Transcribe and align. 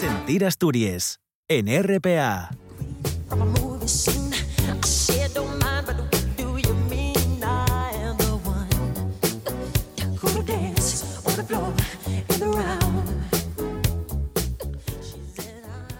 Sentir 0.00 0.44
Asturias 0.44 1.20
en 1.48 1.66
RPA. 1.82 2.50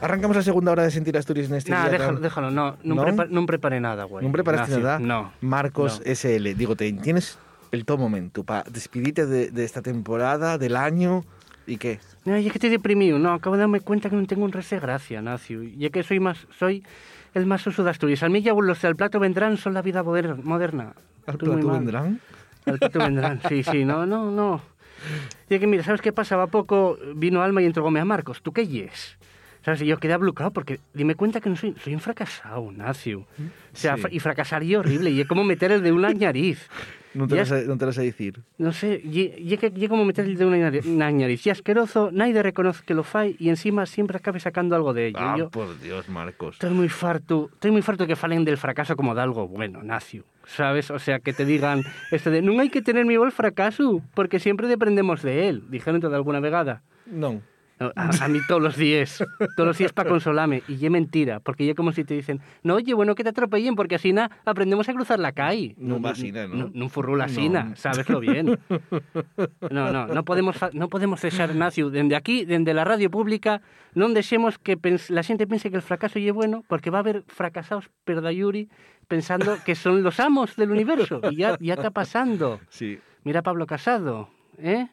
Arrancamos 0.00 0.36
la 0.36 0.42
segunda 0.42 0.72
hora 0.72 0.82
de 0.84 0.90
Sentir 0.90 1.16
Asturias 1.16 1.48
en 1.48 1.54
este 1.56 1.70
Nah, 1.70 1.82
día 1.84 1.92
déjalo, 1.92 2.12
tan- 2.14 2.22
déjalo, 2.22 2.50
no, 2.50 2.76
no, 2.82 2.94
¿No? 2.94 3.02
prepa- 3.04 3.28
no 3.28 3.46
preparé 3.46 3.80
nada, 3.80 4.04
güey. 4.04 4.24
¿No 4.24 4.30
preparaste 4.30 4.76
nada? 4.78 4.98
No. 4.98 5.32
Marcos 5.40 6.00
no. 6.04 6.12
SL, 6.12 6.54
digo, 6.54 6.76
tienes 6.76 7.38
el 7.72 7.84
todo 7.86 7.96
momento 7.96 8.44
para 8.44 8.62
despedirte 8.70 9.26
de, 9.26 9.50
de 9.50 9.64
esta 9.64 9.80
temporada, 9.82 10.58
del 10.58 10.76
año 10.76 11.24
y 11.66 11.76
qué. 11.78 11.98
No, 12.24 12.38
y 12.38 12.46
es 12.46 12.52
que 12.52 12.58
estoy 12.58 12.70
deprimido, 12.70 13.18
no, 13.18 13.32
acabo 13.32 13.56
de 13.56 13.60
darme 13.60 13.80
cuenta 13.80 14.08
que 14.10 14.16
no 14.16 14.26
tengo 14.26 14.44
un 14.44 14.52
res 14.52 14.70
de 14.70 14.78
gracia, 14.80 15.20
Nacio. 15.22 15.62
Y 15.62 15.84
es 15.84 15.90
que 15.90 16.02
soy 16.02 16.20
más, 16.20 16.46
soy 16.58 16.84
el 17.34 17.46
más 17.46 17.66
uso 17.66 17.84
de 17.84 17.90
Asturias. 17.90 18.22
Al 18.22 18.30
mí 18.30 18.42
ya 18.42 18.52
los 18.54 18.80
del 18.82 18.96
plato 18.96 19.18
vendrán, 19.20 19.56
son 19.56 19.74
la 19.74 19.82
vida 19.82 20.02
moder- 20.02 20.42
moderna. 20.42 20.94
¿Al 21.26 21.38
plato 21.38 21.66
mal. 21.66 21.78
vendrán? 21.78 22.20
Al 22.66 22.78
plato 22.78 22.98
vendrán, 23.00 23.40
sí, 23.48 23.62
sí, 23.62 23.84
no, 23.84 24.06
no, 24.06 24.30
no. 24.30 24.60
Y 25.48 25.54
es 25.54 25.60
que 25.60 25.66
mira, 25.66 25.82
¿sabes 25.84 26.00
qué 26.00 26.12
pasaba 26.12 26.46
poco? 26.46 26.98
Vino 27.14 27.42
Alma 27.42 27.62
y 27.62 27.66
entregóme 27.66 28.00
a 28.00 28.04
Marcos. 28.04 28.42
¿Tú 28.42 28.52
qué 28.52 28.66
yes? 28.66 29.18
¿Sabes? 29.64 29.82
Y 29.82 29.86
yo 29.86 29.98
quedé 29.98 30.12
ablucado 30.12 30.52
porque 30.52 30.78
dime 30.94 31.16
cuenta 31.16 31.40
que 31.40 31.50
no 31.50 31.56
soy, 31.56 31.74
soy 31.82 31.92
un 31.94 32.00
fracasado, 32.00 32.70
Nacio. 32.72 33.20
O 33.20 33.26
sea, 33.76 33.96
Sí. 33.96 34.02
fra- 34.02 34.12
y 34.12 34.20
fracasaría 34.20 34.78
horrible. 34.78 35.10
Y 35.10 35.20
es 35.20 35.26
como 35.28 35.42
meter 35.44 35.72
el 35.72 35.82
de 35.82 35.90
una 35.92 36.12
nariz. 36.14 36.68
No 37.16 37.24
te, 37.26 37.34
Ya 37.34 37.40
lo 37.42 37.46
sé, 37.48 37.64
no 37.66 37.78
te 37.80 37.86
lo 37.88 37.92
sé 37.96 38.02
decir. 38.04 38.44
No 38.60 38.72
sé, 38.76 39.00
y, 39.02 39.32
y 39.40 39.48
é 39.48 39.56
que 39.56 39.72
é 39.72 39.88
como 39.88 40.04
meter 40.04 40.28
el 40.28 40.36
de 40.36 40.44
unha 40.44 40.60
nari- 40.68 40.84
na 40.84 41.08
nariz. 41.08 41.40
E 41.42 41.50
asqueroso, 41.50 42.12
naide 42.12 42.44
reconoce 42.44 42.84
que 42.84 42.92
lo 42.92 43.00
fai 43.08 43.32
e 43.40 43.48
encima 43.48 43.88
siempre 43.88 44.20
acabe 44.20 44.36
sacando 44.36 44.76
algo 44.76 44.92
de 44.92 45.08
ello. 45.16 45.24
Ah, 45.24 45.34
yo 45.40 45.48
por 45.48 45.72
Dios, 45.80 46.06
Marcos. 46.12 46.60
estoy 46.60 46.76
muy 46.76 46.92
farto, 46.92 47.48
estoy 47.56 47.72
muy 47.72 47.80
farto 47.80 48.04
que 48.04 48.20
falen 48.20 48.44
del 48.44 48.60
fracaso 48.60 48.92
como 49.00 49.16
de 49.16 49.24
algo 49.24 49.48
bueno, 49.48 49.80
Nacio. 49.82 50.28
¿Sabes? 50.44 50.92
O 50.92 51.00
sea, 51.00 51.18
que 51.18 51.32
te 51.32 51.42
digan 51.48 51.82
esto 52.12 52.28
de 52.28 52.44
non 52.44 52.60
hai 52.60 52.68
que 52.68 52.84
tener 52.84 53.08
miedo 53.08 53.24
al 53.24 53.32
fracaso, 53.32 54.04
porque 54.12 54.36
siempre 54.38 54.68
dependemos 54.68 55.24
de 55.24 55.48
él. 55.48 55.64
Dijeron 55.72 56.04
todo 56.04 56.14
alguna 56.14 56.38
vegada. 56.44 56.84
No. 57.08 57.40
No, 57.78 57.92
A, 57.94 58.24
a 58.24 58.28
mí 58.28 58.38
todos 58.48 58.62
los 58.62 58.76
días, 58.76 59.22
todos 59.54 59.66
los 59.66 59.76
días 59.76 59.92
para 59.92 60.08
consolarme. 60.08 60.62
Y 60.66 60.82
es 60.84 60.90
mentira, 60.90 61.40
porque 61.40 61.68
es 61.68 61.76
como 61.76 61.92
si 61.92 62.04
te 62.04 62.14
dicen, 62.14 62.40
no, 62.62 62.74
oye, 62.76 62.94
bueno 62.94 63.14
que 63.14 63.22
te 63.22 63.30
atropellen, 63.30 63.74
porque 63.74 63.96
así 63.96 64.12
na, 64.14 64.30
aprendemos 64.46 64.88
a 64.88 64.94
cruzar 64.94 65.18
la 65.18 65.32
calle. 65.32 65.74
No 65.76 66.00
va 66.00 66.10
así, 66.10 66.32
¿no? 66.32 66.46
No, 66.48 66.70
no 66.72 66.88
furrula 66.88 67.24
así, 67.26 67.48
No. 67.50 67.76
sabeslo 67.76 68.20
bien. 68.20 68.58
No, 69.70 69.92
no, 69.92 70.06
no 70.06 70.24
podemos, 70.24 70.56
no 70.72 70.88
podemos 70.88 71.20
cesar, 71.20 71.54
Nacio, 71.54 71.90
dende 71.90 72.16
aquí, 72.16 72.44
dende 72.44 72.72
la 72.72 72.84
radio 72.84 73.10
pública, 73.10 73.60
non 73.96 74.12
deixemos 74.16 74.56
que 74.56 74.76
la 75.08 75.20
xente 75.24 75.44
pense 75.48 75.68
que 75.68 75.76
el 75.76 75.84
fracaso 75.84 76.16
lle 76.20 76.32
bueno, 76.32 76.64
porque 76.68 76.88
va 76.88 76.98
a 76.98 77.04
haber 77.04 77.24
fracasados 77.28 77.88
perdayuri 78.04 78.68
pensando 79.08 79.56
que 79.64 79.74
son 79.76 80.02
los 80.02 80.18
amos 80.20 80.56
del 80.56 80.70
universo. 80.72 81.20
Y 81.30 81.36
ya, 81.44 81.56
ya 81.60 81.74
está 81.74 81.90
pasando. 81.90 82.60
Sí. 82.68 82.98
Mira 83.24 83.40
a 83.40 83.42
Pablo 83.42 83.66
Casado, 83.66 84.28
¿eh? 84.58 84.88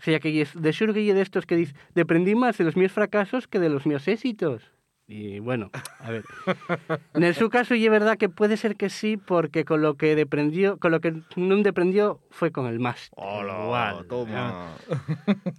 Sea, 0.00 0.20
que 0.20 0.30
de 0.30 0.72
que 0.72 1.04
lle 1.04 1.14
de 1.14 1.22
estos 1.22 1.46
que 1.46 1.56
dice, 1.56 1.74
deprendí 1.94 2.34
más 2.34 2.58
de 2.58 2.64
los 2.64 2.76
míos 2.76 2.92
fracasos 2.92 3.48
que 3.48 3.58
de 3.58 3.68
los 3.68 3.86
míos 3.86 4.06
éxitos. 4.06 4.70
Y 5.10 5.38
bueno, 5.40 5.70
a 6.00 6.10
ver. 6.10 6.22
En 7.14 7.34
su 7.34 7.48
caso, 7.48 7.74
y 7.74 7.84
es 7.84 7.90
verdad 7.90 8.18
que 8.18 8.28
puede 8.28 8.58
ser 8.58 8.76
que 8.76 8.90
sí, 8.90 9.16
porque 9.16 9.64
con 9.64 9.80
lo 9.80 9.94
que 9.94 10.14
deprendió, 10.14 10.78
con 10.78 10.92
lo 10.92 11.00
que 11.00 11.22
no 11.34 11.56
deprendió 11.62 12.20
fue 12.30 12.52
con 12.52 12.66
el 12.66 12.78
más. 12.78 13.10
Hola, 13.16 14.04
toma. 14.06 14.76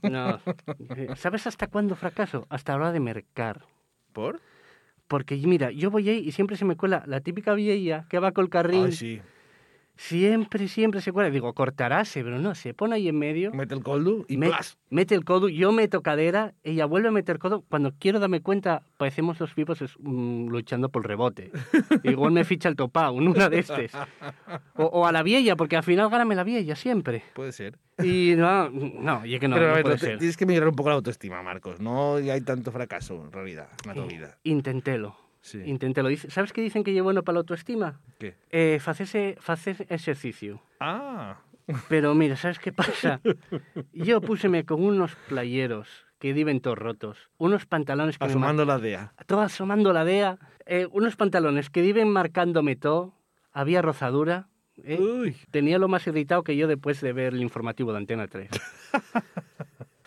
No. 0.03 0.39
¿Sabes 1.15 1.47
hasta 1.47 1.65
cuándo 1.65 1.95
fracaso? 1.95 2.45
Hasta 2.49 2.73
la 2.73 2.77
hora 2.77 2.91
de 2.91 2.99
mercar. 2.99 3.65
¿Por? 4.13 4.39
Porque 5.07 5.35
mira, 5.37 5.71
yo 5.71 5.89
voy 5.89 6.07
ahí 6.07 6.19
y 6.19 6.31
siempre 6.31 6.55
se 6.55 6.65
me 6.65 6.77
cuela 6.77 7.03
la 7.07 7.19
típica 7.21 7.55
vieja 7.55 8.05
que 8.07 8.19
va 8.19 8.31
con 8.31 8.45
el 8.45 8.49
carril. 8.51 8.85
Ay, 8.85 8.91
sí. 8.91 9.21
Siempre, 10.01 10.69
siempre 10.69 11.01
se 11.01 11.11
cuela. 11.11 11.29
Digo, 11.29 11.53
cortarase, 11.53 12.23
pero 12.23 12.39
no, 12.39 12.55
se 12.55 12.73
pone 12.73 12.95
ahí 12.95 13.09
en 13.09 13.19
medio. 13.19 13.51
Mete 13.51 13.75
el 13.75 13.83
coldo 13.83 14.23
y 14.29 14.37
Me- 14.37 14.47
¡plas! 14.47 14.77
mete 14.89 15.13
el 15.13 15.25
codo, 15.25 15.49
yo 15.49 15.73
meto 15.73 16.01
cadera, 16.01 16.53
ella 16.63 16.85
vuelve 16.85 17.09
a 17.09 17.11
meter 17.11 17.37
codo. 17.37 17.65
Cuando 17.67 17.91
quiero 17.99 18.17
darme 18.19 18.39
cuenta, 18.41 18.81
parecemos 18.95 19.37
los 19.41 19.53
vivos 19.55 19.79
mm, 19.99 20.47
luchando 20.47 20.87
por 20.87 21.05
rebote. 21.05 21.51
Igual 22.03 22.31
me 22.31 22.45
ficha 22.45 22.69
el 22.69 22.77
topao, 22.77 23.17
en 23.19 23.27
una 23.27 23.49
de 23.49 23.59
estas. 23.59 23.91
O, 24.75 24.85
o 24.85 25.05
a 25.05 25.11
la 25.11 25.21
vieja, 25.21 25.57
porque 25.57 25.75
al 25.75 25.83
final 25.83 26.09
gáname 26.09 26.33
la 26.33 26.45
vieja 26.45 26.77
siempre. 26.77 27.21
Puede 27.33 27.51
ser. 27.51 27.77
Y 28.01 28.35
no, 28.37 28.69
no, 28.69 29.25
y 29.25 29.33
es 29.35 29.41
que 29.41 29.49
no, 29.49 29.57
Pero 29.57 29.75
no 29.75 29.81
puede 29.81 29.95
te- 29.97 30.05
ser. 30.05 30.17
tienes 30.17 30.37
que 30.37 30.45
mejorar 30.45 30.69
un 30.69 30.75
poco 30.77 30.87
la 30.89 30.95
autoestima, 30.95 31.43
Marcos. 31.43 31.81
No 31.81 32.15
hay 32.15 32.39
tanto 32.39 32.71
fracaso, 32.71 33.21
en 33.25 33.33
realidad, 33.33 33.67
en 33.85 33.99
la 33.99 34.05
vida. 34.07 34.37
Intentélo. 34.43 35.17
Sí. 35.41 35.61
Intentélo. 35.65 36.09
Dice- 36.09 36.29
¿Sabes 36.29 36.51
qué 36.53 36.61
dicen 36.61 36.83
que 36.83 36.91
llevo 36.93 37.05
bueno 37.05 37.23
para 37.23 37.35
la 37.35 37.39
autoestima? 37.39 37.99
¿Qué? 38.19 38.35
Eh, 38.49 38.79
facese, 38.81 39.37
facer 39.39 39.85
ejercicio. 39.89 40.61
Ah. 40.79 41.37
Pero 41.87 42.15
mira, 42.15 42.35
¿sabes 42.35 42.59
qué 42.59 42.71
pasa? 42.73 43.21
Yo 43.93 44.21
púseme 44.21 44.65
con 44.65 44.83
unos 44.83 45.15
playeros 45.27 45.87
que 46.17 46.33
diven 46.33 46.59
todos 46.59 46.77
rotos, 46.77 47.29
unos 47.37 47.65
pantalones 47.65 48.17
que 48.17 48.25
Asomando 48.25 48.65
la 48.65 48.77
DEA. 48.79 49.13
todo 49.27 49.39
asomando 49.41 49.93
la 49.93 50.03
DEA, 50.03 50.37
eh, 50.65 50.87
unos 50.91 51.15
pantalones 51.15 51.69
que 51.69 51.81
viven 51.81 52.09
marcándome 52.09 52.75
todo, 52.75 53.13
había 53.53 53.81
rozadura, 53.81 54.49
eh, 54.83 54.99
Uy. 54.99 55.37
tenía 55.51 55.77
lo 55.79 55.87
más 55.87 56.05
irritado 56.07 56.43
que 56.43 56.57
yo 56.57 56.67
después 56.67 56.99
de 56.99 57.13
ver 57.13 57.33
el 57.33 57.41
informativo 57.41 57.91
de 57.93 57.99
Antena 57.99 58.27
3. 58.27 58.49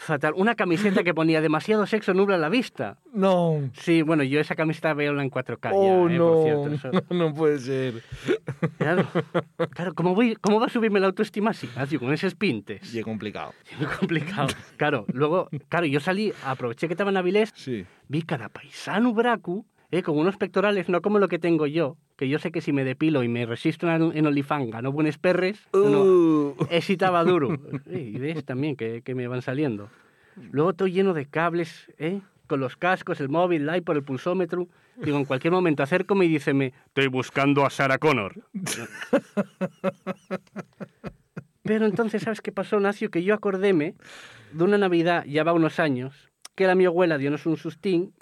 Fatal, 0.04 0.32
una 0.36 0.54
camiseta 0.56 1.04
que 1.04 1.14
ponía 1.14 1.40
demasiado 1.40 1.86
sexo 1.86 2.12
nubla 2.12 2.36
la 2.36 2.48
vista. 2.48 2.98
No. 3.12 3.70
Sí, 3.74 4.02
bueno, 4.02 4.24
yo 4.24 4.40
esa 4.40 4.56
camiseta 4.56 4.94
veo 4.94 5.18
en 5.20 5.30
4K 5.30 5.70
Oh, 5.72 6.08
ya, 6.08 6.14
eh, 6.14 6.18
no. 6.18 6.32
por 6.32 6.44
cierto. 6.44 6.68
eso- 6.98 7.04
No 7.14 7.32
puede 7.32 7.58
ser. 7.60 8.02
claro, 8.78 9.06
claro 9.70 9.94
¿cómo, 9.94 10.14
voy, 10.14 10.34
¿cómo 10.36 10.58
va 10.58 10.66
a 10.66 10.70
subirme 10.70 10.98
la 10.98 11.06
autoestima 11.06 11.50
así, 11.50 11.66
Ignacio, 11.66 12.00
con 12.00 12.12
esos 12.12 12.34
pintes? 12.34 12.92
Y 12.94 12.98
es 12.98 13.04
complicado. 13.04 13.52
Sí, 13.64 13.74
muy 13.78 13.86
complicado. 13.86 14.48
Claro, 14.76 15.04
luego, 15.12 15.48
claro, 15.68 15.86
yo 15.86 16.00
salí, 16.00 16.32
aproveché 16.44 16.88
que 16.88 16.94
estaba 16.94 17.10
en 17.10 17.16
Avilés 17.16 17.52
Sí. 17.54 17.84
vi 18.08 18.22
cada 18.22 18.48
paisano 18.48 19.12
bracu, 19.14 19.64
eh, 19.92 20.02
con 20.02 20.18
unos 20.18 20.38
pectorales 20.38 20.88
no 20.88 21.02
como 21.02 21.18
lo 21.18 21.28
que 21.28 21.38
tengo 21.38 21.66
yo, 21.66 21.98
que 22.16 22.26
yo 22.26 22.38
sé 22.38 22.50
que 22.50 22.62
si 22.62 22.72
me 22.72 22.82
depilo 22.82 23.22
y 23.22 23.28
me 23.28 23.44
resisto 23.44 23.88
en, 23.90 24.26
OnlyFans 24.26 24.70
gano 24.70 24.90
buenos 24.90 25.18
perres, 25.18 25.68
no, 25.74 26.02
Uh. 26.02 26.56
excitaba 26.70 27.22
duro. 27.24 27.58
Eh, 27.90 28.12
ideas 28.14 28.42
también 28.46 28.74
que, 28.74 29.02
que 29.02 29.14
me 29.14 29.28
van 29.28 29.42
saliendo. 29.42 29.90
Luego 30.50 30.72
todo 30.72 30.88
lleno 30.88 31.12
de 31.12 31.26
cables, 31.26 31.92
¿eh? 31.98 32.22
con 32.46 32.58
los 32.58 32.76
cascos, 32.76 33.20
el 33.20 33.28
móvil, 33.28 33.68
el 33.68 33.76
iPod, 33.76 33.96
el 33.96 34.02
pulsómetro. 34.02 34.66
Digo, 34.96 35.18
en 35.18 35.26
cualquier 35.26 35.52
momento 35.52 35.82
acércome 35.82 36.24
y 36.24 36.28
díceme, 36.28 36.72
estoy 36.86 37.08
buscando 37.08 37.66
a 37.66 37.70
Sarah 37.70 37.98
Connor. 37.98 38.34
Pero 41.62 41.84
entonces, 41.84 42.22
¿sabes 42.22 42.40
qué 42.40 42.50
pasó, 42.50 42.80
Nacio? 42.80 43.10
Que 43.10 43.22
yo 43.22 43.34
acordéme 43.34 43.94
de 44.52 44.64
una 44.64 44.78
Navidad, 44.78 45.24
ya 45.26 45.44
va 45.44 45.52
unos 45.52 45.78
años, 45.78 46.30
que 46.54 46.66
la 46.66 46.74
mi 46.74 46.86
abuela 46.86 47.18
dio 47.18 47.30
un 47.30 47.56
sustín 47.56 48.12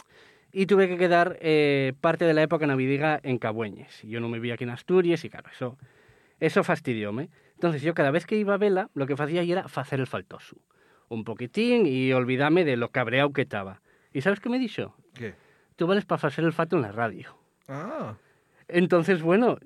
y 0.52 0.66
tuve 0.66 0.88
que 0.88 0.96
quedar 0.96 1.38
eh, 1.40 1.92
parte 2.00 2.24
de 2.24 2.34
la 2.34 2.42
época 2.42 2.66
navidiga 2.66 3.20
en 3.22 3.38
Cabueñes. 3.38 4.02
Yo 4.02 4.20
no 4.20 4.28
me 4.28 4.40
vi 4.40 4.50
aquí 4.50 4.64
en 4.64 4.70
Asturias 4.70 5.24
y 5.24 5.30
claro, 5.30 5.48
eso, 5.52 5.78
eso 6.40 6.64
fastidióme. 6.64 7.30
Entonces 7.54 7.82
yo 7.82 7.94
cada 7.94 8.10
vez 8.10 8.26
que 8.26 8.36
iba 8.36 8.54
a 8.54 8.58
vela, 8.58 8.90
lo 8.94 9.06
que 9.06 9.14
hacía 9.14 9.42
era 9.42 9.66
hacer 9.74 10.00
el 10.00 10.06
faltoso. 10.06 10.56
Un 11.08 11.24
poquitín 11.24 11.86
y 11.86 12.12
olvidarme 12.12 12.64
de 12.64 12.76
lo 12.76 12.90
cabreado 12.90 13.32
que 13.32 13.42
estaba. 13.42 13.80
¿Y 14.12 14.22
sabes 14.22 14.40
qué 14.40 14.48
me 14.48 14.58
dijo? 14.58 14.94
¿Qué? 15.14 15.34
Tú 15.76 15.86
vales 15.86 16.04
para 16.04 16.26
hacer 16.26 16.44
el 16.44 16.52
fato 16.52 16.76
en 16.76 16.82
la 16.82 16.92
radio. 16.92 17.36
Ah. 17.68 18.14
Entonces, 18.68 19.22
bueno, 19.22 19.58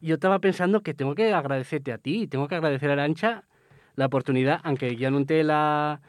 yo 0.00 0.14
estaba 0.14 0.38
pensando 0.38 0.82
que 0.82 0.94
tengo 0.94 1.14
que 1.14 1.32
agradecerte 1.32 1.92
a 1.92 1.98
ti, 1.98 2.26
tengo 2.26 2.48
que 2.48 2.54
agradecer 2.54 2.90
a 2.90 2.94
Arancha 2.94 3.44
la 3.96 4.06
oportunidad, 4.06 4.60
aunque 4.64 4.96
ya 4.96 5.10
no 5.10 5.24
te 5.26 5.44
la, 5.44 6.00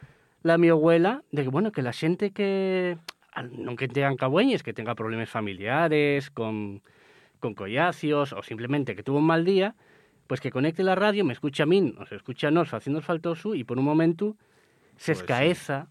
la 0.42 0.58
mi 0.58 0.68
abuela, 0.68 1.22
de 1.30 1.42
que, 1.42 1.48
bueno, 1.48 1.72
que 1.72 1.82
la 1.82 1.92
gente 1.92 2.30
que, 2.30 2.98
no 3.40 3.76
que 3.76 3.88
tengan 3.88 4.16
cabueñes, 4.16 4.62
que 4.62 4.72
tenga 4.74 4.94
problemas 4.94 5.30
familiares, 5.30 6.30
con, 6.30 6.82
con 7.40 7.54
collacios, 7.54 8.32
o 8.32 8.42
simplemente 8.42 8.94
que 8.94 9.02
tuvo 9.02 9.18
un 9.18 9.26
mal 9.26 9.44
día, 9.44 9.74
pues 10.26 10.40
que 10.40 10.50
conecte 10.50 10.82
la 10.82 10.94
radio, 10.94 11.24
me 11.24 11.32
escucha 11.32 11.62
a 11.62 11.66
mí, 11.66 11.80
nos 11.80 12.12
escucha 12.12 12.48
a 12.48 12.50
nos 12.50 12.72
haciendo 12.74 12.98
el 12.98 13.04
faltoso, 13.04 13.54
y 13.54 13.64
por 13.64 13.78
un 13.78 13.84
momento 13.84 14.36
se 14.96 15.12
Pues 15.12 15.18
sí. 15.18 15.22
escaeza 15.22 15.88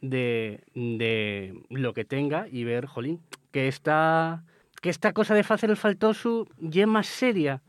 de, 0.00 0.62
de 0.74 1.54
lo 1.70 1.92
que 1.92 2.04
tenga 2.04 2.46
y 2.50 2.64
ver, 2.64 2.86
jolín, 2.86 3.20
que 3.52 3.68
esta, 3.68 4.44
que 4.80 4.90
esta 4.90 5.12
cosa 5.12 5.34
de 5.34 5.40
hacer 5.40 5.70
el 5.70 5.76
faltoso 5.76 6.46
ya 6.58 6.82
es 6.82 6.88
más 6.88 7.06
seria 7.06 7.62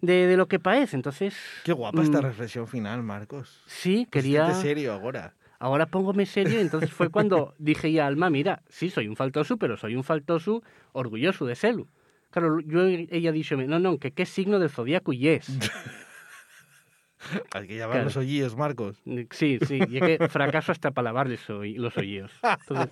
de, 0.00 0.26
de 0.26 0.36
lo 0.36 0.48
que 0.48 0.58
parece. 0.58 0.96
Entonces, 0.96 1.36
Qué 1.64 1.72
guapa 1.72 2.02
esta 2.02 2.20
mm, 2.20 2.24
reflexión 2.24 2.66
final, 2.66 3.02
Marcos. 3.02 3.62
sí, 3.66 4.06
quería... 4.10 4.46
Estate 4.48 4.62
serio 4.62 4.92
ahora. 4.92 5.34
Ahora 5.58 5.86
póngome 5.86 6.26
serio 6.26 6.58
y 6.58 6.62
entonces 6.62 6.90
fue 6.92 7.08
cuando 7.10 7.54
dije 7.58 7.90
ya 7.92 8.06
Alma, 8.06 8.30
mira, 8.30 8.62
sí, 8.68 8.90
soy 8.90 9.08
un 9.08 9.16
faltoso, 9.16 9.56
pero 9.56 9.76
soy 9.76 9.96
un 9.96 10.04
faltoso 10.04 10.62
orgulloso 10.92 11.46
de 11.46 11.54
serlo. 11.54 11.86
Claro, 12.30 12.60
yo, 12.60 12.84
ella 12.86 13.32
dicho, 13.32 13.56
no, 13.56 13.78
no, 13.78 13.98
que 13.98 14.10
qué 14.12 14.26
signo 14.26 14.58
del 14.58 14.68
zodiaco 14.70 15.12
y 15.12 15.28
es. 15.28 15.58
Hay 17.54 17.66
que 17.66 17.76
llamar 17.76 17.94
Claro. 17.96 18.04
los 18.04 18.16
hoyíos, 18.16 18.56
Marcos. 18.56 19.02
Sí, 19.30 19.58
sí, 19.66 19.82
y 19.88 19.96
es 19.98 20.02
que 20.18 20.18
fracaso 20.28 20.70
hasta 20.72 20.90
para 20.90 21.04
lavar 21.04 21.28
los. 21.28 21.48
Entonces, 21.48 22.90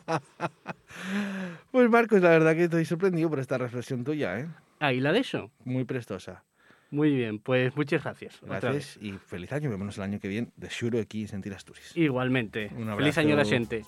Pues 1.71 1.91
Marcos, 1.91 2.21
la 2.23 2.31
verdad 2.31 2.55
que 2.55 2.65
estoy 2.65 2.85
sorprendido 2.85 3.29
por 3.29 3.39
esta 3.39 3.59
reflexión 3.59 4.03
tuya, 4.05 4.39
¿eh? 4.41 4.49
ahí 4.81 5.01
la 5.01 5.13
de 5.13 5.21
eso. 5.21 5.51
Muy 5.65 5.85
prestosa. 5.85 6.45
Muy 6.95 7.13
bien, 7.13 7.41
pues 7.41 7.75
muchas 7.77 8.05
gracias. 8.05 8.39
Gracias 8.41 8.99
y 9.01 9.13
feliz 9.13 9.53
año. 9.53 9.69
Vémonos 9.69 9.97
el 9.99 10.05
año 10.05 10.21
que 10.21 10.29
viene 10.29 10.53
de 10.57 10.71
Xuro 10.71 11.01
aquí 11.01 11.23
en 11.23 11.29
Sentir 11.29 11.53
Asturias. 11.53 11.93
vez. 11.93 11.97
Igualmente. 12.05 12.71
Un 12.77 12.97
Feliz 12.97 13.19
año 13.19 13.35
a 13.35 13.37
la 13.37 13.43
abrazo. 13.43 13.51
gente. 13.51 13.83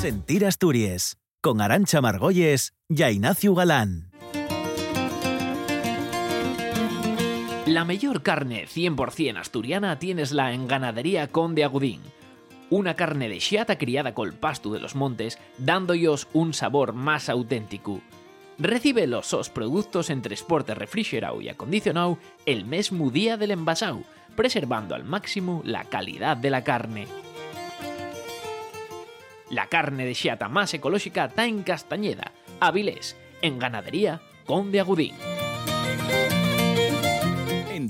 Sentir 0.00 0.46
Asturias. 0.46 1.18
Con 1.42 1.60
Arancha 1.60 2.00
Margolles 2.00 2.72
y 2.88 3.02
Ignacio 3.02 3.54
Galán. 3.54 4.09
La 7.70 7.84
mejor 7.84 8.24
carne 8.24 8.66
100% 8.66 9.38
asturiana 9.38 9.96
tienesla 10.00 10.52
en 10.52 10.66
Ganadería 10.66 11.28
Conde 11.28 11.62
Agudín. 11.62 12.00
Una 12.68 12.96
carne 12.96 13.28
de 13.28 13.38
xiata 13.38 13.78
criada 13.78 14.12
col 14.12 14.32
pasto 14.32 14.72
de 14.72 14.80
los 14.80 14.96
montes, 14.96 15.38
dándoos 15.56 16.26
un 16.32 16.52
sabor 16.52 16.94
más 16.94 17.28
auténtico. 17.28 18.00
Recibe 18.58 19.06
los 19.06 19.28
sos 19.28 19.50
productos 19.50 20.10
en 20.10 20.20
transporte 20.20 20.74
refrigerado 20.74 21.40
y 21.40 21.48
acondicionado 21.48 22.18
el 22.44 22.64
mesmo 22.64 23.08
día 23.08 23.36
del 23.36 23.52
envasado, 23.52 24.02
preservando 24.34 24.96
al 24.96 25.04
máximo 25.04 25.62
la 25.64 25.84
calidad 25.84 26.36
de 26.36 26.50
la 26.50 26.64
carne. 26.64 27.06
La 29.48 29.68
carne 29.68 30.06
de 30.06 30.16
xiata 30.16 30.48
más 30.48 30.74
ecológica 30.74 31.26
está 31.26 31.46
en 31.46 31.62
Castañeda, 31.62 32.32
Avilés, 32.58 33.16
en 33.42 33.60
Ganadería 33.60 34.20
Conde 34.44 34.80
Agudín. 34.80 35.14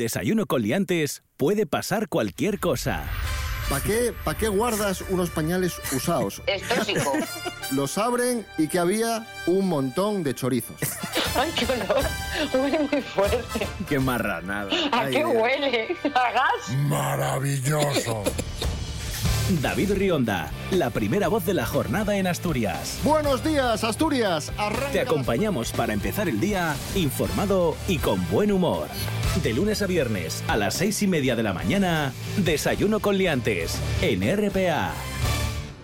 Desayuno 0.00 0.47
con 0.47 0.62
Liantes 0.62 1.23
puede 1.37 1.67
pasar 1.67 2.08
cualquier 2.08 2.58
cosa. 2.58 3.05
¿Para 3.69 3.85
qué, 3.85 4.14
pa' 4.25 4.35
qué 4.35 4.49
guardas 4.49 5.05
unos 5.11 5.29
pañales 5.29 5.75
usados? 5.94 6.41
Es 6.47 6.67
tóxico. 6.67 7.12
Los 7.73 7.99
abren 7.99 8.47
y 8.56 8.67
que 8.67 8.79
había 8.79 9.26
un 9.47 9.69
montón 9.69 10.23
de 10.23 10.35
chorizos. 10.35 10.76
Ay, 11.37 11.52
qué 11.55 11.67
olor. 11.67 12.02
Huele 12.55 12.79
muy 12.91 13.02
fuerte. 13.02 13.69
Qué 13.87 13.99
marranada. 13.99 14.70
¿A 14.91 15.11
qué 15.11 15.23
huele? 15.23 15.94
¿A 16.14 16.32
gas? 16.32 16.76
¡Maravilloso! 16.88 18.25
David 19.58 19.94
Rionda, 19.94 20.50
la 20.70 20.91
primera 20.91 21.26
voz 21.26 21.44
de 21.44 21.55
la 21.55 21.67
jornada 21.67 22.17
en 22.17 22.29
Asturias. 22.29 23.00
Buenos 23.02 23.43
días, 23.43 23.82
Asturias. 23.82 24.52
Arranca 24.56 24.93
Te 24.93 25.00
acompañamos 25.00 25.73
para 25.73 25.93
empezar 25.93 26.29
el 26.29 26.38
día 26.38 26.76
informado 26.94 27.76
y 27.88 27.99
con 27.99 28.25
buen 28.31 28.52
humor. 28.52 28.87
De 29.43 29.52
lunes 29.52 29.82
a 29.82 29.87
viernes 29.87 30.44
a 30.47 30.56
las 30.56 30.75
seis 30.75 31.02
y 31.02 31.08
media 31.08 31.35
de 31.35 31.43
la 31.43 31.52
mañana, 31.52 32.12
Desayuno 32.37 33.00
con 33.00 33.19
Liantes, 33.19 33.76
en 34.02 34.23
RPA. 34.23 34.93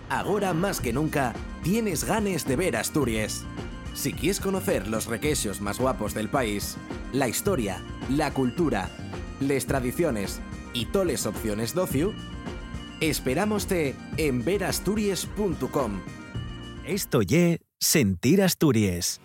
Ahora 0.09 0.53
más 0.53 0.79
que 0.79 0.93
nunca, 0.93 1.33
tienes 1.61 2.05
ganes 2.05 2.45
de 2.45 2.55
ver 2.55 2.77
Asturias. 2.77 3.43
Si 3.93 4.13
quieres 4.13 4.39
conocer 4.39 4.87
los 4.87 5.07
requesios 5.07 5.59
más 5.59 5.77
guapos 5.77 6.13
del 6.13 6.29
país, 6.29 6.77
la 7.11 7.27
historia, 7.27 7.81
la 8.09 8.33
cultura, 8.33 8.89
las 9.41 9.65
tradiciones 9.65 10.39
y 10.73 10.85
toles 10.85 11.25
opciones 11.25 11.73
d'ocio, 11.73 12.13
esperámoste 12.99 13.95
en 14.17 14.43
verasturies.com. 14.43 16.01
Esto 16.85 17.21
ye 17.21 17.59
Sentir 17.79 18.41
Asturias. 18.41 19.19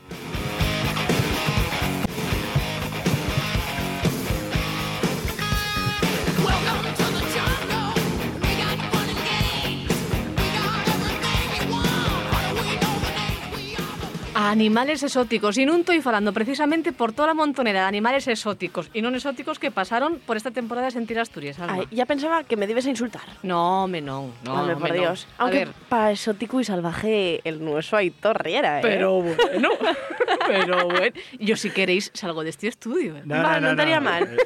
Animales 14.52 15.02
exóticos. 15.02 15.56
Y 15.56 15.64
non 15.64 15.80
estoy 15.80 16.04
falando 16.04 16.36
precisamente 16.36 16.92
por 16.92 17.16
toda 17.16 17.32
la 17.32 17.36
montonera 17.40 17.80
de 17.80 17.88
animales 17.88 18.28
exóticos 18.28 18.92
y 18.92 19.00
non 19.00 19.16
exóticos 19.16 19.56
que 19.56 19.72
pasaron 19.72 20.20
por 20.20 20.36
esta 20.36 20.52
temporada 20.52 20.92
de 20.92 20.92
Sentir 20.92 21.16
Asturias, 21.16 21.56
Alma. 21.56 21.88
Ay, 21.88 21.88
ya 21.88 22.04
pensaba 22.04 22.44
que 22.44 22.60
me 22.60 22.68
debes 22.68 22.84
a 22.84 22.92
insultar. 22.92 23.24
No, 23.40 23.88
me 23.88 24.04
non. 24.04 24.28
No, 24.44 24.60
Hombre, 24.60 24.76
por. 24.76 24.92
Dios. 24.92 25.24
A 25.40 25.48
Aunque 25.48 25.64
ver, 25.64 25.72
para 25.88 26.12
exótico 26.12 26.60
y 26.60 26.68
salvaje 26.68 27.40
el 27.48 27.64
nuestro 27.64 27.96
Aitor 27.96 28.44
Riera, 28.44 28.84
¿eh? 28.84 28.84
pero 28.84 29.24
bueno, 29.24 29.72
pero 30.46 30.84
bueno. 30.84 31.16
Yo 31.40 31.56
si 31.56 31.72
queréis 31.72 32.12
salgo 32.12 32.44
de 32.44 32.52
este 32.52 32.68
estudio. 32.68 33.16
eh. 33.16 33.24
Va, 33.24 33.56
no, 33.56 33.72
estaría 33.72 34.04
mal. 34.04 34.36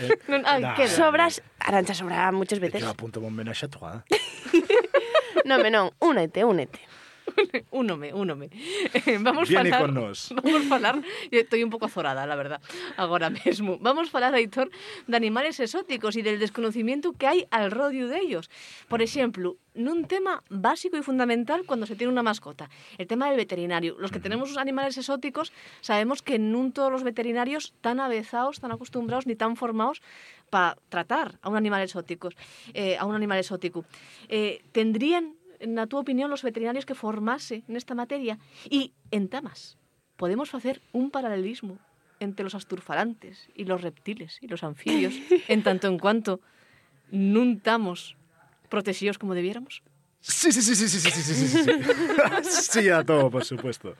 Ay, 0.46 0.62
no, 0.62 0.74
queda. 0.78 0.86
Sobras, 0.86 1.42
Arancha 1.58 1.98
sobra 1.98 2.30
muchas 2.30 2.62
veces. 2.62 2.78
Yo 2.78 2.94
apunto 2.94 3.18
un 3.18 3.26
homenaje 3.26 3.66
a 3.66 4.04
¿eh? 4.06 4.18
No, 5.50 5.58
me 5.58 5.74
non, 5.74 5.90
únete, 5.98 6.46
únete. 6.46 6.78
Únome, 7.70 8.14
únome. 8.14 8.50
Vamos 9.20 9.48
Viene 9.48 9.70
falar, 9.70 9.86
con 9.86 9.94
nos. 9.94 10.32
Vamos 10.42 10.64
falar, 10.64 11.02
estoy 11.30 11.62
un 11.62 11.70
pouco 11.70 11.86
azorada, 11.86 12.26
la 12.26 12.36
verdad, 12.36 12.60
agora 12.96 13.30
mesmo. 13.30 13.78
Vamos 13.80 14.10
falar, 14.10 14.34
Aitor, 14.34 14.70
de 15.06 15.16
animales 15.16 15.60
exóticos 15.60 16.16
e 16.16 16.22
del 16.22 16.38
desconocimiento 16.38 17.12
que 17.12 17.26
hai 17.26 17.40
al 17.50 17.70
rodio 17.70 18.08
de 18.08 18.18
ellos. 18.20 18.48
Por 18.88 19.02
exemplo, 19.02 19.60
nun 19.76 20.08
tema 20.08 20.40
básico 20.48 20.96
y 20.96 21.04
fundamental 21.04 21.68
cuando 21.68 21.84
se 21.84 21.94
tiene 21.94 22.12
una 22.12 22.24
mascota, 22.24 22.72
el 22.96 23.06
tema 23.06 23.28
del 23.28 23.36
veterinario. 23.36 23.96
Los 24.00 24.10
que 24.10 24.20
tenemos 24.20 24.56
animales 24.56 24.96
exóticos 24.96 25.52
sabemos 25.84 26.24
que 26.24 26.40
non 26.40 26.72
todos 26.72 26.88
los 26.88 27.04
veterinarios 27.04 27.76
tan 27.84 28.00
avezados, 28.00 28.58
tan 28.58 28.72
acostumbrados 28.72 29.28
ni 29.28 29.36
tan 29.36 29.54
formados 29.54 30.00
para 30.48 30.80
tratar 30.88 31.38
a 31.42 31.50
un 31.52 31.56
animal 31.56 31.82
exótico, 31.82 32.30
eh, 32.72 32.96
a 32.96 33.04
un 33.04 33.14
animal 33.14 33.38
exótico. 33.38 33.84
Eh, 34.28 34.64
tendrían 34.72 35.35
na 35.64 35.86
túa 35.86 36.04
opinión, 36.04 36.28
los 36.28 36.42
veterinarios 36.42 36.84
que 36.84 36.98
formase 36.98 37.64
nesta 37.70 37.94
materia? 37.94 38.36
E, 38.68 38.92
en 39.12 39.28
tamas, 39.28 39.80
podemos 40.16 40.50
facer 40.50 40.82
un 40.92 41.10
paralelismo 41.10 41.78
entre 42.20 42.44
los 42.44 42.54
asturfalantes 42.54 43.48
y 43.54 43.64
los 43.64 43.80
reptiles 43.82 44.38
y 44.40 44.48
los 44.48 44.64
anfibios, 44.64 45.14
en 45.48 45.62
tanto 45.62 45.88
en 45.88 45.98
cuanto 45.98 46.40
nun 47.12 47.62
estamos 47.62 48.16
protegidos 48.68 49.18
como 49.18 49.34
debiéramos? 49.34 49.82
Sí, 50.20 50.50
sí, 50.50 50.62
sí, 50.62 50.74
sí, 50.74 50.88
sí, 50.88 50.98
sí, 51.00 51.10
sí, 51.10 51.22
sí, 51.22 51.46
sí, 51.46 51.58
sí. 51.62 51.70
Sí, 52.82 52.88
a 52.88 53.04
todo, 53.04 53.30
por 53.30 53.44
supuesto. 53.44 53.94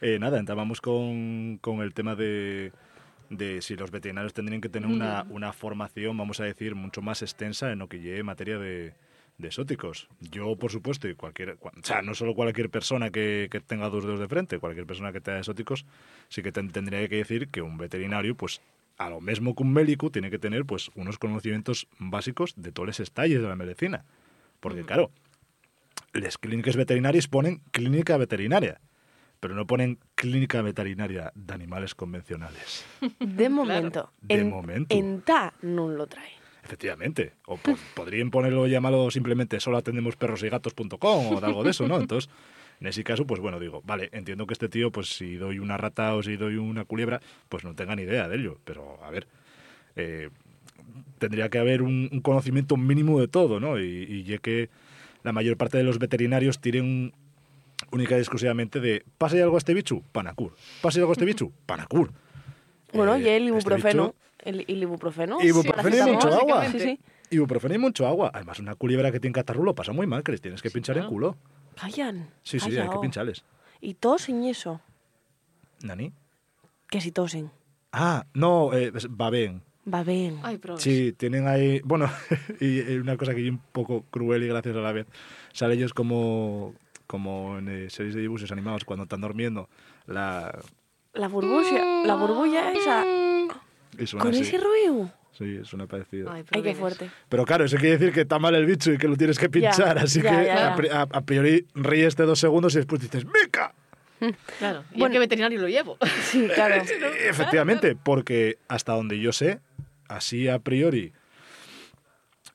Eh, 0.00 0.18
nada, 0.18 0.38
entramos 0.38 0.80
con, 0.80 1.58
con 1.60 1.82
el 1.82 1.92
tema 1.92 2.14
de, 2.14 2.72
de 3.28 3.60
si 3.60 3.76
los 3.76 3.90
veterinarios 3.90 4.32
tendrían 4.32 4.62
que 4.62 4.70
tener 4.70 4.88
una, 4.88 5.26
una 5.28 5.52
formación, 5.52 6.16
vamos 6.16 6.40
a 6.40 6.44
decir, 6.44 6.74
mucho 6.74 7.02
más 7.02 7.20
extensa 7.20 7.72
en 7.72 7.80
lo 7.80 7.88
que 7.88 8.00
lleve 8.00 8.22
materia 8.22 8.58
de, 8.58 8.94
de 9.40 9.48
exóticos. 9.48 10.08
Yo, 10.20 10.56
por 10.56 10.70
supuesto, 10.70 11.08
y 11.08 11.14
cualquier, 11.14 11.58
cua- 11.58 11.72
o 11.78 11.84
sea, 11.86 12.02
no 12.02 12.14
solo 12.14 12.34
cualquier 12.34 12.70
persona 12.70 13.10
que, 13.10 13.48
que 13.50 13.60
tenga 13.60 13.88
dos 13.88 14.04
dedos 14.04 14.20
de 14.20 14.28
frente, 14.28 14.58
cualquier 14.58 14.86
persona 14.86 15.12
que 15.12 15.20
tenga 15.20 15.38
exóticos, 15.38 15.84
sí 16.28 16.42
que 16.42 16.52
ten- 16.52 16.70
tendría 16.70 17.08
que 17.08 17.16
decir 17.16 17.48
que 17.48 17.62
un 17.62 17.76
veterinario, 17.78 18.34
pues, 18.36 18.60
a 18.98 19.08
lo 19.10 19.20
mismo 19.20 19.54
que 19.54 19.62
un 19.62 19.72
médico, 19.72 20.10
tiene 20.10 20.30
que 20.30 20.38
tener, 20.38 20.64
pues, 20.64 20.90
unos 20.94 21.18
conocimientos 21.18 21.86
básicos 21.98 22.52
de 22.56 22.70
todos 22.72 22.86
los 22.88 23.00
estalles 23.00 23.40
de 23.40 23.48
la 23.48 23.56
medicina. 23.56 24.04
Porque, 24.60 24.84
claro, 24.84 25.10
las 26.12 26.36
clínicas 26.38 26.76
veterinarias 26.76 27.28
ponen 27.28 27.62
clínica 27.70 28.16
veterinaria, 28.16 28.80
pero 29.38 29.54
no 29.54 29.66
ponen 29.66 29.98
clínica 30.16 30.60
veterinaria 30.60 31.32
de 31.34 31.54
animales 31.54 31.94
convencionales. 31.94 32.84
De 33.20 33.48
momento. 33.58 34.12
De 34.20 34.34
en, 34.40 34.50
momento. 34.50 34.94
En 34.94 35.22
ta 35.22 35.54
non 35.62 35.96
lo 35.96 36.04
trae. 36.06 36.36
Efectivamente. 36.64 37.32
O 37.46 37.56
po- 37.56 37.76
podrían 37.94 38.30
ponerlo, 38.30 38.66
llamarlo 38.66 39.10
simplemente 39.10 39.60
solo 39.60 39.78
atendemos 39.78 40.16
perros 40.16 40.42
y 40.42 40.48
gatos.com 40.48 41.32
o 41.36 41.40
de 41.40 41.46
algo 41.46 41.64
de 41.64 41.70
eso, 41.70 41.86
¿no? 41.88 41.98
Entonces, 41.98 42.30
en 42.80 42.86
ese 42.86 43.02
caso, 43.04 43.26
pues 43.26 43.40
bueno, 43.40 43.58
digo, 43.60 43.82
vale, 43.84 44.08
entiendo 44.12 44.46
que 44.46 44.54
este 44.54 44.68
tío, 44.68 44.90
pues 44.90 45.08
si 45.08 45.36
doy 45.36 45.58
una 45.58 45.76
rata 45.76 46.14
o 46.14 46.22
si 46.22 46.36
doy 46.36 46.56
una 46.56 46.84
culebra, 46.84 47.20
pues 47.48 47.64
no 47.64 47.74
tenga 47.74 47.96
ni 47.96 48.02
idea 48.02 48.28
de 48.28 48.36
ello. 48.36 48.58
Pero, 48.64 48.98
a 49.04 49.10
ver, 49.10 49.26
eh, 49.96 50.30
tendría 51.18 51.48
que 51.48 51.58
haber 51.58 51.82
un, 51.82 52.08
un 52.12 52.20
conocimiento 52.20 52.76
mínimo 52.76 53.20
de 53.20 53.28
todo, 53.28 53.60
¿no? 53.60 53.78
Y, 53.78 53.84
y 54.08 54.22
ya 54.24 54.38
que 54.38 54.70
la 55.22 55.32
mayor 55.32 55.56
parte 55.56 55.76
de 55.78 55.84
los 55.84 55.98
veterinarios 55.98 56.60
tienen 56.60 57.12
única 57.90 58.16
y 58.16 58.20
exclusivamente 58.20 58.80
de 58.80 59.02
¿pasa 59.18 59.36
algo 59.36 59.56
a 59.56 59.58
este 59.58 59.74
bicho? 59.74 60.02
Panacur. 60.12 60.54
¿Pasa 60.82 61.00
algo 61.00 61.10
a 61.10 61.14
este 61.14 61.24
bicho? 61.24 61.50
Panacur. 61.66 62.12
Bueno, 62.92 63.14
Eh, 63.16 63.20
y 63.20 63.28
el 63.28 63.28
este 63.42 63.48
ibuprofeno. 63.48 64.04
bicho- 64.08 64.16
El, 64.42 64.64
el 64.66 64.82
ibuprofeno. 64.82 65.38
Ibuprofeno 65.40 65.88
y 65.96 65.98
paracetamol. 66.00 66.14
mucho 66.14 66.40
agua. 66.40 66.66
Sí, 66.70 66.80
sí. 66.80 67.00
Ibuprofeno 67.30 67.74
y 67.74 67.78
mucho 67.78 68.06
agua. 68.06 68.30
Además, 68.34 68.58
una 68.58 68.74
culebra 68.74 69.12
que 69.12 69.20
tiene 69.20 69.34
catarro 69.34 69.62
lo 69.62 69.74
pasa 69.74 69.92
muy 69.92 70.06
mal, 70.06 70.22
que 70.22 70.32
les 70.32 70.40
tienes 70.40 70.62
que 70.62 70.70
pinchar 70.70 70.96
en 70.98 71.06
culo. 71.06 71.36
Callan. 71.80 72.30
Sí, 72.42 72.58
sí, 72.58 72.66
hay 72.66 72.72
que 72.72 72.78
callao. 72.86 73.00
pincharles. 73.00 73.44
Y 73.80 73.94
tosen 73.94 74.42
y 74.42 74.50
eso. 74.50 74.80
¿Nani? 75.82 76.12
Que 76.88 77.00
si 77.00 77.12
tosen. 77.12 77.50
Ah, 77.92 78.26
no, 78.34 78.72
eh, 78.74 78.92
es- 78.94 79.08
babén. 79.14 79.62
Va. 79.92 80.04
Ai, 80.42 80.58
probes. 80.58 80.82
Sí, 80.82 81.12
tienen 81.16 81.46
ahí. 81.48 81.80
Bueno, 81.84 82.10
y 82.60 82.80
una 82.96 83.16
cosa 83.16 83.34
que 83.34 83.44
es 83.44 83.50
un 83.50 83.58
poco 83.72 84.04
cruel 84.10 84.42
y 84.44 84.48
graciosa 84.48 84.78
a 84.78 84.82
la 84.82 84.92
vez. 84.92 85.06
Sale 85.52 85.74
ellos 85.74 85.94
como, 85.94 86.74
como 87.06 87.58
en 87.58 87.68
eh, 87.68 87.90
series 87.90 88.14
de 88.14 88.20
dibujos 88.20 88.50
animados 88.52 88.84
cuando 88.84 89.04
están 89.04 89.20
durmiendo. 89.22 89.68
La, 90.06 90.56
La 91.14 91.28
burbuja, 91.28 92.04
la 92.04 92.14
burbulla 92.14 92.72
esa. 92.72 93.04
Y 94.00 94.06
suena 94.06 94.24
Con 94.24 94.32
así. 94.34 94.42
ese 94.42 94.58
ruido. 94.58 95.12
Sí, 95.32 95.60
suena 95.64 95.86
parecido. 95.86 96.30
Ai, 96.30 96.42
Ay, 96.50 96.62
qué 96.62 96.74
fuerte. 96.74 97.08
Pero 97.28 97.44
claro, 97.44 97.64
eso 97.64 97.76
quiere 97.76 97.96
decir 97.98 98.12
que 98.12 98.22
está 98.22 98.38
mal 98.38 98.54
el 98.56 98.66
bicho 98.66 98.92
y 98.92 98.98
que 98.98 99.06
lo 99.06 99.16
tienes 99.16 99.38
que 99.38 99.48
pinchar. 99.48 99.96
así 99.98 100.20
ya, 100.20 100.30
que 100.40 100.46
ya, 100.46 100.72
a, 100.72 100.76
pri- 100.76 100.88
a- 100.88 101.02
a 101.10 101.20
priori 101.22 101.66
ríes 101.74 102.16
de 102.16 102.24
dos 102.26 102.38
segundos 102.40 102.74
y 102.74 102.78
después 102.78 103.00
dices 103.00 103.24
¡Mica! 103.24 103.72
Claro. 104.58 104.84
¿Y 104.92 104.98
Bueno. 104.98 105.12
qué 105.12 105.18
veterinario 105.20 105.60
lo 105.60 105.68
llevo? 105.68 105.96
Sí, 106.22 106.48
claro. 106.54 106.74
Eh, 106.84 107.28
Efectivamente, 107.28 107.94
porque 107.96 108.58
hasta 108.68 108.92
donde 108.94 109.18
yo 109.20 109.32
sé, 109.32 109.60
así 110.08 110.48
a 110.48 110.58
priori, 110.58 111.12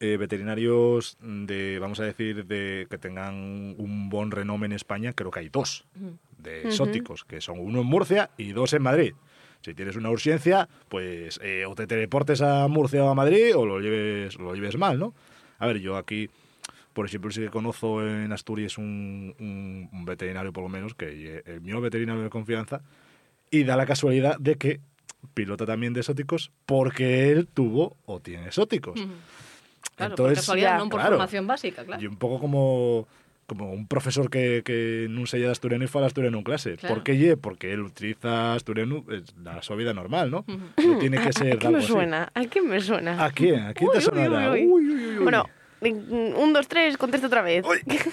eh, 0.02 0.18
veterinarios 0.18 1.18
de, 1.22 1.80
vamos 1.80 2.00
a 2.02 2.04
decir, 2.04 2.46
de 2.46 2.86
que 2.90 2.98
tengan 2.98 3.75
un 3.78 4.10
buen 4.10 4.30
renombre 4.32 4.66
en 4.68 4.74
España, 4.74 5.14
creo 5.14 5.32
que 5.32 5.40
hay 5.40 5.50
dos 5.50 5.86
de 6.38 6.64
exóticos, 6.64 7.24
que 7.24 7.40
son 7.42 7.60
uno 7.60 7.80
en 7.82 7.88
Murcia 7.88 8.30
y 8.38 8.52
dos 8.52 8.74
en 8.74 8.84
Madrid. 8.84 9.14
Si 9.65 9.74
tienes 9.74 9.95
una 9.95 10.12
urgencia, 10.12 10.69
pues 10.89 11.39
eh, 11.41 11.65
o 11.65 11.74
te 11.74 11.88
teleportes 11.88 12.39
a 12.43 12.67
Murcia 12.67 13.03
o 13.03 13.10
a 13.10 13.15
Madrid 13.15 13.55
o 13.55 13.65
lo 13.65 13.79
lleves, 13.79 14.38
lo 14.38 14.53
lleves 14.53 14.77
mal, 14.77 15.00
¿no? 15.00 15.15
A 15.57 15.65
ver, 15.65 15.79
yo 15.79 15.98
aquí, 15.98 16.29
por 16.93 17.07
ejemplo, 17.07 17.31
sí 17.31 17.41
que 17.41 17.50
conozco 17.50 18.05
en 18.05 18.31
Asturias 18.31 18.77
un, 18.77 19.34
un- 19.39 19.89
un 19.91 20.05
veterinario, 20.05 20.53
por 20.53 20.62
lo 20.62 20.69
menos, 20.69 20.93
que 20.93 21.38
es 21.39 21.48
el 21.48 21.62
mío 21.62 21.81
veterinario 21.81 22.22
de 22.22 22.29
confianza, 22.29 22.81
y 23.50 23.63
da 23.63 23.75
la 23.75 23.88
casualidad 23.88 24.38
de 24.38 24.53
que 24.55 24.81
pilota 25.34 25.65
también 25.65 25.93
de 25.93 26.01
exóticos 26.01 26.51
porque 26.67 27.31
él 27.31 27.48
tuvo 27.48 27.98
o 28.05 28.19
tiene 28.19 28.45
exóticos. 28.45 28.93
Claro, 28.93 29.10
por 29.95 30.29
Entonces, 30.29 30.38
casualidad, 30.45 30.77
non 30.77 30.89
por 30.93 31.00
claro, 31.01 31.17
formación 31.17 31.48
básica, 31.50 31.81
claro. 31.81 31.98
Y 31.98 32.05
un 32.05 32.17
pouco 32.22 32.38
como 32.38 33.07
como 33.48 33.72
un 33.72 33.88
profesor 33.88 34.30
que, 34.30 34.62
que 34.66 35.06
non 35.10 35.30
se 35.30 35.38
de 35.38 35.46
asturiano 35.46 35.86
e 35.86 35.92
fala 35.92 36.10
asturiano 36.10 36.42
en 36.42 36.46
clase. 36.46 36.82
Claro. 36.82 36.98
Por 36.98 37.00
que 37.06 37.14
lle? 37.14 37.38
Porque 37.38 37.70
él 37.70 37.86
utiliza 37.86 38.58
asturiano 38.58 39.06
na 39.38 39.62
súa 39.62 39.78
vida 39.78 39.94
normal, 39.94 40.34
¿no? 40.34 40.46
No 40.50 40.94
tiene 40.98 41.22
que 41.22 41.30
¿A 41.34 41.38
ser 41.38 41.58
qué 41.62 41.68
algo 41.70 41.78
me 41.78 41.84
así. 41.86 41.94
suena? 41.94 42.32
¿A 42.34 42.42
qué 42.50 42.60
me 42.62 42.82
suena? 42.82 43.22
¿A 43.22 43.30
quién? 43.30 43.62
¿A 43.70 43.74
quién 43.78 43.92
te 43.94 44.02
Uy, 44.02 44.04
sonará? 44.04 44.52
uy, 44.52 44.66
uy. 44.66 44.66
Uy, 44.66 44.84
uy, 44.90 45.06
uy, 45.06 45.18
uy. 45.20 45.24
Bueno, 45.24 45.46
un, 45.82 46.54
dos, 46.54 46.68
tres, 46.68 46.98
contesto 46.98 47.28
otra 47.28 47.42
vez. 47.46 47.64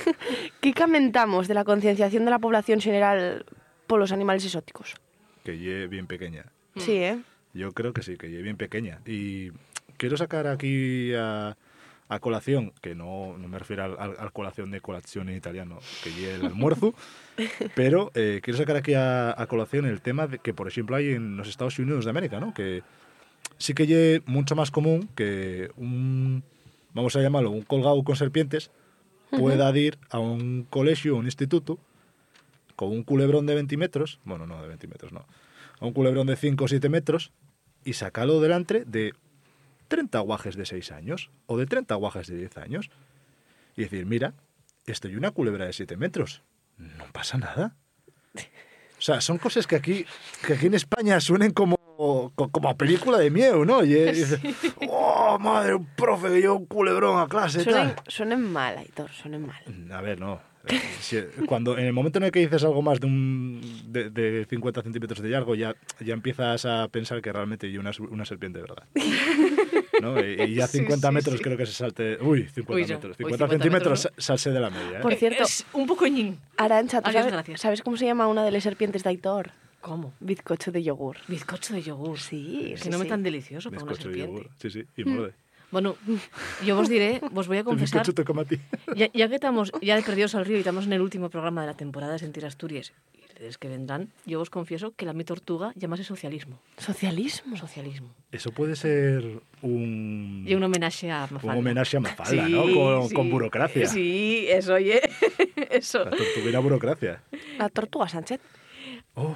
¿Qué 0.60 0.74
comentamos 0.74 1.48
de 1.48 1.54
la 1.54 1.64
concienciación 1.64 2.24
de 2.24 2.30
la 2.30 2.38
población 2.38 2.80
general 2.80 3.46
por 3.86 3.98
los 3.98 4.12
animales 4.12 4.44
exóticos? 4.44 4.94
Que 5.44 5.56
lle 5.56 5.88
bien 5.88 6.06
pequeña. 6.06 6.52
Sí, 6.76 6.96
¿eh? 7.00 7.18
Yo 7.54 7.72
creo 7.72 7.92
que 7.92 8.02
sí, 8.02 8.16
que 8.16 8.28
lle 8.28 8.42
bien 8.42 8.56
pequeña. 8.56 9.00
Y 9.06 9.50
quiero 9.96 10.16
sacar 10.16 10.46
aquí 10.46 11.12
a, 11.14 11.56
a 12.14 12.20
colación, 12.20 12.72
que 12.80 12.94
no, 12.94 13.36
no 13.38 13.48
me 13.48 13.58
refiero 13.58 13.84
al, 13.84 13.96
al- 13.98 14.16
al 14.18 14.32
colación 14.32 14.70
de 14.70 14.80
colación 14.80 15.28
en 15.28 15.36
italiano, 15.36 15.78
que 16.02 16.10
lle 16.12 16.34
el 16.34 16.46
almuerzo, 16.46 16.94
pero 17.74 18.10
eh, 18.14 18.40
quiero 18.42 18.58
sacar 18.58 18.76
aquí 18.76 18.94
a, 18.94 19.30
a 19.40 19.46
colación 19.46 19.86
el 19.86 20.00
tema 20.00 20.26
de 20.26 20.38
que, 20.38 20.52
por 20.54 20.68
ejemplo, 20.68 20.96
hay 20.96 21.12
en 21.12 21.36
los 21.36 21.48
Estados 21.48 21.78
Unidos 21.78 22.04
de 22.04 22.10
América, 22.10 22.40
¿no? 22.40 22.52
Que 22.54 22.82
sí 23.58 23.74
que 23.74 23.86
lle 23.86 24.22
mucho 24.26 24.54
más 24.56 24.70
común 24.70 25.08
que 25.14 25.70
un, 25.76 26.42
vamos 26.94 27.14
a 27.16 27.20
llamarlo, 27.22 27.50
un 27.50 27.62
colgado 27.62 28.02
con 28.04 28.16
serpientes 28.16 28.70
pueda 29.30 29.74
ir 29.78 29.98
a 30.10 30.18
un 30.18 30.66
colegio 30.68 31.14
o 31.14 31.18
un 31.18 31.24
instituto 31.24 31.78
con 32.76 32.90
un 32.90 33.02
culebrón 33.02 33.46
de 33.46 33.54
20 33.54 33.76
metros, 33.76 34.18
bueno, 34.24 34.46
no 34.46 34.60
de 34.60 34.68
20 34.68 34.86
metros, 34.88 35.12
no, 35.12 35.24
a 35.80 35.86
un 35.86 35.92
culebrón 35.92 36.26
de 36.26 36.36
5 36.36 36.64
o 36.64 36.68
7 36.68 36.88
metros 36.88 37.32
y 37.84 37.94
sacarlo 37.94 38.40
delante 38.40 38.84
de 38.84 39.14
30 39.92 40.18
guajes 40.20 40.56
de 40.56 40.64
6 40.64 40.90
años 40.92 41.30
o 41.46 41.58
de 41.58 41.66
30 41.66 41.94
guajes 41.96 42.26
de 42.26 42.36
10 42.38 42.56
años 42.56 42.90
y 43.76 43.82
decir, 43.82 44.06
mira, 44.06 44.32
estoy 44.86 45.16
una 45.16 45.32
culebra 45.32 45.66
de 45.66 45.74
7 45.74 45.98
metros, 45.98 46.42
no 46.78 47.04
pasa 47.12 47.36
nada. 47.36 47.76
O 48.98 49.04
sea, 49.04 49.20
son 49.20 49.36
cosas 49.36 49.66
que 49.66 49.76
aquí, 49.76 50.06
que 50.46 50.54
aquí 50.54 50.66
en 50.66 50.74
España 50.74 51.20
suenen 51.20 51.50
como, 51.52 51.76
co- 52.34 52.48
como 52.50 52.68
a 52.70 52.76
película 52.76 53.18
de 53.18 53.30
miedo, 53.30 53.64
¿no? 53.66 53.84
Y, 53.84 53.92
y 53.94 54.12
dices, 54.12 54.40
oh, 54.88 55.38
madre, 55.38 55.74
un 55.74 55.86
profe 55.94 56.28
que 56.28 56.40
lleva 56.40 56.54
un 56.54 56.66
culebrón 56.66 57.20
a 57.20 57.26
clase 57.28 57.62
Suenen, 57.64 57.94
tal. 57.94 58.04
suenen 58.08 58.40
mal, 58.52 58.78
Aitor, 58.78 59.10
suenen 59.10 59.46
mal. 59.46 59.62
A 59.92 60.00
ver, 60.00 60.18
no. 60.20 60.40
Eh, 60.68 60.80
si- 61.00 61.20
cuando, 61.48 61.76
en 61.76 61.86
el 61.86 61.92
momento 61.92 62.18
en 62.20 62.26
el 62.26 62.30
que 62.30 62.38
dices 62.38 62.62
algo 62.62 62.80
más 62.82 63.00
de, 63.00 63.06
un, 63.08 63.60
de, 63.88 64.10
de 64.10 64.46
50 64.48 64.82
centímetros 64.82 65.20
de 65.20 65.28
largo, 65.30 65.56
ya, 65.56 65.74
ya 65.98 66.14
empiezas 66.14 66.64
a 66.64 66.86
pensar 66.86 67.20
que 67.20 67.32
realmente 67.32 67.66
hay 67.66 67.78
una, 67.78 67.90
una 68.08 68.24
serpiente 68.24 68.60
de 68.60 68.62
verdad. 68.68 68.84
¿No? 70.00 70.18
Y, 70.18 70.60
Sí, 70.66 70.78
50 70.78 71.08
sí, 71.08 71.14
metros 71.14 71.36
sí. 71.38 71.42
creo 71.44 71.56
que 71.56 71.66
se 71.66 71.72
salte... 71.72 72.18
Uy, 72.20 72.44
50 72.48 72.72
Uy, 72.72 72.80
metros. 72.86 73.16
Uy, 73.18 73.24
50, 73.24 73.36
50 73.36 73.48
centímetros 73.48 73.72
metros, 73.72 74.00
sa- 74.00 74.12
salse 74.22 74.50
de 74.50 74.60
la 74.60 74.70
media. 74.70 74.98
¿eh? 74.98 75.02
Por 75.02 75.14
cierto, 75.14 75.42
Es 75.42 75.64
un 75.72 75.86
poco 75.86 76.06
ñín. 76.06 76.38
Arancha, 76.56 77.00
¿tú 77.02 77.08
Adiós, 77.10 77.20
sabes, 77.22 77.32
gracias. 77.32 77.60
sabes 77.60 77.82
cómo 77.82 77.96
se 77.96 78.06
llama 78.06 78.26
una 78.28 78.44
de 78.44 78.50
las 78.52 78.62
serpientes 78.62 79.02
de 79.02 79.10
Aitor? 79.10 79.50
¿Cómo? 79.80 80.14
Bizcocho 80.20 80.70
de 80.70 80.82
yogur. 80.84 81.16
Bizcocho 81.26 81.74
de 81.74 81.82
yogur. 81.82 82.18
Sí, 82.20 82.68
Que 82.76 82.76
sí, 82.78 82.88
no 82.88 82.98
me 82.98 83.04
tan 83.04 83.22
delicioso 83.24 83.70
para 83.70 83.82
una 83.82 83.90
Bizcocho 83.92 84.08
de 84.10 84.14
serpiente. 84.14 84.42
yogur. 84.44 84.56
Sí, 84.58 84.70
sí, 84.70 84.84
y 84.96 85.04
morde. 85.04 85.34
Bueno, 85.72 85.96
yo 86.64 86.76
vos 86.76 86.88
diré, 86.88 87.20
vos 87.32 87.48
voy 87.48 87.56
a 87.56 87.60
El 87.60 87.64
confesar, 87.64 88.06
come 88.24 88.42
a 88.42 88.44
ti. 88.44 88.60
ya, 88.96 89.08
ya 89.12 89.28
que 89.28 89.34
estamos 89.34 89.72
ya 89.82 89.96
de 89.96 90.02
Perdidos 90.02 90.36
al 90.36 90.44
Río 90.44 90.56
y 90.56 90.60
estamos 90.60 90.86
en 90.86 90.92
el 90.92 91.00
último 91.00 91.30
programa 91.30 91.62
de 91.62 91.66
la 91.66 91.74
temporada 91.74 92.12
de 92.12 92.18
Sentir 92.20 92.46
Asturias 92.46 92.92
y 93.14 93.22
los 93.42 93.58
que 93.58 93.66
vendrán, 93.66 94.12
yo 94.24 94.40
os 94.40 94.50
confieso 94.50 94.94
que 94.94 95.04
la 95.04 95.14
mi 95.14 95.24
tortuga 95.24 95.72
llamase 95.74 96.04
socialismo. 96.04 96.60
¿Socialismo? 96.78 97.56
Socialismo. 97.56 98.14
Eso 98.30 98.52
puede 98.52 98.76
ser 98.76 99.40
un, 99.62 100.44
Y 100.46 100.54
un 100.54 100.62
homenaje 100.62 101.10
a 101.10 101.22
Mafalda. 101.22 101.54
un 101.54 101.58
homenaje 101.58 101.96
a 101.96 102.00
Mafalda, 102.00 102.46
Sí, 102.46 102.52
¿no? 102.52 102.62
Con, 102.72 103.08
sí. 103.08 103.14
con 103.14 103.30
burocracia. 103.30 103.88
Sí, 103.88 104.46
eso, 104.48 104.74
oye. 104.74 105.00
Eso. 105.70 106.04
La 106.04 106.10
tortuguera 106.10 106.60
burocracia. 106.60 107.22
La 107.58 107.68
tortuga 107.68 108.08
Sánchez. 108.08 108.40
Oh, 109.14 109.34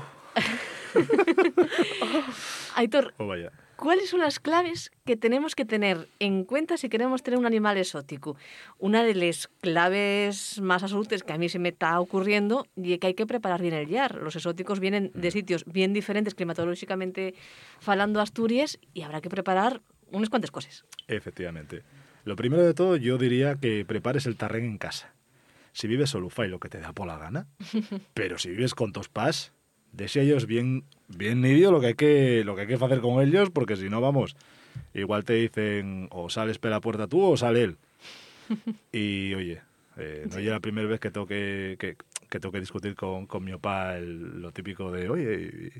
Aitor, 2.77 3.15
oh, 3.19 3.27
vaya. 3.27 3.51
¿Cuáles 3.77 4.11
son 4.11 4.21
las 4.21 4.41
claves 4.41 4.91
que 5.05 5.17
tenemos 5.17 5.55
que 5.55 5.65
tener 5.65 6.09
en 6.19 6.45
cuenta 6.45 6.77
si 6.77 6.89
queremos 6.89 7.23
tener 7.23 7.39
un 7.39 7.47
animal 7.47 7.77
exótico? 7.77 8.37
Una 8.79 9.05
de 9.05 9.15
las 9.15 9.49
claves 9.61 10.61
más 10.61 10.83
absolutas 10.83 11.23
que 11.23 11.33
a 11.33 11.39
mí 11.39 11.49
se 11.49 11.59
me 11.59 11.71
está 11.71 12.01
ocurriendo 12.01 12.67
y 12.77 12.99
que 12.99 13.09
hay 13.09 13.15
que 13.15 13.27
preparar 13.27 13.63
bien 13.63 13.75
el 13.75 13.89
yar. 13.89 14.17
Los 14.17 14.37
exóticos 14.37 14.81
vienen 14.81 15.11
de 15.15 15.31
sitios 15.31 15.65
bien 15.67 15.93
diferentes 15.93 16.35
climatológicamente 16.35 17.35
falando 17.79 18.21
Asturias 18.21 18.79
y 18.95 19.03
habrá 19.03 19.21
que 19.21 19.31
preparar 19.31 19.81
unas 20.11 20.31
cuantas 20.31 20.51
cosas. 20.51 20.85
Efectivamente. 21.09 21.83
Lo 22.25 22.35
primero 22.35 22.65
de 22.65 22.75
todo, 22.75 22.97
yo 22.97 23.19
diría 23.19 23.55
que 23.55 23.85
prepares 23.85 24.27
el 24.27 24.37
terreno 24.37 24.67
en 24.67 24.79
casa. 24.79 25.15
Si 25.73 25.87
vives 25.87 26.11
solo, 26.11 26.31
fai 26.31 26.49
lo 26.49 26.59
que 26.59 26.69
te 26.69 26.81
da 26.81 26.93
por 26.93 27.07
la 27.07 27.19
gana. 27.19 27.47
Pero 28.15 28.39
si 28.39 28.51
vives 28.51 28.75
con 28.75 28.93
tus 28.93 29.09
pas, 29.09 29.53
desea 29.97 30.23
ellos 30.23 30.47
bien, 30.47 30.85
bien 31.09 31.41
nidio 31.41 31.71
lo 31.73 31.81
que 31.81 31.87
hay 31.89 31.95
que, 31.95 32.43
lo 32.45 32.55
que 32.55 32.63
hay 32.63 32.67
que 32.67 32.75
hacer 32.75 33.01
con 33.01 33.23
ellos, 33.27 33.51
porque 33.51 33.77
si 33.77 33.89
no, 33.89 34.01
vamos, 34.01 34.37
igual 34.95 35.25
te 35.25 35.35
dicen 35.35 36.09
o 36.11 36.29
sales 36.31 36.59
por 36.59 36.71
la 36.71 36.81
puerta 36.81 37.07
tú 37.07 37.23
o 37.23 37.37
sale 37.37 37.63
él. 37.63 37.77
Y 38.93 39.35
oye, 39.35 39.61
eh, 39.97 40.27
no 40.31 40.39
es 40.39 40.45
la 40.45 40.61
primera 40.61 40.87
vez 40.89 41.01
que 41.01 41.11
tengo 41.11 41.27
que, 41.27 41.77
que, 41.79 41.97
que 42.29 42.41
tengo 42.41 42.53
que 42.53 42.61
discutir 42.61 42.95
con, 42.95 43.27
con 43.27 43.45
mi 43.45 43.53
papá 43.53 43.97
lo 43.99 44.53
típico 44.53 44.91
de, 44.93 45.09
oye, 45.09 45.73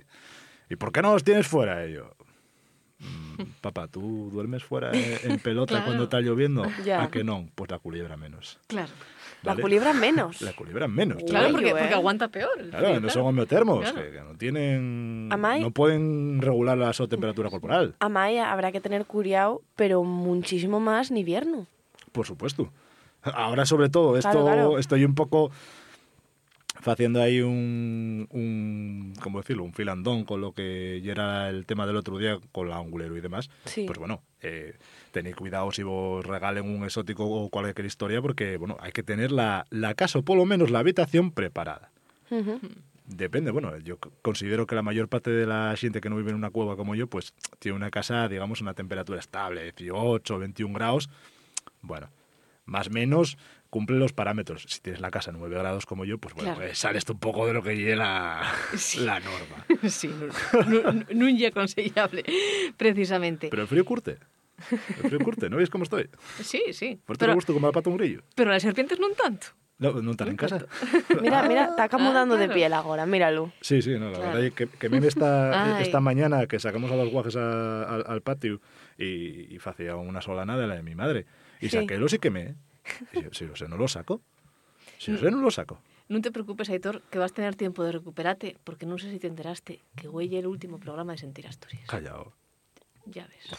¿y, 0.69 0.73
y 0.73 0.77
por 0.77 0.91
qué 0.93 1.03
no 1.03 1.13
los 1.13 1.23
tienes 1.25 1.47
fuera? 1.47 1.87
Yo, 1.87 2.11
"Mm, 2.99 3.43
papá, 3.61 3.87
¿tú 3.89 4.31
duermes 4.33 4.65
fuera 4.65 4.91
en, 4.93 5.31
en 5.33 5.39
pelota 5.39 5.75
Claro. 5.75 5.85
cuando 5.87 6.05
está 6.05 6.21
lloviendo? 6.21 6.67
Ya. 6.85 7.03
¿A 7.03 7.11
que 7.11 7.23
no? 7.25 7.49
Pues 7.55 7.71
la 7.71 7.79
culebra 7.79 8.17
menos. 8.17 8.59
Claro. 8.67 8.93
La 9.47 9.53
¿vale? 9.53 9.63
culebra 9.63 9.93
menos. 9.93 10.43
La 10.43 10.53
culebra 10.53 10.89
menos. 10.89 11.23
Claro, 11.25 11.47
Uy, 11.47 11.53
porque, 11.53 11.69
eh. 11.71 11.75
porque 11.79 11.95
aguanta 11.95 12.29
peor. 12.29 12.51
Claro, 12.71 12.87
frío, 12.89 13.01
no 13.01 13.09
son 13.11 13.23
homeotermos, 13.27 13.81
Claro. 13.91 14.03
que, 14.07 14.11
que 14.13 14.21
no 14.21 14.35
tienen... 14.37 15.29
Amai- 15.31 15.61
No 15.61 15.71
pueden 15.71 16.41
regular 16.43 16.77
la 16.77 16.93
su 16.93 17.09
temperatura 17.09 17.49
corporal, 17.51 17.95
A 18.01 18.09
Maya 18.09 18.53
habrá 18.53 18.73
que 18.73 18.81
tener 18.81 19.05
curiao, 19.07 19.63
pero 19.77 20.03
muchísimo 20.05 20.81
más 20.81 21.11
en 21.11 21.17
invierno. 21.19 21.67
por 22.13 22.27
supuesto. 22.27 22.71
Ahora, 23.23 23.67
sobre 23.67 23.89
todo, 23.89 24.17
esto 24.17 24.31
Claro, 24.31 24.45
claro. 24.45 24.79
estoy 24.79 25.05
un 25.05 25.15
poco 25.15 25.51
haciendo 26.85 27.21
ahí 27.21 27.41
un, 27.41 28.29
un, 28.31 29.13
¿cómo 29.21 29.41
decirlo? 29.41 29.65
Un 29.65 29.73
filandón 29.73 30.25
con 30.25 30.41
lo 30.41 30.53
que 30.53 31.01
ya 31.03 31.13
era 31.13 31.49
el 31.49 31.67
tema 31.67 31.87
del 31.87 31.97
otro 31.97 32.19
día 32.19 32.39
con 32.53 32.69
la 32.69 32.77
angulero 32.77 33.17
y 33.17 33.21
demás. 33.21 33.51
Sí. 33.65 33.85
Pues 33.87 33.99
bueno, 33.99 34.23
eh, 34.43 34.75
tened 35.17 35.35
cuidado 35.35 35.73
si 35.73 35.83
vos 35.83 36.25
regalen 36.27 36.69
un 36.69 36.85
exótico 36.85 37.25
o 37.25 37.49
cualquier 37.49 37.87
historia 37.87 38.21
porque, 38.21 38.59
bueno, 38.59 38.77
hay 38.81 38.93
que 38.93 39.03
tener 39.03 39.33
la, 39.33 39.65
la 39.71 39.95
casa 39.95 40.19
o 40.19 40.23
por 40.23 40.37
lo 40.37 40.45
menos 40.45 40.71
la 40.71 40.81
habitación 40.81 41.31
preparada. 41.31 41.91
Depende, 43.07 43.51
bueno, 43.51 43.79
yo 43.79 43.99
considero 44.21 44.67
que 44.67 44.75
la 44.75 44.83
mayor 44.83 45.09
parte 45.09 45.31
de 45.31 45.47
la 45.47 45.75
gente 45.79 46.01
que 46.03 46.11
no 46.11 46.17
vive 46.17 46.31
en 46.31 46.37
una 46.37 46.51
cueva 46.51 46.77
como 46.77 46.95
yo, 46.95 47.07
pues 47.07 47.33
tiene 47.61 47.77
una 47.77 47.91
casa, 47.91 48.29
digamos, 48.29 48.61
una 48.61 48.75
temperatura 48.75 49.19
estable, 49.21 49.63
18, 49.63 50.39
21 50.39 50.75
grados. 50.75 51.09
Bueno, 51.81 52.11
más 52.67 52.89
o 52.89 52.91
menos, 52.91 53.39
cumple 53.71 53.97
los 53.97 54.13
parámetros. 54.13 54.67
Si 54.69 54.81
tienes 54.81 55.01
la 55.01 55.11
casa 55.13 55.31
a 55.31 55.35
9 55.35 55.57
grados 55.57 55.87
como 55.87 56.05
yo, 56.05 56.19
pues 56.19 56.35
bueno, 56.35 56.51
Claro. 56.55 56.67
pues 56.67 56.79
sales 56.79 57.05
tú 57.07 57.13
un 57.15 57.21
poco 57.21 57.47
de 57.47 57.53
lo 57.55 57.63
que 57.63 57.77
lleva 57.77 57.97
la, 57.97 58.53
Sí. 58.77 59.01
la 59.01 59.21
norma. 59.21 59.65
Sí, 59.89 60.09
no, 60.09 60.83
no, 60.83 60.93
no, 60.93 61.27
precisamente. 62.77 63.49
Pero 63.49 63.63
el 63.63 63.69
frío 63.69 63.85
curte. 63.85 64.19
El 64.71 65.11
frío 65.11 65.21
curte, 65.21 65.51
¿no 65.51 65.57
veis 65.59 65.69
cómo 65.71 65.85
estoy? 65.85 66.09
Sí, 66.43 66.73
sí. 66.73 66.99
Pero, 67.07 67.27
de 67.29 67.35
gusto 67.35 67.53
como 67.53 67.67
la 67.69 67.73
pata 67.73 67.91
un 67.91 67.97
grillo. 67.97 68.23
pero 68.35 68.51
las 68.51 68.63
serpientes 68.63 68.99
non 68.99 69.13
tanto. 69.15 69.53
No, 69.77 69.93
no 70.01 70.17
están 70.17 70.33
en 70.33 70.41
casa. 70.41 70.65
Mira, 71.21 71.45
mira, 71.45 71.69
está 71.77 71.85
acomodando 71.85 72.41
de 72.41 72.49
claro. 72.49 72.57
piel 72.57 72.73
ahora, 72.73 73.05
míralo. 73.05 73.53
Sí, 73.61 73.83
sí, 73.85 73.93
no, 74.01 74.09
la 74.09 74.17
Claro. 74.17 74.33
verdad 74.33 74.45
es 74.49 74.53
que, 74.57 74.65
que 74.73 74.89
meme 74.89 75.07
esta, 75.13 75.77
Ay. 75.77 75.83
esta 75.85 76.01
mañana 76.01 76.47
que 76.49 76.57
sacamos 76.59 76.89
a 76.91 76.97
los 76.97 77.13
guajes 77.13 77.37
a- 77.37 77.85
al, 77.85 78.05
al 78.09 78.21
patio 78.25 78.61
y, 78.97 79.53
y 79.53 79.59
hacía 79.63 79.97
una 80.01 80.23
solana 80.25 80.57
de 80.57 80.67
la 80.67 80.77
de 80.77 80.83
mi 80.83 80.95
madre. 80.97 81.27
Y 81.61 81.69
Sí. 81.69 81.77
saqué 81.77 81.99
los 82.01 82.13
y 82.17 82.19
quemé. 82.19 82.57
Y 83.13 83.21
si 83.37 83.45
lo 83.45 83.53
sé, 83.57 83.69
no 83.69 83.77
lo 83.77 83.87
saco. 83.89 84.23
Si 84.97 85.13
lo 85.13 85.19
sé, 85.21 85.29
no 85.31 85.45
lo 85.45 85.51
saco. 85.53 85.77
Non 86.09 86.23
te 86.25 86.31
preocupes, 86.33 86.71
Aitor, 86.73 87.03
que 87.11 87.19
vas 87.21 87.35
a 87.35 87.37
tener 87.37 87.53
tiempo 87.59 87.83
de 87.85 87.91
recuperarte, 87.93 88.57
porque 88.65 88.87
non 88.89 88.97
sé 88.97 89.11
si 89.13 89.19
te 89.21 89.27
enteraste 89.29 89.83
que 89.99 90.07
huelle 90.09 90.39
el 90.41 90.47
último 90.49 90.79
programa 90.81 91.13
de 91.13 91.21
Sentir 91.21 91.45
Asturias. 91.51 91.85
Callao. 91.85 92.31
Ya 93.11 93.27
ves. 93.29 93.51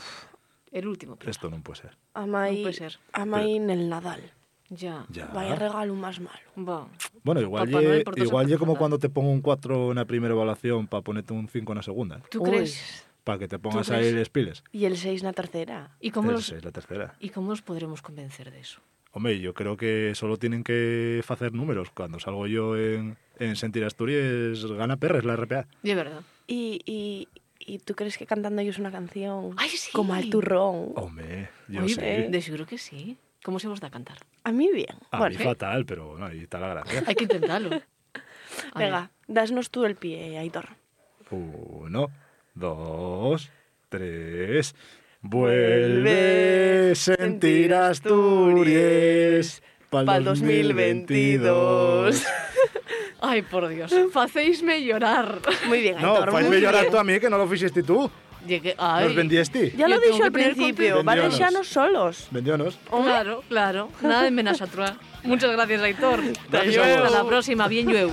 El 0.71 0.87
último 0.87 1.15
programa. 1.15 1.31
Esto 1.31 1.49
no 1.49 1.61
puede 1.61 1.81
ser. 1.81 1.97
Amai, 2.13 2.57
No 2.57 2.61
puede 2.63 2.73
ser. 2.73 2.99
amai 3.13 3.55
en 3.55 3.69
el 3.69 3.89
Nadal. 3.89 4.21
Ya. 4.69 5.05
Ya. 5.09 5.27
Vaya 5.27 5.55
regalo 5.55 5.93
más 5.95 6.19
malo. 6.19 6.39
Va. 6.57 6.87
Bueno, 7.23 7.39
igual 7.41 7.69
Papá 7.69 7.81
ye, 7.81 8.03
igual 8.17 8.47
ye 8.47 8.57
como 8.57 8.75
cuando 8.77 8.99
te 8.99 9.07
pongo 9.09 9.31
un 9.31 9.41
4 9.41 9.91
en 9.91 9.95
la 9.95 10.03
primera 10.05 10.33
evaluación 10.33 10.87
para 10.87 11.01
ponerte 11.01 11.31
un 11.33 11.47
5 11.47 11.71
en 11.71 11.75
la 11.77 11.83
segunda. 11.83 12.19
¿Tú 12.29 12.43
Uy. 12.43 12.49
crees? 12.49 13.05
Para 13.23 13.39
que 13.39 13.47
te 13.47 13.59
pongas 13.59 13.89
ahí 13.91 14.11
les 14.11 14.29
piles. 14.29 14.63
Y 14.73 14.85
el 14.85 14.97
6 14.97 15.23
na 15.23 15.31
tercera. 15.33 15.95
¿Y 16.01 16.11
cómo, 16.11 16.31
Esa 16.31 16.55
los, 16.55 16.65
la 16.65 16.71
tercera. 16.71 17.15
¿Y 17.19 17.29
cómo 17.29 17.51
los 17.51 17.61
podremos 17.61 18.01
convencer 18.01 18.51
de 18.51 18.59
eso? 18.59 18.81
Hombre, 19.13 19.39
yo 19.39 19.53
creo 19.53 19.77
que 19.77 20.11
solo 20.15 20.37
tienen 20.37 20.63
que 20.63 21.23
hacer 21.27 21.53
números. 21.53 21.89
Cuando 21.91 22.19
salgo 22.19 22.45
yo 22.45 22.77
en, 22.77 23.17
en 23.39 23.55
Sentir 23.55 23.83
Asturias, 23.85 24.65
gana 24.65 24.97
Perres 24.97 25.23
la 25.23 25.35
RPA. 25.37 25.65
De 25.81 25.95
verdad. 25.95 26.21
Y, 26.45 26.81
y, 26.85 27.27
y 27.67 27.79
tú 27.79 27.95
crees 27.95 28.17
que 28.17 28.25
cantando 28.25 28.61
ellos 28.61 28.79
una 28.79 28.91
canción 28.91 29.53
Ay, 29.57 29.69
sí. 29.69 29.91
como 29.91 30.13
al 30.13 30.29
turrón. 30.29 30.93
Hombre, 30.95 31.49
yo 31.67 31.83
Oye, 31.83 31.93
sé. 31.93 32.27
de 32.29 32.41
seguro 32.41 32.65
que 32.65 32.77
sí. 32.77 33.17
¿Cómo 33.43 33.59
se 33.59 33.67
vos 33.67 33.81
da 33.81 33.89
a 33.89 33.91
cantar? 33.91 34.17
A 34.45 34.51
mí 34.51 34.69
bien. 34.73 34.95
A 35.11 35.19
bueno, 35.19 35.37
mí 35.37 35.43
fatal, 35.43 35.85
pero 35.85 36.11
bueno, 36.11 36.25
ahí 36.25 36.43
está 36.43 36.59
la 36.59 36.69
gracia. 36.69 37.03
Hay 37.05 37.15
que 37.15 37.25
intentarlo. 37.25 37.81
A 38.73 38.79
venga, 38.79 39.11
dasnos 39.27 39.69
tú 39.69 39.85
el 39.85 39.95
pie, 39.95 40.37
Aitor. 40.37 40.69
Uno, 41.29 42.09
dos, 42.55 43.51
tres. 43.89 44.73
Vuelve 45.21 46.95
sentir 46.95 47.73
Asturias 47.73 49.61
para 49.89 50.05
pa'l 50.05 50.17
el 50.19 50.23
2022. 50.23 52.25
Ay, 53.21 53.41
por 53.41 53.67
Dios. 53.67 53.91
Facéisme 54.11 54.83
llorar. 54.83 55.39
Muy 55.67 55.81
bien, 55.81 55.95
No, 56.01 56.13
Aitor. 56.15 56.31
fazme 56.31 56.47
muy 56.49 56.61
llorar 56.61 56.85
tú 56.89 56.97
a 56.97 57.03
mí, 57.03 57.19
que 57.19 57.29
no 57.29 57.37
lo 57.37 57.47
fixiste 57.47 57.83
tú. 57.83 58.09
Llegué, 58.45 58.75
ay, 58.77 59.05
Nos 59.05 59.15
vendieste. 59.15 59.71
Ya 59.71 59.87
Yo 59.87 59.95
lo 59.95 59.99
tengo 59.99 60.13
dije 60.13 60.23
al 60.25 60.31
que 60.31 60.37
tener 60.39 60.53
principio, 60.55 60.95
van 61.03 61.09
a 61.09 61.11
Vendionos. 61.21 61.37
dejarnos 61.39 61.67
solos. 61.67 62.27
Vendionos. 62.31 62.77
Claro, 62.89 63.43
claro. 63.49 63.89
Nada 64.01 64.23
de 64.23 64.31
menas 64.31 64.61
a 64.61 64.67
troa. 64.67 64.95
Muchas 65.23 65.51
gracias, 65.51 65.81
Aitor. 65.81 66.21
Gracias 66.49 66.77
a 66.77 67.03
Hasta 67.05 67.09
la 67.23 67.27
próxima. 67.27 67.67
Bien, 67.67 67.87
llueu. 67.89 68.11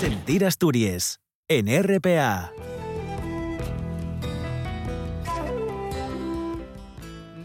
Sentir 0.00 0.44
Asturias 0.44 1.20
en 1.48 1.66
RPA. 1.82 2.52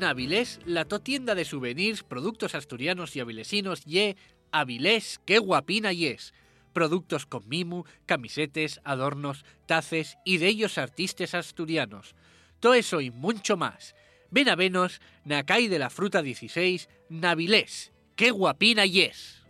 Navilés, 0.02 0.60
la 0.66 0.86
to 0.86 1.00
tienda 1.00 1.36
de 1.36 1.46
souvenirs, 1.46 2.02
productos 2.02 2.56
asturianos 2.56 3.16
y 3.16 3.20
avilesinos, 3.20 3.86
ye 3.86 4.18
Avilés, 4.52 5.22
qué 5.26 5.38
guapina 5.38 5.94
y 5.94 6.08
es. 6.08 6.34
Productos 6.74 7.28
con 7.28 7.48
mimu, 7.48 7.84
camisetes, 8.08 8.82
adornos, 8.84 9.46
taces 9.68 10.18
y 10.26 10.38
de 10.38 10.48
ellos 10.48 10.80
artistas 10.80 11.36
asturianos. 11.36 12.16
Todo 12.60 12.74
eso 12.74 13.00
y 13.00 13.12
mucho 13.12 13.58
más. 13.58 13.96
Ven 14.32 14.50
a 14.50 14.56
venos, 14.56 15.02
Nacay 15.24 15.68
de 15.68 15.78
la 15.78 15.90
Fruta 15.90 16.22
16, 16.22 16.90
Navilés, 17.10 17.94
qué 18.16 18.32
guapina 18.32 18.88
y 18.88 19.02
es. 19.02 19.44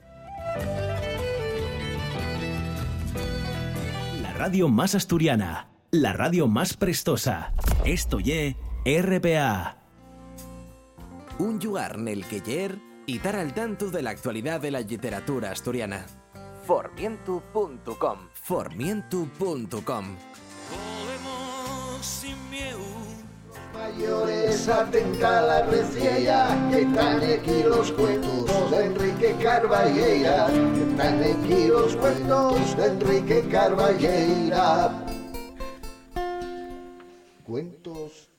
La 4.21 4.33
radio 4.33 4.67
más 4.67 4.95
asturiana. 4.95 5.69
La 5.91 6.11
radio 6.13 6.47
más 6.47 6.75
prestosa. 6.75 7.53
Esto 7.85 8.19
ye 8.19 8.57
RPA. 8.85 9.80
Un 11.41 11.57
lugar 11.57 11.97
nel 11.97 12.23
que 12.27 12.39
yer 12.39 12.77
y 13.07 13.15
estar 13.15 13.35
al 13.35 13.51
tanto 13.55 13.89
de 13.89 14.03
la 14.03 14.11
actualidad 14.11 14.61
de 14.61 14.69
la 14.69 14.81
literatura 14.81 15.49
asturiana. 15.49 16.05
Formientu.com 16.67 18.29
Formientu.com 18.31 20.17
Mayores 23.73 24.69
atenta 24.69 25.39
a 25.39 25.41
la 25.41 25.65
reciella, 25.65 26.69
que 26.69 26.81
están 26.81 27.23
aquí 27.23 27.63
los 27.63 27.91
cuentos 27.93 28.69
de 28.69 28.85
Enrique 28.85 29.35
Carballeira, 29.41 30.45
que 30.45 30.91
están 30.91 31.23
aquí 31.23 31.67
los 31.69 31.95
cuentos 31.95 32.77
de 32.77 32.85
Enrique 32.85 33.47
Carballeira. 33.49 35.07
Cuentos. 37.43 38.30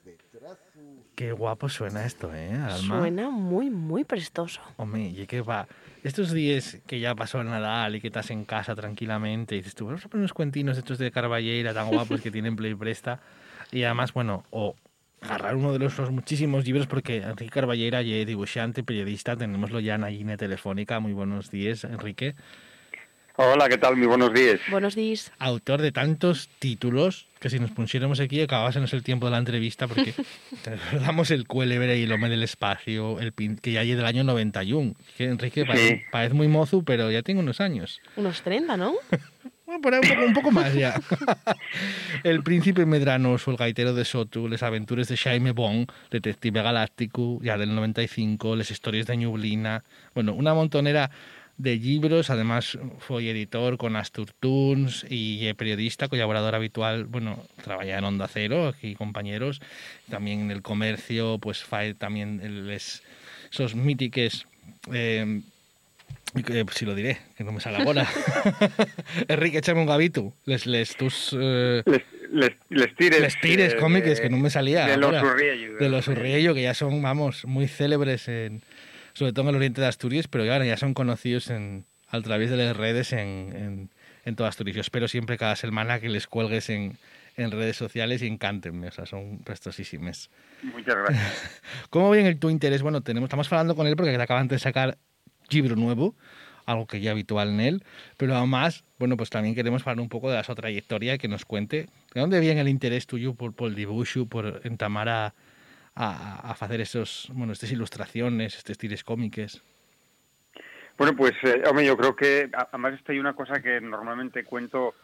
Qué 1.15 1.33
guapo 1.33 1.69
suena 1.69 2.07
esto, 2.07 2.35
¿eh, 2.35 2.55
Alma? 2.55 3.01
Suena 3.01 3.31
muy, 3.31 3.69
muy 3.69 4.05
prestoso. 4.05 4.63
Hombre, 4.77 5.03
y 5.03 5.27
que 5.27 5.43
va. 5.43 5.69
Estos 6.03 6.33
días 6.33 6.79
que 6.87 7.01
ya 7.01 7.15
pasó 7.15 7.41
el 7.41 7.49
Nadal 7.49 7.97
y 7.97 8.01
que 8.01 8.09
estás 8.09 8.31
en 8.31 8.45
casa 8.45 8.75
tranquilamente 8.75 9.55
y 9.55 9.59
dices 9.59 9.75
tú, 9.75 9.87
vamos 9.87 10.05
a 10.05 10.09
poner 10.09 10.23
unos 10.23 10.33
cuentinos 10.33 10.79
estos 10.79 10.99
de 10.99 11.11
Carballeira 11.11 11.75
tan 11.75 11.89
guapos 11.89 12.21
que 12.23 12.31
tienen 12.31 12.57
Play 12.57 12.75
Presta. 12.75 13.21
Y 13.71 13.85
además, 13.85 14.13
bueno, 14.15 14.45
o 14.51 14.75
agarrar 15.21 15.55
uno 15.55 15.73
de 15.73 15.79
los, 15.79 15.97
los 15.99 16.11
muchísimos 16.11 16.65
libros 16.65 16.87
porque 16.87 17.19
Enrique 17.19 17.51
Carballeira 17.51 18.03
ya 18.03 18.25
dibujante, 18.25 18.83
periodista, 18.83 19.37
tenemoslo 19.37 19.81
ya 19.81 19.95
en 19.97 20.01
la 20.01 20.11
línea 20.11 20.37
telefónica. 20.37 20.99
Muy 20.99 21.13
buenos 21.13 21.51
días, 21.51 21.85
Enrique. 21.85 22.35
Hola, 23.37 23.69
¿qué 23.69 23.79
tal? 23.79 23.97
Muy 23.97 24.07
buenos 24.07 24.33
días. 24.35 24.61
Buenos 24.71 24.95
días. 24.95 25.33
Autor 25.39 25.81
de 25.81 25.91
tantos 25.91 26.49
títulos 26.59 27.27
que 27.41 27.49
si 27.49 27.59
nos 27.59 27.71
pusiéramos 27.71 28.21
aquí 28.21 28.41
acabásemos 28.43 28.93
el 28.93 29.03
tiempo 29.03 29.27
de 29.27 29.33
la 29.33 29.39
entrevista 29.39 29.89
porque 29.89 30.13
te 30.63 30.99
damos 30.99 31.31
el 31.31 31.47
Cuélebre 31.47 31.99
y 31.99 32.03
el 32.03 32.13
Hombre 32.13 32.29
del 32.31 32.43
Espacio, 32.43 33.19
el 33.21 33.33
pin- 33.33 33.59
que 33.59 33.73
ya 33.73 33.83
es 33.83 33.97
del 33.97 34.05
año 34.05 34.23
91. 34.23 34.95
Que 35.17 35.25
Enrique 35.25 35.65
parece, 35.65 36.05
parece 36.13 36.35
muy 36.35 36.47
mozo, 36.49 36.83
pero 36.83 37.11
ya 37.11 37.23
tengo 37.23 37.41
unos 37.41 37.61
años. 37.61 38.01
Unos 38.17 38.43
30, 38.43 38.77
¿no? 38.77 38.95
Bueno, 39.65 39.81
por 39.81 39.95
ahí 39.95 40.01
un 40.03 40.09
poco, 40.11 40.27
un 40.27 40.35
poco 40.35 40.51
más 40.51 40.75
ya. 40.75 41.01
el 42.25 42.43
Príncipe 42.43 42.85
Medranoso, 42.85 43.51
el 43.53 43.57
Gaitero 43.57 43.95
de 43.95 44.05
Soto, 44.05 44.47
Les 44.47 44.63
Aventuras 44.63 45.09
de 45.09 45.17
Jaime 45.17 45.53
Bond, 45.53 45.91
Detective 46.11 46.61
Galáctico, 46.61 47.39
ya 47.43 47.57
del 47.57 47.75
95, 47.75 48.55
Les 48.57 48.71
Historias 48.71 49.07
de 49.07 49.17
Ñublina. 49.17 49.83
Bueno, 50.15 50.35
una 50.35 50.53
montonera 50.53 51.11
de 51.59 51.77
libros, 51.77 52.31
además 52.31 52.79
fue 52.99 53.29
editor 53.31 53.77
con 53.77 53.95
Astur 53.97 54.31
Tunes 54.41 55.05
y 55.09 55.47
eh, 55.47 55.55
periodista, 55.55 56.09
colaborador 56.09 56.55
habitual, 56.55 57.05
bueno, 57.05 57.45
trabaja 57.63 57.99
en 57.99 58.05
Onda 58.05 58.27
Cero, 58.27 58.69
aquí 58.69 58.95
compañeros, 58.95 59.61
también 60.11 60.41
en 60.41 60.51
el 60.51 60.63
comercio, 60.63 61.39
pues 61.39 61.63
fae 61.63 61.95
también 61.95 62.41
el- 62.43 62.67
les- 62.67 63.03
esos 63.53 63.75
mítiques, 63.75 64.47
eh, 64.93 65.43
que, 66.47 66.65
si 66.73 66.87
lo 66.87 66.95
diré, 66.95 67.19
que 67.37 67.45
no 67.45 67.53
me 67.53 67.61
sale 67.61 67.77
ahora. 67.79 68.09
Enrique, 69.29 69.59
échame 69.59 69.81
un 69.81 69.87
gabito. 69.87 70.33
Les, 70.47 70.67
les, 70.67 70.97
tus... 70.97 71.37
eh, 71.39 71.83
Les, 71.87 72.03
les, 72.33 72.53
les 72.71 72.97
tires. 72.97 73.21
les 73.21 73.41
tires 73.41 73.73
eh, 73.75 73.77
cómics, 73.77 74.21
que 74.21 74.31
no 74.31 74.39
me 74.39 74.49
salía. 74.49 74.87
De 74.87 74.97
los. 74.97 75.23
Urriello. 75.23 75.77
De 75.77 75.89
los 75.91 76.09
Urriello, 76.09 76.55
que 76.55 76.63
ya 76.63 76.73
son, 76.75 77.03
vamos, 77.03 77.45
muy 77.45 77.69
célebres, 77.69 78.27
en, 78.29 78.63
sobre 79.15 79.33
todo 79.33 79.45
en 79.45 79.49
el 79.51 79.57
oriente 79.57 79.81
de 79.81 79.87
Asturias, 79.87 80.29
pero 80.29 80.45
ya, 80.45 80.63
ya 80.65 80.77
son 80.77 80.95
conocidos 80.95 81.51
en, 81.51 81.85
a 82.09 82.21
través 82.21 82.51
de 82.51 82.57
las 82.57 82.77
redes 82.77 83.13
en, 83.13 83.19
en, 83.19 83.91
en 84.25 84.37
toda 84.37 84.49
Asturias. 84.49 84.77
Yo 84.77 84.81
espero 84.81 85.09
siempre 85.09 85.39
cada 85.39 85.57
semana 85.57 86.01
que 86.01 86.09
les 86.09 86.27
cuelgues 86.27 86.71
en, 86.71 86.99
en 87.37 87.51
redes 87.51 87.77
sociales 87.77 88.23
y 88.23 88.27
encántenme, 88.27 88.89
o 88.89 88.91
sea, 88.93 89.07
son 89.07 89.39
prestosísimes. 89.45 90.31
Muchas 90.63 90.97
gracias. 90.97 91.61
¿Cómo 91.91 92.11
ven 92.11 92.27
el 92.27 92.39
tu 92.39 92.51
interés? 92.51 92.83
Bueno, 92.83 93.01
tenemos, 93.01 93.29
estamos 93.29 93.51
hablando 93.53 93.75
con 93.75 93.87
él 93.87 93.97
porque 93.97 94.15
acaban 94.15 94.49
de 94.49 94.59
sacar 94.59 94.99
libro 95.51 95.77
nuevo, 95.77 96.15
algo 96.67 96.87
que 96.87 97.01
ya 97.01 97.11
habitual 97.11 97.49
en 97.49 97.61
él, 97.61 97.85
pero 98.17 98.37
además, 98.37 98.85
bueno, 98.99 99.17
pues 99.17 99.31
también 99.31 99.55
queremos 99.55 99.83
hablar 99.87 100.01
un 100.01 100.09
poco 100.09 100.31
de 100.31 100.37
la 100.37 100.45
su 100.45 100.55
trayectoria, 100.55 101.19
que 101.19 101.29
nos 101.29 101.45
cuente 101.45 101.89
de 102.15 102.21
dónde 102.21 102.41
viene 102.41 102.61
el 102.61 102.69
interés 102.69 103.07
tuyo 103.07 103.35
por, 103.35 103.55
por 103.55 103.69
el 103.69 103.75
dibujo, 103.75 104.27
por 104.27 104.61
entamar 104.65 105.09
a, 105.09 105.35
a, 105.95 106.49
a 106.49 106.51
hacer 106.53 106.81
esos, 106.81 107.29
bueno, 107.33 107.53
estas 107.53 107.73
ilustraciones, 107.73 108.57
estos 108.57 108.79
tires 108.79 109.05
cómiques. 109.05 109.61
Bueno, 110.99 111.17
pues, 111.17 111.33
eh, 111.43 111.63
hombre, 111.69 111.87
yo 111.87 111.97
creo 111.97 112.15
que, 112.15 112.51
además, 112.53 112.95
esta 112.95 113.13
hay 113.13 113.19
una 113.19 113.35
cosa 113.35 113.61
que 113.61 113.81
normalmente 113.81 114.45
cuento 114.45 114.95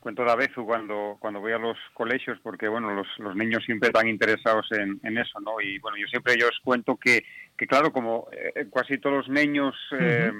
cuento 0.00 0.24
de 0.24 0.36
veces 0.36 0.54
cuando, 0.64 1.16
cuando 1.18 1.40
voy 1.40 1.52
a 1.52 1.58
los 1.58 1.76
colegios, 1.92 2.38
porque 2.42 2.68
bueno, 2.68 2.94
los, 2.94 3.06
los 3.18 3.34
niños 3.34 3.64
siempre 3.64 3.88
están 3.88 4.08
interesados 4.08 4.70
en, 4.72 5.00
en 5.02 5.18
eso, 5.18 5.40
¿no? 5.40 5.60
Y 5.60 5.78
bueno, 5.80 5.96
yo 5.96 6.06
siempre 6.06 6.36
yo 6.38 6.46
os 6.48 6.58
cuento 6.62 6.96
que, 6.96 7.24
que 7.56 7.66
claro, 7.66 7.92
como 7.92 8.28
eh, 8.32 8.66
casi 8.72 8.98
todos 8.98 9.16
los 9.16 9.28
niños 9.28 9.74
eh, 9.98 10.30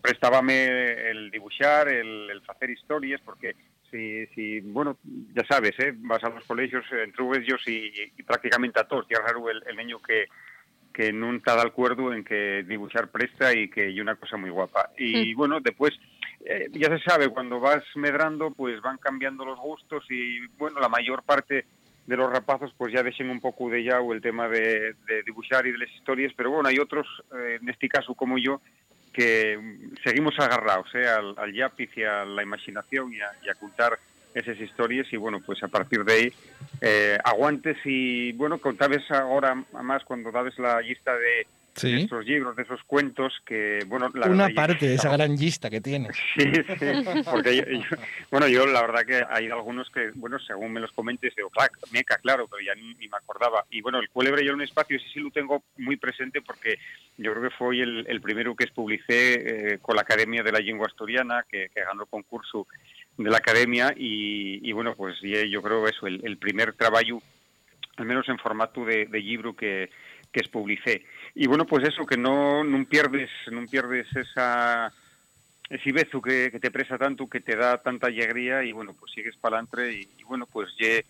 prestábame 0.00 1.10
el 1.10 1.30
dibujar, 1.30 1.88
el, 1.88 2.30
el 2.30 2.42
hacer 2.46 2.70
historias, 2.70 3.20
porque 3.24 3.56
si, 3.90 4.26
si, 4.34 4.60
bueno, 4.60 4.98
ya 5.34 5.44
sabes, 5.44 5.78
¿eh? 5.78 5.92
vas 5.96 6.22
a 6.24 6.30
los 6.30 6.44
colegios, 6.44 6.84
entre 6.92 7.24
ellos 7.38 7.62
y, 7.66 7.92
y 8.16 8.22
prácticamente 8.22 8.80
a 8.80 8.84
todos, 8.84 9.06
y 9.08 9.14
es 9.14 9.20
raro 9.20 9.48
el, 9.50 9.62
el 9.66 9.76
niño 9.76 10.00
que, 10.00 10.26
que 10.92 11.12
no 11.12 11.32
está 11.34 11.54
de 11.54 11.62
acuerdo 11.62 12.12
en 12.12 12.24
que 12.24 12.64
dibujar 12.66 13.08
presta 13.08 13.54
y 13.54 13.68
que 13.68 13.82
hay 13.82 14.00
una 14.00 14.16
cosa 14.16 14.36
muy 14.36 14.50
guapa. 14.50 14.90
Y 14.98 15.32
bueno, 15.34 15.60
después, 15.60 15.92
eh, 16.44 16.68
ya 16.72 16.88
se 16.88 16.98
sabe, 17.04 17.28
cuando 17.28 17.60
vas 17.60 17.84
medrando, 17.94 18.50
pues 18.50 18.80
van 18.80 18.98
cambiando 18.98 19.44
los 19.44 19.58
gustos 19.58 20.04
y 20.10 20.46
bueno, 20.58 20.80
la 20.80 20.88
mayor 20.88 21.22
parte 21.22 21.66
de 22.06 22.16
los 22.16 22.32
rapazos 22.32 22.72
pues 22.76 22.92
ya 22.92 23.02
dejen 23.02 23.28
un 23.28 23.40
poco 23.40 23.68
de 23.68 23.84
ya 23.84 24.00
o 24.00 24.12
el 24.14 24.22
tema 24.22 24.48
de, 24.48 24.94
de 25.06 25.22
dibujar 25.24 25.66
y 25.66 25.72
de 25.72 25.78
las 25.78 25.90
historias, 25.90 26.32
pero 26.36 26.50
bueno, 26.50 26.68
hay 26.68 26.78
otros, 26.78 27.06
eh, 27.36 27.58
en 27.60 27.68
este 27.68 27.88
caso 27.88 28.14
como 28.14 28.38
yo, 28.38 28.60
que 29.12 29.58
seguimos 30.04 30.38
agarrados 30.38 30.86
eh, 30.94 31.06
al, 31.06 31.34
al 31.38 31.54
y 31.54 31.62
a 32.04 32.24
la 32.24 32.42
imaginación 32.42 33.12
y 33.12 33.20
a, 33.20 33.30
y 33.44 33.48
a 33.48 33.54
contar 33.54 33.98
esas 34.34 34.58
historias 34.60 35.06
y 35.12 35.16
bueno, 35.16 35.40
pues 35.44 35.62
a 35.62 35.68
partir 35.68 36.04
de 36.04 36.12
ahí 36.12 36.32
eh, 36.80 37.18
aguantes 37.24 37.76
y 37.84 38.32
bueno, 38.32 38.58
contabas 38.58 39.10
ahora 39.10 39.54
más 39.72 40.04
cuando 40.04 40.30
dabes 40.30 40.58
la 40.58 40.80
lista 40.80 41.16
de, 41.16 41.46
Sí. 41.80 41.92
de 41.92 42.00
estos 42.02 42.24
libros, 42.26 42.56
de 42.56 42.62
esos 42.62 42.82
cuentos 42.84 43.32
que 43.46 43.80
bueno, 43.86 44.10
la 44.14 44.26
Una 44.26 44.46
verdad, 44.46 44.48
yo- 44.48 44.54
parte 44.54 44.88
de 44.88 44.94
esa 44.94 45.10
gran 45.16 45.36
lista 45.36 45.70
que 45.70 45.80
tienes. 45.80 46.16
Sí, 46.36 46.44
sí, 46.52 47.22
porque 47.30 47.56
yo, 47.56 47.62
yo- 47.64 47.96
bueno, 48.30 48.48
yo 48.48 48.66
la 48.66 48.82
verdad 48.82 49.04
que 49.06 49.22
hay 49.28 49.46
algunos 49.46 49.88
que, 49.90 50.10
bueno, 50.14 50.38
según 50.40 50.72
me 50.72 50.80
los 50.80 50.92
comentes, 50.92 51.34
digo, 51.36 51.50
claro, 51.50 51.72
meca, 51.92 52.16
claro, 52.18 52.46
pero 52.48 52.62
ya 52.64 52.74
ni, 52.74 52.94
ni 52.94 53.08
me 53.08 53.16
acordaba. 53.16 53.64
Y 53.70 53.80
bueno, 53.80 53.98
el 54.00 54.08
Cuélebre 54.10 54.44
y 54.44 54.48
un 54.48 54.62
espacio, 54.62 54.96
ese 54.96 55.08
sí 55.12 55.20
lo 55.20 55.30
tengo 55.30 55.62
muy 55.76 55.96
presente 55.96 56.42
porque 56.42 56.78
yo 57.16 57.32
creo 57.32 57.42
que 57.50 57.56
fue 57.56 57.80
el, 57.80 58.04
el 58.08 58.20
primero 58.20 58.54
que 58.54 58.66
publicé 58.68 59.74
eh, 59.74 59.78
con 59.80 59.96
la 59.96 60.02
Academia 60.02 60.42
de 60.42 60.52
la 60.52 60.58
Lengua 60.60 60.86
Asturiana, 60.86 61.44
que, 61.50 61.68
que 61.74 61.80
ganó 61.82 62.02
el 62.02 62.08
concurso 62.08 62.66
de 63.16 63.30
la 63.30 63.38
Academia 63.38 63.92
y, 63.96 64.60
y 64.68 64.72
bueno, 64.72 64.94
pues 64.94 65.16
yo 65.20 65.60
creo 65.62 65.88
eso, 65.88 66.06
el, 66.06 66.20
el 66.24 66.36
primer 66.38 66.72
trabajo, 66.74 67.20
al 67.96 68.04
menos 68.06 68.28
en 68.28 68.38
formato 68.38 68.84
de, 68.84 69.06
de 69.06 69.20
libro 69.20 69.56
que, 69.56 69.90
que 70.32 70.40
es 70.40 70.48
publicé. 70.48 71.04
Y 71.40 71.46
bueno, 71.46 71.64
pues 71.66 71.86
eso, 71.86 72.04
que 72.04 72.16
no, 72.16 72.64
no 72.64 72.84
pierdes, 72.84 73.30
no 73.52 73.64
pierdes 73.66 74.08
esa 74.16 74.92
ese 75.70 75.92
beso 75.92 76.20
que, 76.20 76.50
que 76.50 76.58
te 76.58 76.72
presa 76.72 76.98
tanto, 76.98 77.28
que 77.28 77.38
te 77.40 77.54
da 77.54 77.80
tanta 77.80 78.08
alegría 78.08 78.64
y 78.64 78.72
bueno, 78.72 78.92
pues 78.98 79.12
sigues 79.12 79.36
para 79.36 79.58
adelante 79.58 79.92
y, 79.92 80.20
y 80.20 80.24
bueno, 80.24 80.46
pues 80.46 80.68
ye- 80.76 81.04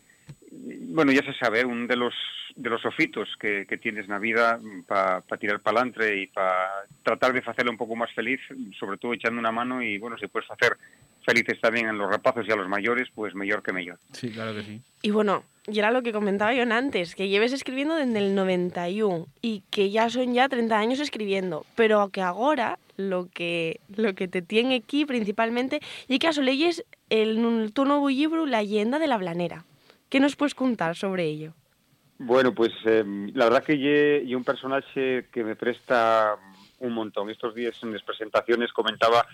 bueno, 0.88 1.12
ya 1.12 1.22
se 1.22 1.34
sabe, 1.34 1.64
un 1.64 1.86
de 1.86 1.96
los 1.96 2.14
de 2.56 2.70
los 2.70 2.84
ofitos 2.84 3.28
que, 3.38 3.66
que 3.66 3.78
tienes 3.78 4.06
en 4.06 4.10
la 4.10 4.18
vida 4.18 4.58
para 4.86 5.22
tirar 5.38 5.60
para 5.60 5.80
adelante 5.80 6.22
y 6.22 6.26
para 6.26 6.84
tratar 7.04 7.32
de 7.32 7.38
hacerlo 7.38 7.70
un 7.70 7.76
poco 7.76 7.94
más 7.94 8.12
feliz, 8.14 8.40
sobre 8.78 8.98
todo 8.98 9.12
echando 9.14 9.38
una 9.38 9.52
mano 9.52 9.80
y 9.80 9.98
bueno, 9.98 10.18
si 10.18 10.26
puedes 10.26 10.50
hacer 10.50 10.76
felices 11.24 11.60
también 11.60 11.86
a 11.86 11.92
los 11.92 12.10
rapazos 12.10 12.46
y 12.48 12.52
a 12.52 12.56
los 12.56 12.68
mayores, 12.68 13.08
pues 13.14 13.34
mejor 13.34 13.62
que 13.62 13.72
mejor. 13.72 13.98
Sí, 14.12 14.30
claro 14.30 14.54
que 14.54 14.62
sí. 14.62 14.80
Y 15.02 15.10
bueno, 15.10 15.44
y 15.70 15.78
era 15.78 15.90
lo 15.90 16.02
que 16.02 16.12
comentaba 16.12 16.54
yo 16.54 16.62
antes, 16.62 17.14
que 17.14 17.28
lleves 17.28 17.52
escribiendo 17.52 17.94
desde 17.94 18.18
el 18.18 18.34
91 18.34 19.26
y 19.42 19.62
que 19.70 19.90
ya 19.90 20.08
son 20.08 20.32
ya 20.32 20.48
30 20.48 20.76
años 20.76 21.00
escribiendo, 21.00 21.66
pero 21.76 22.08
que 22.08 22.22
ahora 22.22 22.78
lo 22.96 23.28
que 23.32 23.78
lo 23.94 24.14
que 24.14 24.26
te 24.26 24.42
tiene 24.42 24.76
aquí 24.76 25.04
principalmente 25.04 25.80
y 26.08 26.18
que 26.18 26.26
aso 26.26 26.42
leyes 26.42 26.84
el 27.10 27.70
tu 27.72 27.84
nuevo 27.84 28.08
libro 28.08 28.46
La 28.46 28.62
leyenda 28.62 28.98
de 28.98 29.06
la 29.06 29.18
blanera. 29.18 29.64
¿Qué 30.08 30.20
nos 30.20 30.36
puedes 30.36 30.54
contar 30.54 30.96
sobre 30.96 31.24
ello? 31.24 31.54
Bueno, 32.18 32.52
pues 32.52 32.72
eh, 32.84 33.04
la 33.34 33.44
verdad 33.44 33.64
que 33.64 33.78
lle 33.78 34.34
un 34.34 34.44
personaje 34.44 35.26
que 35.30 35.44
me 35.44 35.54
presta 35.54 36.36
un 36.80 36.92
montón. 36.92 37.30
Estos 37.30 37.54
días 37.54 37.80
en 37.82 37.92
las 37.92 38.02
presentaciones 38.02 38.72
comentaba 38.72 39.24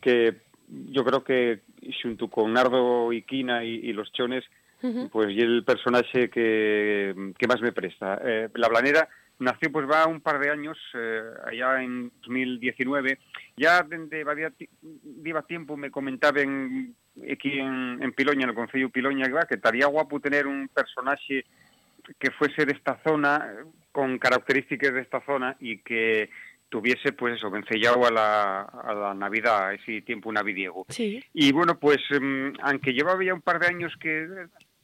que 0.00 0.42
yo 0.68 1.04
creo 1.04 1.22
que 1.22 1.60
junto 2.02 2.28
con 2.28 2.52
Nardo 2.52 3.12
Iquina 3.12 3.64
y, 3.64 3.74
y 3.74 3.92
los 3.92 4.10
chones, 4.12 4.44
pues 5.12 5.30
y 5.30 5.40
el 5.40 5.64
personaje 5.64 6.30
que, 6.30 7.32
que 7.36 7.46
más 7.46 7.60
me 7.60 7.72
presta. 7.72 8.18
Eh, 8.24 8.48
la 8.54 8.68
Blanera 8.68 9.08
nació 9.38 9.72
pues 9.72 9.86
va 9.90 10.06
un 10.06 10.20
par 10.20 10.38
de 10.38 10.50
años, 10.50 10.78
eh, 10.94 11.22
allá 11.46 11.82
en 11.82 12.12
2019. 12.22 13.18
Ya 13.56 13.82
desde 13.82 14.22
había 14.30 14.52
iba 15.24 15.42
tiempo 15.42 15.76
me 15.76 15.90
comentaban 15.90 16.94
aquí 17.30 17.58
en, 17.58 18.02
en 18.02 18.12
Piloña, 18.12 18.44
en 18.44 18.50
el 18.50 18.54
Concello 18.54 18.86
de 18.86 18.92
Piloña, 18.92 19.26
que, 19.48 19.54
estaría 19.54 19.86
guapo 19.86 20.20
tener 20.20 20.46
un 20.46 20.68
personaje 20.68 21.44
que 22.18 22.30
fuese 22.32 22.64
de 22.66 22.72
esta 22.72 23.00
zona, 23.04 23.54
con 23.92 24.18
características 24.18 24.94
de 24.94 25.00
esta 25.00 25.20
zona 25.24 25.56
y 25.60 25.78
que 25.78 26.30
tuviese, 26.68 27.12
pues 27.12 27.36
eso, 27.36 27.50
vencellado 27.50 28.06
a 28.06 28.10
la, 28.10 28.60
a 28.62 28.94
la 28.94 29.14
Navidad, 29.14 29.68
a 29.68 29.74
ese 29.74 30.02
tiempo 30.02 30.32
navidiego. 30.32 30.86
Sí. 30.88 31.22
Y 31.34 31.52
bueno, 31.52 31.78
pues 31.78 31.98
em, 32.10 32.52
aunque 32.62 32.92
llevaba 32.92 33.22
ya 33.24 33.34
un 33.34 33.42
par 33.42 33.58
de 33.58 33.66
años 33.66 33.92
que 34.00 34.26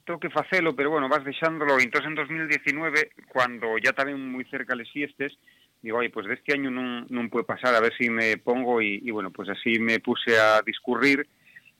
tengo 0.04 0.20
que 0.20 0.28
hacerlo, 0.34 0.74
pero 0.74 0.90
bueno, 0.90 1.08
vas 1.08 1.24
dejándolo. 1.24 1.78
Entonces 1.78 2.08
en 2.08 2.16
2019, 2.16 3.10
cuando 3.28 3.78
ya 3.78 3.92
también 3.92 4.20
muy 4.20 4.44
cerca 4.46 4.74
les 4.74 4.90
fiestes, 4.90 5.32
digo, 5.80 5.98
oye, 5.98 6.10
pues 6.10 6.26
de 6.26 6.34
este 6.34 6.54
año 6.54 6.70
no, 6.70 7.06
no 7.08 7.30
puede 7.30 7.44
pasar, 7.44 7.74
a 7.74 7.80
ver 7.80 7.92
si 7.96 8.10
me 8.10 8.36
pongo 8.36 8.80
y, 8.82 9.00
y 9.04 9.10
bueno, 9.12 9.30
pues 9.30 9.48
así 9.48 9.78
me 9.78 10.00
puse 10.00 10.38
a 10.38 10.62
discurrir 10.62 11.26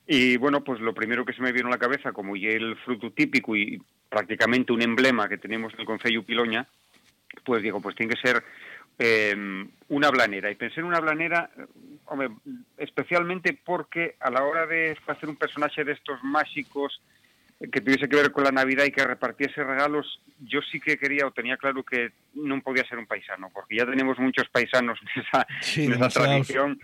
y 0.07 0.37
bueno, 0.37 0.63
pues 0.63 0.79
lo 0.79 0.93
primero 0.93 1.25
que 1.25 1.33
se 1.33 1.41
me 1.41 1.51
vino 1.51 1.67
a 1.67 1.71
la 1.71 1.77
cabeza, 1.77 2.11
como 2.13 2.35
ya 2.35 2.49
el 2.49 2.75
fruto 2.77 3.11
típico 3.11 3.55
y 3.55 3.81
prácticamente 4.09 4.71
un 4.71 4.81
emblema 4.81 5.27
que 5.27 5.37
tenemos 5.37 5.73
en 5.73 5.81
el 5.81 5.85
Concello 5.85 6.23
Piloña, 6.23 6.65
pues 7.43 7.61
digo, 7.61 7.81
pues 7.81 7.95
tiene 7.95 8.13
que 8.15 8.21
ser 8.21 8.43
eh, 8.99 9.65
una 9.89 10.09
blanera. 10.09 10.49
Y 10.49 10.55
pensé 10.55 10.79
en 10.79 10.85
una 10.87 10.99
blanera, 10.99 11.49
hombre, 12.05 12.29
especialmente 12.77 13.53
porque 13.63 14.15
a 14.19 14.31
la 14.31 14.43
hora 14.43 14.65
de 14.65 14.97
hacer 15.07 15.29
un 15.29 15.35
personaje 15.35 15.83
de 15.83 15.91
estos 15.91 16.23
mágicos 16.23 17.01
eh, 17.59 17.69
que 17.69 17.81
tuviese 17.81 18.07
que 18.07 18.15
ver 18.15 18.31
con 18.31 18.43
la 18.45 18.51
Navidad 18.51 18.85
y 18.85 18.91
que 18.91 19.03
repartiese 19.05 19.63
regalos, 19.63 20.21
yo 20.39 20.61
sí 20.71 20.79
que 20.79 20.97
quería 20.97 21.27
o 21.27 21.31
tenía 21.31 21.57
claro 21.57 21.83
que 21.83 22.11
no 22.33 22.61
podía 22.61 22.87
ser 22.87 22.97
un 22.97 23.07
paisano, 23.07 23.49
porque 23.53 23.75
ya 23.75 23.85
tenemos 23.85 24.17
muchos 24.19 24.47
paisanos 24.49 24.99
en 25.01 25.21
esa, 25.21 25.47
Sí, 25.61 25.83
en 25.83 25.91
esa 25.91 25.97
demasiados. 25.97 26.29
tradición. 26.47 26.79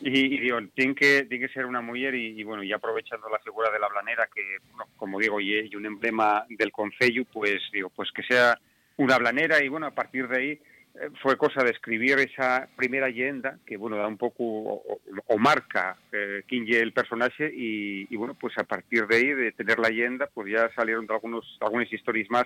Y, 0.00 0.34
y 0.34 0.40
digo, 0.40 0.58
tiene 0.74 0.94
que, 0.94 1.24
tiene 1.24 1.46
que 1.46 1.52
ser 1.52 1.66
una 1.66 1.80
mujer 1.80 2.14
y, 2.14 2.42
bueno, 2.42 2.62
y 2.62 2.72
aprovechando 2.72 3.28
la 3.28 3.38
figura 3.38 3.70
de 3.70 3.78
la 3.78 3.88
blanera, 3.88 4.28
que 4.34 4.58
bueno, 4.70 4.86
como 4.96 5.18
digo, 5.18 5.40
y, 5.40 5.74
un 5.74 5.86
emblema 5.86 6.44
del 6.48 6.72
concello, 6.72 7.24
pues 7.32 7.62
digo, 7.72 7.90
pues 7.90 8.10
que 8.12 8.22
sea 8.22 8.58
una 8.96 9.18
blanera 9.18 9.62
y 9.62 9.68
bueno, 9.68 9.86
a 9.86 9.94
partir 9.94 10.28
de 10.28 10.36
ahí 10.36 10.50
eh, 10.50 11.10
fue 11.22 11.36
cosa 11.36 11.64
de 11.64 11.70
escribir 11.70 12.18
esa 12.18 12.68
primera 12.76 13.08
leyenda 13.08 13.58
que 13.66 13.76
bueno, 13.76 13.96
da 13.96 14.06
un 14.06 14.18
poco 14.18 14.44
o, 14.44 15.00
o- 15.26 15.38
marca 15.38 15.96
eh, 16.12 16.42
es 16.48 16.76
el 16.76 16.92
personaje 16.92 17.50
y, 17.54 18.06
y, 18.08 18.16
bueno, 18.16 18.34
pues 18.34 18.56
a 18.58 18.64
partir 18.64 19.06
de 19.06 19.16
ahí, 19.16 19.26
de 19.32 19.52
tener 19.52 19.78
la 19.78 19.88
leyenda, 19.88 20.28
pues 20.32 20.50
ya 20.52 20.70
salieron 20.74 21.06
algunos, 21.10 21.58
algunas 21.60 21.92
historias 21.92 22.28
más 22.30 22.44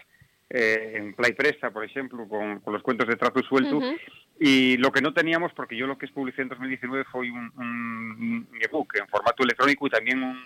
eh, 0.51 0.95
en 0.97 1.15
Play 1.15 1.33
Presta, 1.33 1.71
por 1.71 1.85
ejemplo, 1.85 2.27
con, 2.27 2.63
los 2.73 2.83
cuentos 2.83 3.07
de 3.09 3.17
trazo 3.17 3.43
suelto. 3.43 3.77
Ujú. 3.79 3.97
Y 4.41 4.77
lo 4.77 4.93
que 4.93 5.01
no 5.01 5.13
teníamos, 5.13 5.53
porque 5.53 5.77
yo 5.77 5.87
lo 5.87 5.99
que 5.99 6.07
publiqué 6.09 6.43
en 6.43 6.49
2019 6.49 7.05
fue 7.11 7.31
un, 7.31 7.51
un 7.57 8.49
ebook 8.61 8.97
en 8.97 9.09
formato 9.09 9.43
electrónico 9.43 9.87
y 9.87 9.91
también 9.91 10.23
un, 10.23 10.39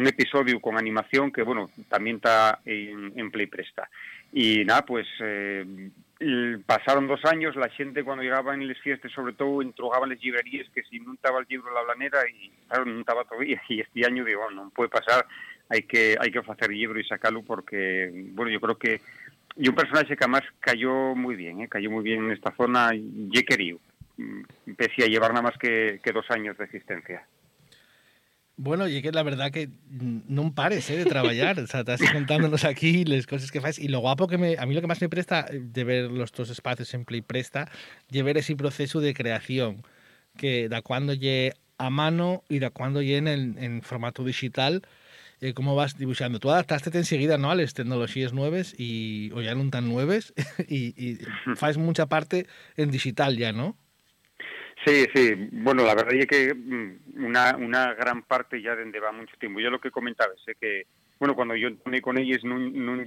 un 0.00 0.06
episodio 0.06 0.60
con 0.60 0.78
animación 0.78 1.30
que, 1.30 1.42
bueno, 1.42 1.70
también 1.88 2.16
está 2.16 2.60
en, 2.64 3.30
Play 3.30 3.46
Presta. 3.46 3.88
Y 4.32 4.64
nada, 4.64 4.84
pues 4.84 5.06
eh, 5.20 5.64
pasaron 6.64 7.06
dos 7.06 7.24
años, 7.24 7.56
la 7.56 7.68
gente 7.68 8.04
cuando 8.04 8.22
llegaba 8.22 8.54
en 8.54 8.66
las 8.66 8.78
fiestas, 8.78 9.12
sobre 9.12 9.34
todo, 9.34 9.62
entrogaban 9.62 10.08
las 10.08 10.22
librerías 10.22 10.68
que 10.70 10.82
si 10.84 11.00
no 11.00 11.14
estaba 11.14 11.40
el 11.40 11.46
libro 11.48 11.72
La 11.74 11.82
Blanera 11.82 12.18
y 12.28 12.50
claro, 12.68 12.86
no 12.86 13.00
estaba 13.00 13.24
todavía. 13.24 13.60
Y 13.68 13.80
este 13.80 14.06
año 14.06 14.24
digo, 14.24 14.50
no 14.50 14.70
puede 14.70 14.88
pasar, 14.88 15.26
hay 15.68 15.82
que 15.82 16.16
hay 16.18 16.30
que 16.30 16.38
hacer 16.38 16.70
libro 16.70 16.98
y 16.98 17.04
sacarlo 17.04 17.42
porque, 17.42 18.10
bueno, 18.32 18.50
yo 18.50 18.60
creo 18.60 18.78
que 18.78 19.00
y 19.56 19.68
un 19.68 19.74
personaje 19.74 20.16
que 20.16 20.24
además 20.24 20.42
cayó 20.60 21.14
muy 21.14 21.36
bien, 21.36 21.60
¿eh? 21.60 21.68
cayó 21.68 21.90
muy 21.90 22.02
bien 22.02 22.24
en 22.24 22.32
esta 22.32 22.54
zona 22.56 22.90
y 22.94 23.30
querido, 23.44 23.78
mm, 24.16 24.72
pese 24.76 25.04
a 25.04 25.06
llevar 25.06 25.30
nada 25.30 25.42
más 25.42 25.58
que, 25.58 26.00
que 26.02 26.12
dos 26.12 26.30
años 26.30 26.56
de 26.58 26.64
existencia. 26.64 27.26
Bueno, 28.62 28.86
y 28.86 29.00
que 29.00 29.10
la 29.10 29.22
verdad 29.22 29.50
que 29.50 29.68
mm, 29.68 30.20
no 30.28 30.54
pares 30.54 30.90
eh, 30.90 30.98
de 30.98 31.06
trabajar, 31.06 31.58
o 31.60 31.66
sea, 31.66 31.80
estás 31.80 32.02
contándonos 32.12 32.64
aquí 32.64 33.06
las 33.06 33.26
cosas 33.26 33.50
que 33.50 33.58
haces 33.58 33.78
y 33.78 33.88
lo 33.88 34.00
guapo 34.00 34.28
que 34.28 34.36
me, 34.36 34.58
a 34.58 34.66
mí 34.66 34.74
lo 34.74 34.82
que 34.82 34.86
más 34.86 35.00
me 35.00 35.08
presta 35.08 35.46
eh, 35.48 35.60
de 35.62 35.82
ver 35.82 36.10
los 36.10 36.30
dos 36.30 36.50
espacios 36.50 36.92
en 36.92 37.06
Play 37.06 37.22
Presta, 37.22 37.70
de 38.10 38.22
ver 38.22 38.36
ese 38.36 38.54
proceso 38.56 39.00
de 39.00 39.14
creación, 39.14 39.82
que 40.36 40.68
da 40.68 40.82
cuando 40.82 41.14
lle 41.14 41.54
a 41.80 41.88
mano 41.88 42.44
y 42.48 42.58
da 42.58 42.68
cuando 42.68 43.00
lle 43.00 43.16
en, 43.16 43.26
en 43.26 43.80
formato 43.80 44.22
digital, 44.22 44.82
eh, 45.40 45.54
cómo 45.54 45.74
vas 45.74 45.96
dibujando. 45.96 46.38
Tú 46.38 46.50
adaptaste 46.50 46.96
enseguida 46.96 47.38
¿no? 47.38 47.50
a 47.50 47.54
las 47.54 47.72
tecnologías 47.72 48.34
nuevas 48.34 48.74
y, 48.78 49.32
o 49.32 49.40
ya 49.40 49.54
no 49.54 49.68
tan 49.70 49.88
nuevas 49.88 50.34
y, 50.68 50.92
y 50.96 51.18
fas 51.56 51.78
mucha 51.78 52.06
parte 52.06 52.46
en 52.76 52.90
digital 52.90 53.38
ya, 53.38 53.52
¿no? 53.52 53.78
Sí, 54.84 55.06
sí. 55.14 55.32
Bueno, 55.52 55.84
la 55.84 55.94
verdad 55.94 56.14
es 56.14 56.26
que 56.26 56.54
mm, 56.54 57.24
una, 57.24 57.56
una 57.56 57.94
gran 57.94 58.22
parte 58.24 58.60
ya 58.60 58.76
dende 58.76 59.00
va 59.00 59.12
mucho 59.12 59.34
tiempo. 59.38 59.60
Yo 59.60 59.70
lo 59.70 59.80
que 59.80 59.90
comentaba 59.90 60.32
es 60.34 60.56
que, 60.58 60.86
bueno, 61.18 61.34
cuando 61.34 61.56
yo 61.56 61.68
entré 61.68 62.02
con 62.02 62.18
ellos 62.18 62.44
no 62.44 62.58
non 62.58 63.04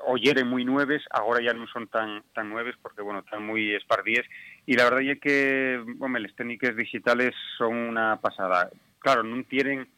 yeren 0.00 0.12
o 0.12 0.16
yeren 0.16 0.48
muy 0.48 0.64
nueves, 0.64 1.02
ahora 1.10 1.42
ya 1.44 1.52
no 1.52 1.66
son 1.68 1.88
tan 1.88 2.22
tan 2.34 2.48
nueves 2.48 2.76
porque, 2.82 3.02
bueno, 3.02 3.20
están 3.20 3.44
muy 3.44 3.74
espardíes. 3.74 4.26
Y 4.66 4.74
la 4.74 4.84
verdad 4.84 5.02
es 5.02 5.20
que, 5.20 5.82
hombre, 5.98 6.22
las 6.22 6.34
técnicas 6.34 6.76
digitales 6.76 7.32
son 7.58 7.74
una 7.74 8.20
pasada. 8.20 8.70
Claro, 9.00 9.22
no 9.22 9.42
tienen, 9.44 9.88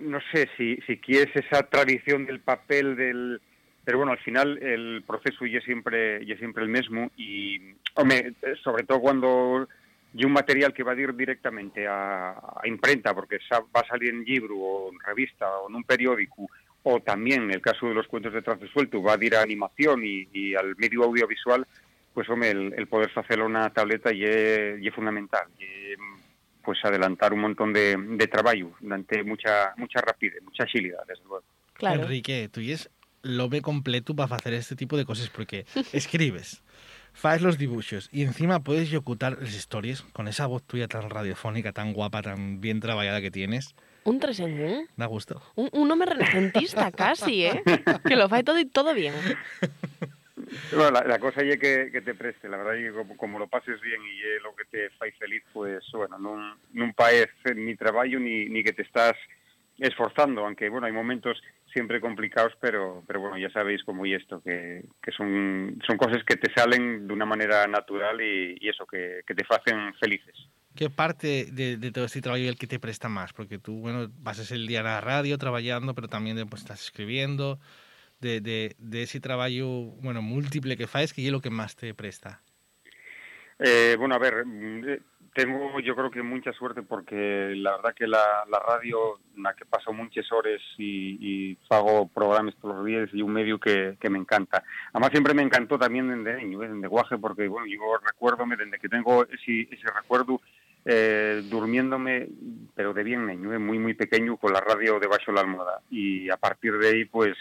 no 0.00 0.18
sé 0.32 0.48
si, 0.56 0.76
si 0.86 0.98
quieres 0.98 1.34
esa 1.34 1.62
tradición 1.68 2.26
del 2.26 2.40
papel, 2.40 2.96
del... 2.96 3.40
Pero 3.84 3.98
bueno, 3.98 4.12
al 4.12 4.18
final 4.18 4.58
el 4.62 5.02
proceso 5.04 5.44
ya 5.44 5.60
siempre, 5.62 6.24
ya 6.24 6.36
siempre 6.36 6.62
el 6.62 6.68
mismo 6.68 7.10
y, 7.16 7.74
hombre, 7.96 8.32
sobre 8.62 8.84
todo 8.84 9.00
cuando 9.00 9.66
y 10.14 10.24
un 10.24 10.32
material 10.32 10.72
que 10.74 10.82
va 10.82 10.92
a 10.92 11.00
ir 11.00 11.14
directamente 11.14 11.86
a, 11.86 12.32
a 12.32 12.68
imprenta 12.68 13.14
porque 13.14 13.38
va 13.52 13.80
a 13.80 13.88
salir 13.88 14.10
en 14.10 14.24
libro 14.24 14.56
o 14.56 14.92
en 14.92 15.00
revista 15.00 15.48
o 15.58 15.68
en 15.68 15.76
un 15.76 15.84
periódico 15.84 16.48
o 16.84 17.00
también 17.00 17.42
en 17.42 17.50
el 17.52 17.60
caso 17.60 17.86
de 17.86 17.94
los 17.94 18.06
cuentos 18.06 18.32
de 18.32 18.42
trazo 18.42 18.66
suelto 18.68 19.02
va 19.02 19.14
a 19.14 19.24
ir 19.24 19.36
a 19.36 19.42
animación 19.42 20.04
y, 20.04 20.28
y 20.32 20.54
al 20.54 20.76
medio 20.76 21.04
audiovisual 21.04 21.66
pues 22.14 22.28
hombre, 22.28 22.50
el, 22.50 22.74
el 22.76 22.86
poder 22.86 23.10
hacerlo 23.14 23.46
una 23.46 23.70
tableta 23.70 24.12
y 24.12 24.24
es 24.24 24.94
fundamental 24.94 25.46
y, 25.58 25.94
pues 26.62 26.78
adelantar 26.84 27.32
un 27.32 27.40
montón 27.40 27.72
de, 27.72 27.96
de 27.96 28.26
trabajo 28.28 28.76
durante 28.80 29.22
mucha 29.24 29.74
mucha 29.76 30.00
rapidez, 30.00 30.42
mucha 30.42 30.64
agilidad 30.64 31.00
desde 31.08 31.24
luego. 31.24 31.44
Enrique, 31.80 32.48
tú 32.52 32.60
es 32.60 32.90
lo 33.22 33.48
ve 33.48 33.62
completo 33.62 34.14
para 34.14 34.36
hacer 34.36 34.54
este 34.54 34.76
tipo 34.76 34.96
de 34.96 35.04
cosas 35.04 35.28
porque 35.28 35.64
escribes, 35.92 36.62
faes 37.12 37.42
los 37.42 37.58
dibujos 37.58 38.08
y 38.12 38.22
encima 38.22 38.62
puedes 38.62 38.92
locutar 38.92 39.38
las 39.40 39.54
historias 39.54 40.02
con 40.12 40.28
esa 40.28 40.46
voz 40.46 40.62
tuya 40.62 40.86
tan 40.86 41.10
radiofónica, 41.10 41.72
tan 41.72 41.92
guapa, 41.92 42.22
tan 42.22 42.60
bien 42.60 42.80
trabajada 42.80 43.20
que 43.20 43.30
tienes. 43.30 43.74
Un 44.04 44.18
tres 44.18 44.40
en 44.40 44.60
un. 44.60 44.88
Da 44.96 45.06
gusto. 45.06 45.42
Un, 45.54 45.68
un 45.72 45.90
hombre 45.90 46.14
renacentista 46.14 46.90
casi, 47.04 47.46
¿eh? 47.46 47.62
Que 48.06 48.16
lo 48.16 48.28
fae 48.28 48.42
todo 48.42 48.58
y 48.58 48.66
todo 48.66 48.94
bien. 48.94 49.14
Bueno, 50.72 50.90
la, 50.90 51.04
la 51.04 51.18
cosa 51.18 51.40
es 51.42 51.58
que, 51.58 51.90
que 51.90 52.00
te 52.02 52.14
preste, 52.14 52.48
la 52.48 52.58
verdad 52.58 52.76
es 52.76 52.90
que 52.90 52.98
como, 52.98 53.16
como 53.16 53.38
lo 53.38 53.46
pases 53.48 53.80
bien 53.80 54.02
y 54.04 54.20
es 54.20 54.42
lo 54.42 54.54
que 54.54 54.64
te 54.64 54.90
fai 54.90 55.10
feliz, 55.12 55.42
pues 55.52 55.84
bueno, 55.92 56.18
non, 56.18 56.58
non 56.72 56.92
paes 56.92 57.28
ni 57.56 57.76
trabajo 57.76 58.20
ni, 58.20 58.48
ni 58.52 58.60
que 58.60 58.72
te 58.72 58.82
estás 58.82 59.16
esforzando, 59.78 60.44
aunque 60.44 60.68
bueno, 60.68 60.86
hay 60.86 60.92
momentos 60.92 61.40
siempre 61.72 62.00
complicados, 62.00 62.52
pero, 62.60 63.02
pero 63.06 63.20
bueno, 63.20 63.38
ya 63.38 63.50
sabéis 63.50 63.82
cómo 63.84 64.04
y 64.04 64.14
esto, 64.14 64.42
que, 64.42 64.84
que 65.00 65.12
son, 65.12 65.80
son 65.86 65.96
cosas 65.96 66.22
que 66.24 66.36
te 66.36 66.52
salen 66.52 67.06
de 67.08 67.14
una 67.14 67.24
manera 67.24 67.66
natural 67.66 68.20
y, 68.20 68.58
y 68.60 68.68
eso, 68.68 68.84
que, 68.86 69.22
que 69.26 69.34
te 69.34 69.44
hacen 69.48 69.94
felices. 69.94 70.36
¿Qué 70.74 70.88
parte 70.90 71.46
de, 71.52 71.76
de 71.76 71.92
todo 71.92 72.04
este 72.06 72.22
trabajo 72.22 72.42
es 72.42 72.48
el 72.48 72.58
que 72.58 72.66
te 72.66 72.78
presta 72.78 73.08
más? 73.08 73.32
Porque 73.32 73.58
tú, 73.58 73.80
bueno, 73.80 74.10
pasas 74.24 74.50
el 74.52 74.66
día 74.66 74.80
en 74.80 74.86
la 74.86 75.00
radio 75.00 75.36
trabajando, 75.38 75.94
pero 75.94 76.08
también 76.08 76.36
después 76.36 76.62
estás 76.62 76.82
escribiendo. 76.82 77.58
De, 78.20 78.40
de, 78.40 78.76
de 78.78 79.02
ese 79.02 79.18
trabajo, 79.18 79.96
bueno, 80.00 80.22
múltiple 80.22 80.76
que 80.76 80.86
faes, 80.86 81.12
que 81.12 81.26
es 81.26 81.32
lo 81.32 81.40
que 81.40 81.50
más 81.50 81.74
te 81.74 81.92
presta? 81.92 82.40
Eh, 83.58 83.96
bueno, 83.98 84.14
a 84.14 84.18
ver, 84.18 84.46
mm, 84.46 84.88
eh, 84.88 85.00
tengo 85.34 85.80
yo 85.80 85.96
creo 85.96 86.10
que 86.10 86.22
mucha 86.22 86.52
suerte 86.52 86.82
porque 86.82 87.54
la 87.56 87.76
verdad 87.76 87.94
que 87.94 88.06
la, 88.06 88.44
la 88.50 88.58
radio, 88.60 89.18
na 89.34 89.54
que 89.54 89.64
paso 89.64 89.92
muchas 89.92 90.30
horas 90.30 90.60
y, 90.78 91.16
y 91.20 91.58
hago 91.70 92.06
programas 92.08 92.54
todos 92.60 92.76
los 92.76 92.86
días 92.86 93.08
y 93.12 93.22
un 93.22 93.32
medio 93.32 93.58
que, 93.58 93.96
que 94.00 94.10
me 94.10 94.18
encanta. 94.18 94.62
Además 94.92 95.10
siempre 95.10 95.34
me 95.34 95.42
encantó 95.42 95.78
también 95.78 96.22
desde 96.22 96.44
niño, 96.44 96.58
desde 96.60 96.86
guaje, 96.86 97.18
porque 97.18 97.48
bueno, 97.48 97.66
yo 97.66 97.98
recuerdo 98.04 98.44
desde 98.46 98.78
que 98.78 98.88
tengo 98.88 99.24
ese, 99.24 99.68
ese 99.70 99.88
recuerdo 99.94 100.40
eh, 100.84 101.42
durmiéndome, 101.44 102.28
pero 102.74 102.92
de 102.92 103.04
bien 103.04 103.26
niño, 103.26 103.52
¿eh? 103.52 103.58
muy 103.58 103.78
muy 103.78 103.94
pequeño 103.94 104.36
con 104.36 104.52
la 104.52 104.60
radio 104.60 104.98
debajo 104.98 105.24
de 105.28 105.32
la 105.32 105.40
almohada 105.40 105.80
y 105.90 106.28
a 106.30 106.36
partir 106.36 106.76
de 106.78 106.88
ahí 106.88 107.04
pues 107.04 107.34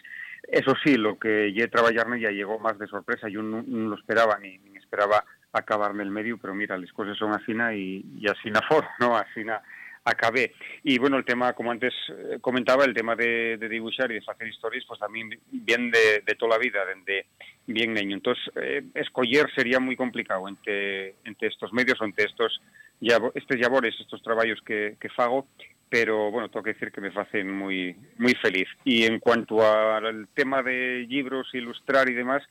eso 0.47 0.73
sí, 0.83 0.95
lo 0.95 1.17
que 1.17 1.51
llegué 1.51 1.63
a 1.63 1.69
trabajarme 1.69 2.19
ya 2.19 2.29
llegó 2.29 2.59
más 2.59 2.77
de 2.77 2.87
sorpresa, 2.87 3.29
yo 3.29 3.41
no, 3.41 3.61
lo 3.61 3.95
esperaba 3.95 4.37
ni, 4.39 4.57
ni 4.57 4.77
esperaba 4.77 5.23
acabarme 5.53 6.03
el 6.03 6.11
medio, 6.11 6.37
pero 6.37 6.53
mira, 6.53 6.77
las 6.77 6.91
cosas 6.91 7.17
son 7.17 7.33
así 7.33 7.51
y, 7.51 8.05
y 8.19 8.27
así 8.27 8.49
na 8.49 8.61
for, 8.61 8.85
¿no? 8.99 9.15
Así 9.15 9.43
na 9.43 9.61
acabé. 10.03 10.53
Y 10.83 10.97
bueno, 10.97 11.17
el 11.17 11.25
tema, 11.25 11.53
como 11.53 11.71
antes 11.71 11.93
eh, 12.09 12.37
comentaba, 12.41 12.85
el 12.85 12.93
tema 12.93 13.15
de, 13.15 13.57
dibujar 13.69 14.11
y 14.11 14.15
de 14.15 14.25
hacer 14.25 14.47
historias, 14.47 14.83
pues 14.87 14.99
también 14.99 15.29
bien 15.51 15.91
de, 15.91 16.23
de 16.25 16.35
toda 16.35 16.57
la 16.57 16.57
vida, 16.57 16.79
desde 16.85 17.27
bien 17.67 17.93
niño. 17.93 18.15
Entonces, 18.15 18.43
eh, 18.55 18.83
escoger 18.95 19.51
sería 19.53 19.79
muy 19.79 19.95
complicado 19.95 20.47
entre, 20.47 21.15
entre 21.23 21.49
estos 21.49 21.71
medios 21.71 21.99
o 22.01 22.05
entre 22.05 22.25
estos 22.25 22.61
llavo- 23.01 23.31
estos 23.35 23.57
labores, 23.59 23.95
estos 23.99 24.21
trabajos 24.23 24.61
que, 24.65 24.95
que 24.99 25.09
fago, 25.09 25.47
pero 25.89 26.31
bueno, 26.31 26.47
tengo 26.49 26.63
que 26.63 26.73
decir 26.73 26.91
que 26.91 27.01
me 27.01 27.09
hacen 27.09 27.51
muy, 27.51 27.95
muy 28.17 28.33
feliz. 28.35 28.67
Y 28.85 29.03
en 29.03 29.19
cuanto 29.19 29.61
al 29.65 30.27
tema 30.33 30.63
de 30.63 31.05
libros, 31.09 31.49
ilustrar 31.53 32.07
y 32.09 32.13
demás, 32.13 32.41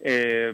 eh, 0.00 0.52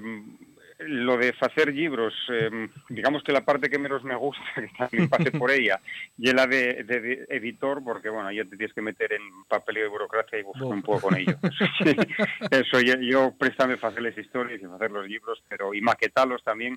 lo 0.80 1.16
de 1.16 1.34
hacer 1.40 1.72
libros, 1.72 2.12
eh, 2.30 2.68
digamos 2.90 3.22
que 3.22 3.32
la 3.32 3.42
parte 3.46 3.70
que 3.70 3.78
menos 3.78 4.04
me 4.04 4.14
gusta, 4.14 4.42
que 4.56 4.68
también 4.76 5.08
pasé 5.08 5.30
por 5.32 5.50
ella, 5.50 5.80
y 6.18 6.30
la 6.32 6.46
de, 6.46 6.84
de- 6.84 7.00
de 7.00 7.26
editor, 7.30 7.82
porque 7.82 8.10
bueno, 8.10 8.30
ya 8.30 8.44
te 8.44 8.58
tienes 8.58 8.74
que 8.74 8.82
meter 8.82 9.14
en 9.14 9.22
papel 9.48 9.76
de 9.76 9.88
burocracia 9.88 10.38
y 10.38 10.42
buscar 10.42 10.64
un 10.66 10.82
poco 10.82 11.08
con 11.08 11.16
ello. 11.16 11.38
Eso, 12.50 12.80
yo, 12.80 12.94
yo 13.00 13.32
préstame 13.38 13.78
hacer 13.80 14.02
las 14.02 14.18
historias 14.18 14.60
y 14.60 14.66
hacer 14.66 14.90
los 14.90 15.08
libros, 15.08 15.42
pero 15.48 15.72
y 15.72 15.80
maquetarlos 15.80 16.42
también, 16.44 16.76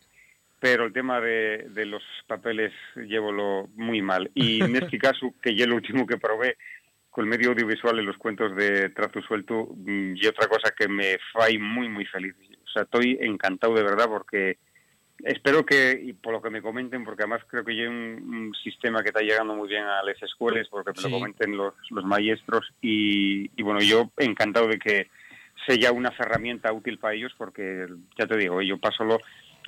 pero 0.60 0.86
el 0.86 0.94
tema 0.94 1.20
de, 1.22 1.68
de 1.70 1.86
los 1.86 2.04
papeles 2.28 2.74
llevo 2.96 3.32
lo 3.32 3.68
muy 3.76 4.02
mal. 4.02 4.30
Y 4.34 4.62
en 4.64 4.76
este 4.76 4.98
caso, 5.00 5.34
que 5.42 5.56
ya 5.56 5.66
el 5.66 5.74
último 5.74 6.06
que 6.06 6.18
probé, 6.18 6.58
con 7.10 7.24
el 7.26 7.30
medio 7.30 7.50
audiovisual 7.50 8.00
y 8.00 8.04
los 8.06 8.18
cuentos 8.18 8.56
de 8.56 8.90
trazo 8.90 9.22
suelto, 9.22 9.70
mm, 9.76 10.16
y 10.16 10.28
otra 10.28 10.48
cosa 10.48 10.72
que 10.78 10.88
me 10.88 11.18
fai 11.34 11.58
muy, 11.58 11.90
muy 11.90 12.06
feliz. 12.06 12.36
O 12.66 12.72
sea, 12.72 12.84
estoy 12.84 13.18
encantado 13.22 13.74
de 13.74 13.84
verdad 13.84 14.06
porque 14.08 14.58
espero 15.24 15.66
que, 15.66 16.00
y 16.02 16.14
por 16.14 16.34
lo 16.34 16.42
que 16.42 16.50
me 16.52 16.62
comenten, 16.62 17.04
porque 17.04 17.24
además 17.24 17.42
creo 17.48 17.66
que 17.66 17.72
hay 17.72 17.82
un, 17.88 17.96
un 17.96 18.54
sistema 18.64 19.02
que 19.02 19.10
está 19.10 19.22
llegando 19.22 19.56
muy 19.56 19.68
bien 19.68 19.84
a 19.84 20.04
las 20.04 20.22
escuelas, 20.22 20.68
porque 20.70 20.92
me 20.92 21.02
Sí. 21.02 21.10
lo 21.10 21.18
comenten 21.18 21.58
los, 21.58 21.74
los 21.90 22.06
maestros, 22.06 22.72
y, 22.82 23.50
y 23.60 23.64
bueno, 23.64 23.82
yo 23.82 24.12
encantado 24.18 24.68
de 24.68 24.78
que 24.78 25.10
sea 25.68 25.92
una 25.92 26.14
herramienta 26.18 26.72
útil 26.72 27.00
para 27.00 27.16
ellos, 27.16 27.34
porque 27.38 27.88
ya 28.18 28.28
te 28.28 28.38
digo, 28.38 28.62
yo 28.62 28.78
paso 28.78 29.04
lo, 29.04 29.20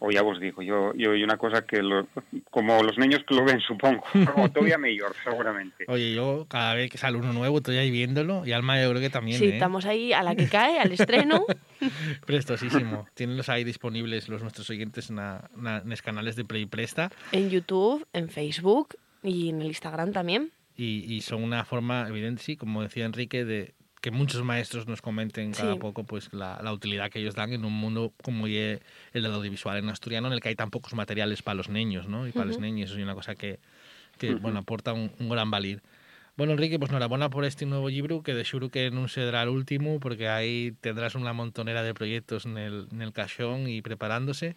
o 0.04 0.10
ya 0.12 0.24
vos 0.24 0.40
digo, 0.40 0.64
yo, 0.64 0.94
yo 0.96 1.12
hay 1.12 1.24
una 1.24 1.38
cosa 1.38 1.62
que, 1.64 1.82
lo- 1.84 2.08
como 2.50 2.82
los 2.82 2.98
niños 2.98 3.22
que 3.28 3.36
lo 3.36 3.46
ven, 3.46 3.60
supongo, 3.62 4.04
o 4.36 4.50
todavía 4.50 4.78
mejor, 4.80 5.14
seguramente. 5.24 5.86
Oye, 5.88 6.16
yo 6.16 6.46
cada 6.50 6.74
vez 6.74 6.90
que 6.90 6.98
sale 6.98 7.18
uno 7.18 7.32
nuevo 7.34 7.58
estoy 7.58 7.78
ahí 7.78 7.92
viéndolo 7.92 8.44
y 8.46 8.52
Alma 8.52 8.82
yo 8.82 8.90
creo 8.90 9.02
que 9.02 9.10
también, 9.12 9.38
Sí, 9.38 9.46
¿eh? 9.46 9.54
estamos 9.54 9.86
ahí 9.86 10.12
a 10.12 10.24
la 10.24 10.36
que 10.36 10.48
cae, 10.50 10.80
al 10.80 10.92
estreno. 10.92 11.46
Prestosísimo. 12.26 13.08
Tienen 13.14 13.40
ahí 13.48 13.64
disponibles 13.64 14.30
los 14.30 14.42
nuestros 14.42 14.70
oyentes 14.70 15.10
en, 15.10 15.18
la- 15.18 15.50
na- 15.56 15.78
en 15.84 15.90
los 15.90 16.02
canales 16.02 16.36
de 16.36 16.46
Play 16.46 16.66
Presta 16.66 17.12
En 17.32 17.50
YouTube, 17.50 18.06
en 18.14 18.30
Facebook 18.30 18.96
y 19.24 19.50
en 19.50 19.62
el 19.62 19.68
Instagram 19.68 20.12
también. 20.14 20.52
y, 20.76 21.06
y 21.14 21.22
son 21.22 21.44
una 21.44 21.64
forma 21.66 22.08
evidente, 22.08 22.42
sí, 22.42 22.58
como 22.58 22.82
decía 22.82 23.06
Enrique, 23.06 23.46
de 23.46 23.74
que 24.02 24.12
muchos 24.12 24.44
maestros 24.44 24.88
nos 24.88 25.02
comenten 25.02 25.52
cada 25.54 25.74
Sí. 25.74 25.80
poco 25.80 26.04
pues 26.04 26.34
la, 26.34 26.60
la 26.64 26.74
utilidad 26.74 27.10
que 27.12 27.20
ellos 27.20 27.36
dan 27.36 27.54
en 27.54 27.64
un 27.66 27.74
mundo 27.74 28.12
como 28.24 28.48
el 28.48 28.82
del 29.14 29.26
audiovisual 29.28 29.78
en 29.78 29.90
asturiano 29.90 30.28
en 30.28 30.34
el 30.34 30.42
que 30.42 30.50
hay 30.50 30.56
tan 30.56 30.72
pocos 30.72 30.94
materiales 30.96 31.42
para 31.44 31.56
los 31.56 31.70
niños 31.70 32.08
¿no? 32.08 32.28
y 32.28 32.32
para 32.32 32.46
los 32.48 32.60
niños 32.60 32.90
eso 32.90 32.98
es 32.98 33.04
una 33.04 33.14
cosa 33.14 33.36
que, 33.36 33.60
que 34.18 34.34
bueno, 34.36 34.60
aporta 34.60 34.92
un, 34.94 35.12
un 35.20 35.30
gran 35.30 35.52
valir 35.52 35.82
Bueno, 36.36 36.54
Enrique, 36.54 36.80
pues 36.80 36.90
enhorabuena 36.90 37.30
por 37.30 37.46
este 37.46 37.66
nuevo 37.66 37.90
libro, 37.90 38.24
que 38.24 38.34
de 38.34 38.44
seguro 38.46 38.70
que 38.70 38.90
no 38.90 39.08
será 39.08 39.44
el 39.44 39.50
último, 39.50 40.00
porque 40.00 40.30
ahí 40.30 40.74
tendrás 40.82 41.14
una 41.14 41.34
montonera 41.34 41.84
de 41.84 41.94
proyectos 41.94 42.46
en 42.46 42.58
el, 42.58 42.88
en 42.92 43.02
el 43.02 43.12
cajón 43.12 43.68
y 43.68 43.82
preparándose. 43.82 44.56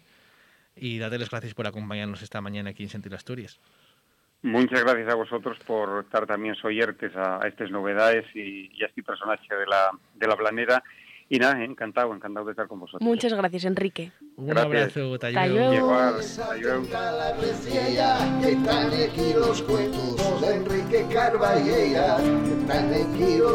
Y 0.75 0.97
date 0.97 1.19
las 1.19 1.29
gracias 1.29 1.53
por 1.53 1.67
acompañarnos 1.67 2.21
esta 2.21 2.41
mañana 2.41 2.71
aquí 2.71 2.83
en 2.83 2.89
Sentir 2.89 3.13
Asturias. 3.13 3.59
Muchas 4.45 4.83
gracias 4.83 5.09
a 5.09 5.15
vosotros 5.15 5.57
por 5.65 6.03
estar 6.05 6.27
también 6.27 6.55
soyertes 6.55 7.15
a, 7.15 7.43
a 7.43 7.47
estas 7.47 7.71
novedades 7.71 8.25
y, 8.35 8.69
y 8.73 8.83
a 8.83 8.87
este 8.87 9.01
personaje 9.01 9.43
de 9.53 9.65
la, 9.65 9.89
de 10.13 10.27
la 10.27 10.35
planera. 10.35 10.83
Y 11.27 11.39
nada, 11.39 11.63
encantado, 11.63 12.13
encantado 12.13 12.45
de 12.45 12.51
estar 12.51 12.67
con 12.67 12.79
vosotros. 12.79 13.01
Muchas 13.01 13.33
gracias, 13.33 13.65
Enrique. 13.65 14.11
Un 14.37 14.45
Gracias. 14.45 14.65
abrazo, 14.95 15.17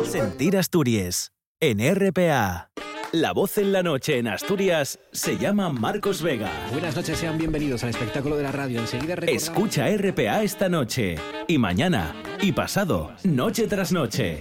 Sentir 0.05 0.57
Asturias 0.57 1.33
en 1.61 1.79
RPA. 1.95 2.71
La 3.13 3.33
voz 3.33 3.59
en 3.59 3.73
la 3.73 3.83
noche 3.83 4.19
en 4.19 4.29
Asturias 4.29 5.01
se 5.11 5.37
llama 5.37 5.69
Marcos 5.69 6.23
Vega. 6.23 6.49
Buenas 6.71 6.95
noches, 6.95 7.19
sean 7.19 7.39
bienvenidos 7.39 7.83
al 7.83 7.91
espectáculo 7.91 8.37
de 8.37 8.45
la 8.45 8.53
radio. 8.53 8.79
Enseguida. 8.79 9.15
Escucha 9.27 9.89
RPA 9.89 10.45
esta 10.45 10.69
noche 10.69 11.17
y 11.49 11.59
mañana 11.59 12.15
y 12.41 12.53
pasado, 12.53 13.11
noche 13.25 13.67
tras 13.67 13.91
noche. 13.91 14.39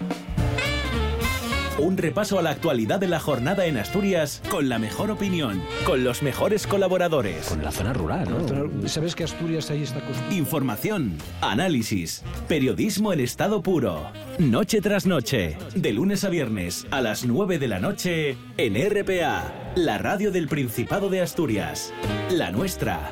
Un 1.79 1.97
repaso 1.97 2.37
a 2.37 2.41
la 2.41 2.49
actualidad 2.49 2.99
de 2.99 3.07
la 3.07 3.19
jornada 3.19 3.65
en 3.65 3.77
Asturias 3.77 4.41
con 4.49 4.67
la 4.67 4.79
mejor 4.79 5.11
opinión, 5.11 5.63
con 5.85 6.03
los 6.03 6.21
mejores 6.21 6.67
colaboradores. 6.67 7.47
Con 7.47 7.63
la 7.63 7.71
zona 7.71 7.93
rural, 7.93 8.27
¿no? 8.29 8.87
¿Sabes 8.89 9.15
que 9.15 9.23
Asturias 9.23 9.71
ahí 9.71 9.83
está 9.83 10.01
construida? 10.01 10.33
Información, 10.33 11.17
análisis, 11.39 12.23
periodismo 12.49 13.13
en 13.13 13.21
estado 13.21 13.61
puro. 13.63 14.11
Noche 14.39 14.81
tras 14.81 15.05
noche, 15.05 15.57
de 15.73 15.93
lunes 15.93 16.25
a 16.25 16.29
viernes 16.29 16.85
a 16.91 16.99
las 16.99 17.25
9 17.25 17.59
de 17.59 17.67
la 17.69 17.79
noche 17.79 18.35
en 18.57 18.75
RPA, 18.75 19.73
la 19.75 19.97
radio 19.97 20.31
del 20.31 20.49
Principado 20.49 21.09
de 21.09 21.21
Asturias. 21.21 21.93
La 22.29 22.51
nuestra. 22.51 23.09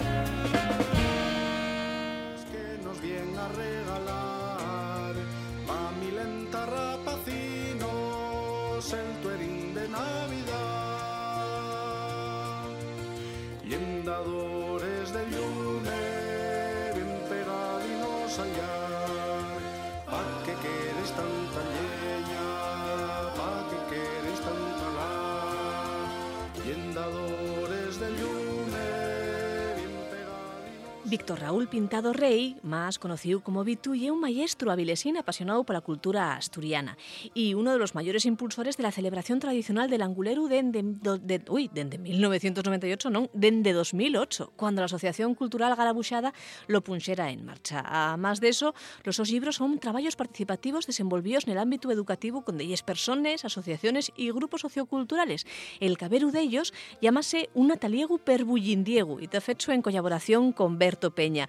Víctor 31.10 31.39
Raúl 31.39 31.70
Pintado 31.70 32.12
Rey, 32.12 32.58
más 32.63 33.00
conocido 33.00 33.39
como 33.39 33.63
Vitu, 33.63 33.96
y 33.96 34.10
un 34.10 34.20
maestro 34.20 34.72
avilesín 34.72 35.15
apasionado 35.15 35.63
por 35.63 35.74
la 35.74 35.80
cultura 35.80 36.36
asturiana 36.36 36.98
y 37.34 37.54
uno 37.54 37.72
de 37.72 37.78
los 37.78 37.96
mayores 37.96 38.26
impulsores 38.26 38.76
de 38.76 38.84
la 38.84 38.91
celebración 38.91 39.39
tradicional 39.39 39.89
del 39.89 40.02
Anguleru 40.02 40.50
dende, 40.50 40.84
de, 40.84 41.41
uy, 41.48 41.70
dende 41.74 41.98
1998, 41.98 43.10
non, 43.10 43.30
dende 43.32 43.72
2008, 43.72 44.52
cuando 44.58 44.82
la 44.82 44.91
Asociación 44.91 45.34
Cultural 45.34 45.78
Garabuxada 45.78 46.34
lo 46.67 46.84
punxera 46.84 47.32
en 47.32 47.46
marcha. 47.46 47.86
Además 47.88 48.41
de 48.41 48.50
eso, 48.50 48.76
los 49.06 49.15
dos 49.15 49.32
libros 49.32 49.56
son 49.56 49.80
trabajos 49.80 50.17
participativos 50.17 50.88
desenvolvidos 50.88 51.48
en 51.48 51.54
el 51.54 51.60
ámbito 51.60 51.89
educativo 51.89 52.43
con 52.43 52.58
deyes 52.58 52.84
personas, 52.84 53.46
asociaciones 53.46 54.12
y 54.17 54.30
grupos 54.32 54.60
socioculturales. 54.60 55.48
El 55.80 55.98
caberu 55.98 56.32
de 56.32 56.41
ellos 56.41 56.74
llámase 57.00 57.50
Un 57.54 57.67
Nataliegu 57.67 58.20
per 58.20 58.43
Bullindiegu 58.43 59.22
y 59.22 59.30
te 59.30 59.39
fecho 59.39 59.72
en 59.72 59.82
colaboración 59.82 60.52
con 60.52 60.78
Peña. 61.13 61.47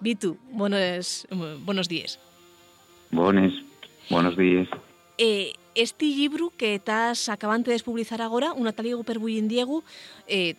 Vitu, 0.00 0.36
buenos, 0.50 1.26
buenos 1.64 1.88
días. 1.88 2.18
Buenos, 3.10 3.52
buenos 4.10 4.36
días. 4.36 4.68
Eh, 5.16 5.52
este 5.74 6.06
libro 6.06 6.52
que 6.56 6.74
estás 6.74 7.28
acabante 7.28 7.70
de 7.70 7.78
publicar 7.78 8.20
ahora, 8.20 8.52
Un 8.52 8.64
Nataliegu 8.64 9.04
per 9.04 9.18
Bullindiegu, 9.18 9.82
eh, 10.26 10.54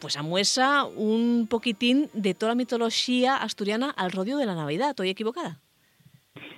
pues 0.00 0.16
amuesa 0.16 0.84
un 0.84 1.46
poquitín 1.48 2.08
de 2.12 2.34
toda 2.34 2.52
la 2.52 2.56
mitología 2.56 3.36
asturiana 3.36 3.90
al 3.90 4.12
rodio 4.12 4.36
de 4.36 4.46
la 4.46 4.54
Navidad. 4.54 4.90
¿Estoy 4.90 5.08
equivocada? 5.08 5.60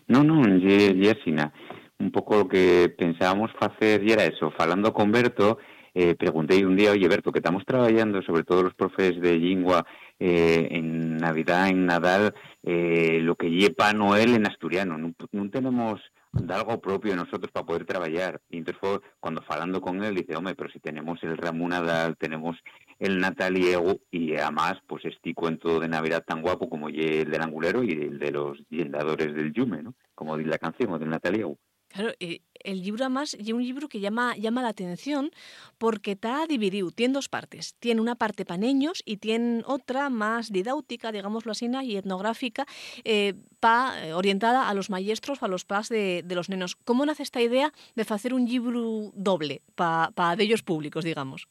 No, 0.08 0.22
no, 0.22 0.42
ye, 0.58 0.94
ye 0.94 1.10
asina. 1.10 1.52
Un 1.98 2.10
pouco 2.10 2.40
o 2.40 2.48
que 2.48 2.92
pensábamos 2.96 3.50
facer 3.58 4.04
e 4.04 4.12
era 4.12 4.24
eso, 4.24 4.52
falando 4.52 4.92
con 4.92 5.10
Berto, 5.10 5.58
eh, 5.96 6.14
preguntei 6.14 6.62
un 6.62 6.76
día, 6.76 6.92
oye 6.92 7.08
Berto, 7.08 7.32
que 7.32 7.40
estamos 7.40 7.64
traballando 7.64 8.20
sobre 8.20 8.44
todo 8.44 8.62
los 8.62 8.74
profes 8.74 9.18
de 9.18 9.38
lingua 9.38 9.86
eh, 10.18 10.68
en 10.70 11.16
Navidad, 11.18 11.68
en 11.68 11.86
Nadal, 11.86 12.34
eh, 12.62 13.20
lo 13.22 13.36
que 13.36 13.50
lle 13.50 13.70
pa 13.70 13.92
Noel 13.92 14.34
en 14.34 14.46
asturiano, 14.46 14.96
non, 14.96 15.14
non 15.32 15.50
tenemos 15.50 16.00
algo 16.48 16.80
propio 16.80 17.16
nosotros 17.16 17.50
para 17.52 17.66
poder 17.66 17.84
trabajar. 17.84 18.40
Y 18.50 18.58
entonces 18.58 18.80
cuando 19.20 19.42
falando 19.42 19.80
con 19.80 20.02
él, 20.04 20.14
dice, 20.14 20.36
hombre, 20.36 20.54
pero 20.54 20.70
si 20.70 20.80
tenemos 20.80 21.22
el 21.22 21.36
Ramón 21.36 21.70
Nadal, 21.70 22.16
tenemos 22.16 22.56
el 22.98 23.18
Nataliego 23.18 24.00
y 24.10 24.36
además, 24.36 24.74
pues 24.86 25.04
este 25.04 25.34
cuento 25.34 25.80
de 25.80 25.88
Navidad 25.88 26.24
tan 26.26 26.42
guapo 26.42 26.68
como 26.68 26.88
el 26.88 27.30
del 27.30 27.42
Angulero 27.42 27.82
y 27.82 27.92
el 27.92 28.18
de 28.18 28.30
los 28.30 28.58
yendadores 28.70 29.34
del 29.34 29.52
Yume, 29.52 29.82
¿no? 29.82 29.94
Como 30.14 30.36
dice 30.36 30.50
la 30.50 30.58
canción, 30.58 30.92
o 30.92 30.98
del 30.98 31.10
Nataliego. 31.10 31.58
Claro, 31.96 32.12
eh, 32.20 32.40
el 32.62 32.82
libro 32.82 33.04
además 33.04 33.32
es 33.32 33.50
un 33.52 33.62
libro 33.62 33.88
que 33.88 34.00
llama, 34.00 34.36
llama 34.36 34.60
la 34.60 34.68
atención 34.68 35.30
porque 35.78 36.12
está 36.12 36.46
dividido, 36.46 36.90
tiene 36.90 37.14
dos 37.14 37.30
partes. 37.30 37.74
Tiene 37.78 38.02
una 38.02 38.16
parte 38.16 38.44
para 38.44 38.58
niños 38.58 39.02
y 39.06 39.16
tiene 39.16 39.62
otra 39.64 40.10
más 40.10 40.52
didáutica, 40.52 41.10
digámoslo 41.10 41.52
así, 41.52 41.70
y 41.84 41.96
etnográfica, 41.96 42.66
eh, 43.04 43.32
pa, 43.60 43.94
eh, 44.04 44.12
orientada 44.12 44.68
a 44.68 44.74
los 44.74 44.90
maestros, 44.90 45.42
a 45.42 45.48
los 45.48 45.64
pas 45.64 45.88
de, 45.88 46.22
los 46.28 46.50
nenos. 46.50 46.76
¿Cómo 46.76 47.06
nace 47.06 47.22
esta 47.22 47.40
idea 47.40 47.72
de 47.94 48.04
hacer 48.06 48.34
un 48.34 48.44
libro 48.44 49.10
doble 49.14 49.62
para 49.74 50.10
pa 50.10 50.34
ellos 50.38 50.62
públicos, 50.62 51.02
digamos? 51.02 51.48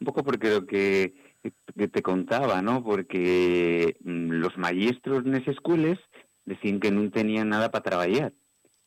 Un 0.00 0.06
poco 0.06 0.24
porque 0.24 0.48
lo 0.48 0.66
que, 0.66 1.12
que 1.76 1.88
te 1.88 2.00
contaba, 2.00 2.62
¿no? 2.62 2.82
Porque 2.82 3.96
mm, 4.02 4.30
los 4.30 4.56
maestros 4.56 5.26
en 5.26 5.34
esas 5.34 5.56
escuelas 5.56 5.98
decían 6.46 6.80
que 6.80 6.90
no 6.90 7.10
tenían 7.10 7.50
nada 7.50 7.70
para 7.70 7.82
trabajar. 7.82 8.32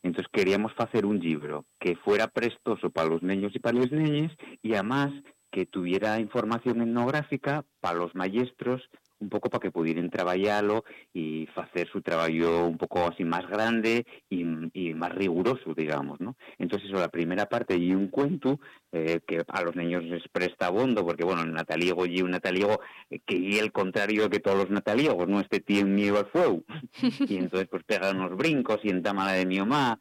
Entonces 0.03 0.31
queríamos 0.31 0.73
hacer 0.77 1.05
un 1.05 1.19
libro 1.19 1.65
que 1.79 1.95
fuera 1.95 2.27
prestoso 2.27 2.89
para 2.89 3.09
los 3.09 3.21
niños 3.21 3.53
y 3.55 3.59
para 3.59 3.79
las 3.79 3.91
niñas 3.91 4.31
y 4.61 4.73
además 4.73 5.11
que 5.51 5.65
tuviera 5.65 6.19
información 6.19 6.81
etnográfica 6.81 7.65
para 7.81 7.99
los 7.99 8.15
maestros 8.15 8.81
un 9.21 9.29
poco 9.29 9.49
para 9.49 9.61
que 9.61 9.71
pudieran 9.71 10.09
trabajarlo 10.09 10.83
y 11.13 11.47
hacer 11.55 11.87
su 11.89 12.01
trabajo 12.01 12.65
un 12.65 12.77
poco 12.77 13.07
así 13.07 13.23
más 13.23 13.47
grande 13.47 14.05
y, 14.29 14.43
y 14.73 14.93
más 14.93 15.13
riguroso, 15.13 15.73
digamos, 15.75 16.19
¿no? 16.19 16.35
Entonces, 16.57 16.89
eso, 16.89 16.99
la 16.99 17.09
primera 17.09 17.45
parte 17.45 17.77
y 17.77 17.93
un 17.93 18.07
cuento 18.07 18.59
eh, 18.91 19.21
que 19.25 19.43
a 19.47 19.61
los 19.61 19.75
niños 19.75 20.03
les 20.03 20.27
presta 20.29 20.69
bondo, 20.69 21.05
porque, 21.05 21.23
bueno, 21.23 21.43
el 21.43 21.53
nataliego 21.53 22.05
y 22.05 22.21
un 22.21 22.31
nataliego 22.31 22.81
eh, 23.09 23.19
que 23.25 23.37
y 23.37 23.57
el 23.57 23.71
contrario 23.71 24.29
que 24.29 24.39
todos 24.39 24.57
los 24.57 24.69
nataliegos, 24.69 25.27
¿no? 25.27 25.39
Este 25.39 25.59
tiene 25.59 25.89
miedo 25.89 26.19
al 26.19 26.27
fuego. 26.27 26.63
y 27.29 27.37
entonces, 27.37 27.67
pues, 27.69 27.83
pega 27.83 28.11
unos 28.11 28.35
brincos 28.35 28.79
y 28.83 28.89
entama 28.89 29.25
la 29.25 29.33
de 29.33 29.45
mi 29.45 29.59
mamá. 29.59 29.99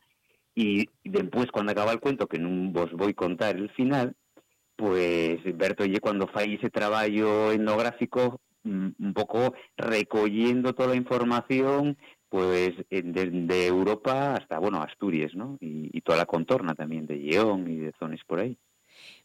Y 0.54 0.88
después, 1.04 1.50
cuando 1.52 1.72
acaba 1.72 1.92
el 1.92 2.00
cuento, 2.00 2.26
que 2.26 2.38
no 2.38 2.72
vos 2.72 2.92
voy 2.92 3.12
a 3.12 3.14
contar 3.14 3.56
el 3.56 3.70
final, 3.70 4.14
pues 4.80 5.40
Berto 5.58 5.84
y 5.84 5.98
cuando 5.98 6.26
fai 6.26 6.54
ese 6.54 6.70
trabajo 6.70 7.52
etnográfico 7.52 8.40
mm, 8.64 8.88
un 8.98 9.12
poco 9.12 9.52
recogiendo 9.76 10.72
toda 10.72 10.88
la 10.88 10.96
información 10.96 11.98
pues 12.30 12.72
desde 12.88 13.66
Europa 13.66 14.34
hasta 14.36 14.58
bueno 14.58 14.80
Asturias 14.82 15.34
no 15.34 15.58
y, 15.60 15.90
y 15.92 16.00
toda 16.00 16.16
la 16.16 16.24
contorna 16.24 16.74
también 16.74 17.06
de 17.06 17.16
León 17.16 17.68
y 17.68 17.76
de 17.76 17.92
zonas 17.98 18.20
por 18.26 18.40
ahí 18.40 18.56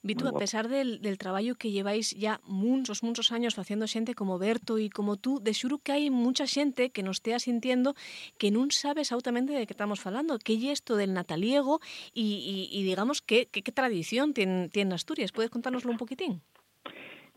Vitu, 0.06 0.30
a 0.30 0.38
pesar 0.38 0.70
del, 0.70 1.02
del 1.02 1.18
traballo 1.18 1.58
que 1.58 1.72
lleváis 1.74 2.14
ya 2.14 2.40
muchos, 2.46 3.02
muchos 3.02 3.32
años 3.34 3.58
facendo 3.58 3.90
xente 3.90 4.14
como 4.14 4.38
Berto 4.38 4.78
e 4.78 4.94
como 4.94 5.18
tú, 5.18 5.42
de 5.42 5.50
xuro 5.58 5.82
que 5.82 5.98
hai 5.98 6.14
mucha 6.14 6.46
xente 6.46 6.94
que 6.94 7.02
nos 7.02 7.18
estea 7.18 7.42
sintiendo 7.42 7.98
que 8.38 8.54
non 8.54 8.70
sabe 8.70 9.02
exactamente 9.02 9.58
de 9.58 9.66
que 9.66 9.74
estamos 9.74 9.98
falando, 9.98 10.38
que 10.38 10.54
é 10.54 10.78
isto 10.78 10.94
del 10.94 11.18
nataliego 11.18 11.82
e, 12.14 12.22
e, 12.22 12.56
e 12.78 12.80
digamos 12.86 13.26
que, 13.26 13.50
que, 13.50 13.66
que 13.66 13.74
tradición 13.74 14.38
tiene, 14.38 14.70
tiene 14.70 14.94
Asturias. 14.94 15.34
Podes 15.34 15.50
contárnoslo 15.50 15.90
un 15.90 15.98
poquitín? 15.98 16.46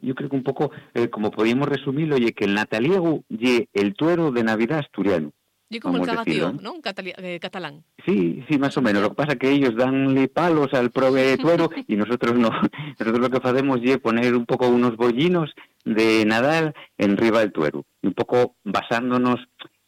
yo 0.01 0.15
creo 0.15 0.29
que 0.31 0.37
un 0.37 0.45
poco 0.45 0.71
eh, 0.95 1.09
como 1.09 1.31
podíamos 1.31 1.69
resumirlo 1.69 2.17
oye 2.17 2.37
que 2.37 2.45
el 2.45 2.55
nataliego 2.55 3.25
ye 3.29 3.69
el 3.73 3.95
tuero 3.95 4.31
de 4.31 4.45
Navidad 4.45 4.79
asturiano 4.79 5.33
Yo 5.71 5.81
como 5.81 5.99
el 5.99 6.07
cagatío, 6.07 6.53
¿no? 6.55 6.77
Catali- 6.81 7.13
eh, 7.19 7.39
catalán. 7.41 7.85
Sí, 8.07 8.43
sí, 8.49 8.59
más 8.59 8.77
o 8.79 8.83
menos. 8.83 9.03
Lo 9.03 9.11
que 9.11 9.15
pasa 9.17 9.33
es 9.33 9.39
que 9.39 9.51
ellos 9.51 9.77
danle 9.77 10.29
palos 10.29 10.73
al 10.73 10.91
prove 10.91 11.37
tuero 11.39 11.69
y 11.87 11.97
nosotros 11.97 12.39
no. 12.39 12.51
Nosotros 12.99 13.19
lo 13.19 13.29
que 13.31 13.37
hacemos 13.49 13.81
es 13.83 13.99
poner 13.99 14.35
un 14.35 14.47
poco 14.47 14.69
unos 14.69 14.97
bollinos 14.97 15.51
de 15.85 16.25
Nadal 16.25 16.75
en 16.97 17.17
riba 17.19 17.41
del 17.41 17.53
tuero. 17.53 17.85
Y 18.03 18.07
un 18.09 18.15
poco 18.15 18.57
basándonos 18.65 19.37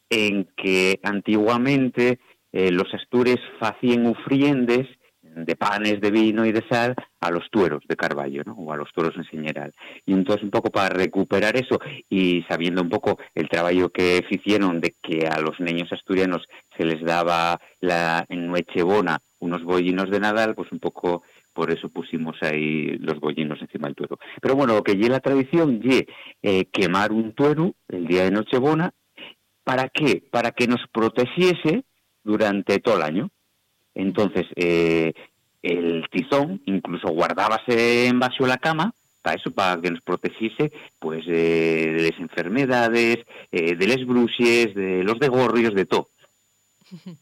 en 0.09 0.47
que 0.55 0.99
antiguamente 1.03 2.19
eh, 2.51 2.71
los 2.71 2.93
astures 2.93 3.39
hacían 3.59 4.05
ofriendes 4.05 4.87
de 5.35 5.55
panes, 5.55 6.01
de 6.01 6.11
vino 6.11 6.45
y 6.45 6.51
de 6.51 6.63
sal 6.69 6.95
a 7.19 7.31
los 7.31 7.49
tueros 7.49 7.83
de 7.87 7.95
Carballo, 7.95 8.43
¿no? 8.45 8.53
O 8.53 8.73
a 8.73 8.77
los 8.77 8.91
tueros 8.93 9.15
en 9.15 9.25
general. 9.25 9.73
Y 10.05 10.13
entonces 10.13 10.43
un 10.43 10.51
poco 10.51 10.69
para 10.69 10.89
recuperar 10.89 11.55
eso 11.55 11.79
y 12.09 12.43
sabiendo 12.49 12.81
un 12.81 12.89
poco 12.89 13.17
el 13.35 13.49
trabajo 13.49 13.89
que 13.89 14.25
hicieron 14.29 14.81
de 14.81 14.95
que 15.01 15.27
a 15.27 15.39
los 15.39 15.59
niños 15.59 15.91
asturianos 15.91 16.45
se 16.77 16.85
les 16.85 17.01
daba 17.03 17.59
la, 17.79 18.25
en 18.29 18.47
Nochebona 18.47 19.19
unos 19.39 19.63
bollinos 19.63 20.09
de 20.09 20.19
Nadal, 20.19 20.55
pues 20.55 20.71
un 20.71 20.79
poco 20.79 21.23
por 21.53 21.71
eso 21.71 21.89
pusimos 21.89 22.35
ahí 22.41 22.97
los 22.99 23.19
bollinos 23.19 23.59
encima 23.61 23.87
del 23.87 23.95
tuero. 23.95 24.19
Pero 24.41 24.55
bueno, 24.55 24.75
lo 24.75 24.83
que 24.83 24.95
lleva 24.95 25.15
la 25.15 25.19
tradición 25.19 25.81
ye 25.81 26.07
eh, 26.41 26.65
quemar 26.65 27.11
un 27.11 27.33
tuero 27.33 27.75
el 27.87 28.07
día 28.07 28.23
de 28.23 28.31
Nochebona, 28.31 28.93
¿para 29.63 29.89
qué? 29.89 30.23
Para 30.31 30.51
que 30.51 30.67
nos 30.67 30.81
protegiese 30.91 31.83
durante 32.23 32.79
todo 32.79 32.97
el 32.97 33.03
año. 33.03 33.29
Entonces, 33.95 34.45
eh, 34.55 35.13
el 35.61 36.05
tizón 36.11 36.61
incluso 36.65 37.09
guardábase 37.09 38.07
en 38.07 38.19
bajo 38.19 38.47
la 38.47 38.57
cama 38.57 38.93
para 39.21 39.35
eso, 39.37 39.51
para 39.51 39.79
que 39.79 39.91
nos 39.91 40.01
protegiese 40.01 40.71
pues 40.99 41.25
de 41.25 42.09
las 42.09 42.19
enfermedades, 42.19 43.19
eh, 43.51 43.75
de 43.75 43.87
las 43.87 44.05
bruxes, 44.05 44.73
de 44.73 45.03
los 45.03 45.19
degorrios, 45.19 45.75
de 45.75 45.85
todo. 45.85 46.09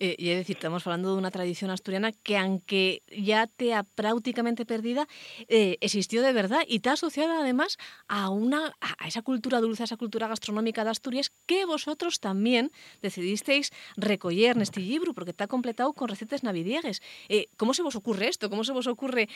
Eh, 0.00 0.16
y 0.18 0.30
es 0.30 0.38
decir, 0.38 0.56
estamos 0.56 0.86
hablando 0.86 1.12
de 1.12 1.18
una 1.18 1.30
tradición 1.30 1.70
asturiana 1.70 2.12
que 2.12 2.36
aunque 2.38 3.02
ya 3.16 3.46
te 3.46 3.74
ha 3.74 3.82
prácticamente 3.82 4.66
perdida, 4.66 5.06
eh, 5.48 5.78
existió 5.80 6.22
de 6.22 6.32
verdad 6.32 6.60
y 6.66 6.76
está 6.76 6.92
asociada 6.92 7.40
además 7.40 7.78
a, 8.08 8.30
una, 8.30 8.76
a 8.80 9.08
esa 9.08 9.22
cultura 9.22 9.60
dulce, 9.60 9.82
a 9.82 9.84
esa 9.84 9.96
cultura 9.96 10.28
gastronómica 10.28 10.84
de 10.84 10.90
Asturias 10.90 11.32
que 11.46 11.64
vosotros 11.64 12.20
también 12.20 12.72
decidisteis 13.02 13.72
recoger 13.96 14.56
en 14.56 14.62
este 14.62 14.80
libro 14.80 15.14
porque 15.14 15.30
está 15.30 15.46
completado 15.46 15.92
con 15.92 16.08
recetas 16.08 16.42
navidiegues. 16.42 17.02
Eh, 17.28 17.48
¿Cómo 17.56 17.74
se 17.74 17.82
vos 17.82 17.96
ocurre 17.96 18.28
esto? 18.28 18.50
¿Cómo 18.50 18.64
se 18.64 18.72
vos 18.72 18.86
ocurre 18.86 19.28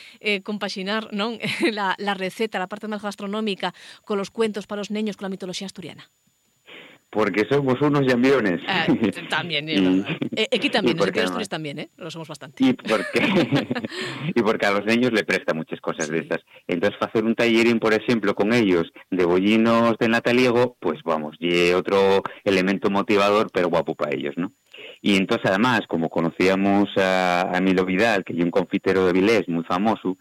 compaginar 0.43 1.09
la, 1.71 1.95
la 1.97 2.13
receta, 2.13 2.59
la 2.59 2.67
parte 2.67 2.87
más 2.87 3.01
gastronómica, 3.01 3.73
con 4.03 4.17
los 4.17 4.31
cuentos 4.31 4.67
para 4.67 4.79
los 4.79 4.91
niños, 4.91 5.17
con 5.17 5.25
la 5.25 5.29
mitología 5.29 5.65
asturiana? 5.65 6.09
Porque 7.11 7.43
somos 7.49 7.79
unos 7.81 8.01
llamiones. 8.07 8.61
Ah, 8.67 8.85
también, 9.29 9.67
es 9.67 9.81
verdad. 9.83 10.17
Eh, 10.35 10.47
aquí 10.55 10.69
también, 10.69 10.95
y 10.95 10.99
porque 10.99 11.19
Asturias 11.19 11.29
además- 11.31 11.49
también, 11.49 11.79
¿eh? 11.79 11.89
Lo 11.97 12.09
somos 12.09 12.29
bastante. 12.29 12.63
Y 12.63 12.73
porque, 12.73 13.19
y 14.35 14.41
porque 14.41 14.65
a 14.65 14.71
los 14.71 14.85
niños 14.85 15.11
le 15.11 15.23
presta 15.25 15.53
muchas 15.53 15.81
cosas 15.81 16.09
de 16.09 16.19
estas. 16.19 16.39
Entonces, 16.67 16.97
hacer 17.01 17.25
un 17.25 17.35
tallerín, 17.35 17.79
por 17.79 17.93
ejemplo, 17.93 18.33
con 18.33 18.53
ellos 18.53 18.91
de 19.09 19.25
bollinos 19.25 19.97
de 19.99 20.07
nataliego, 20.07 20.77
pues 20.79 21.01
vamos, 21.03 21.35
y 21.39 21.71
otro 21.71 22.23
elemento 22.45 22.89
motivador, 22.89 23.49
pero 23.53 23.67
guapo 23.69 23.93
para 23.93 24.15
ellos, 24.15 24.33
¿no? 24.37 24.53
Y 25.01 25.15
entonces, 25.17 25.49
además, 25.49 25.81
como 25.87 26.09
conocíamos 26.09 26.89
a, 26.97 27.51
a 27.53 27.59
Milo 27.59 27.85
Vidal, 27.85 28.23
que 28.23 28.33
es 28.33 28.39
un 28.43 28.51
confitero 28.51 29.05
de 29.05 29.13
Vilés 29.13 29.49
muy 29.49 29.63
famoso, 29.63 30.17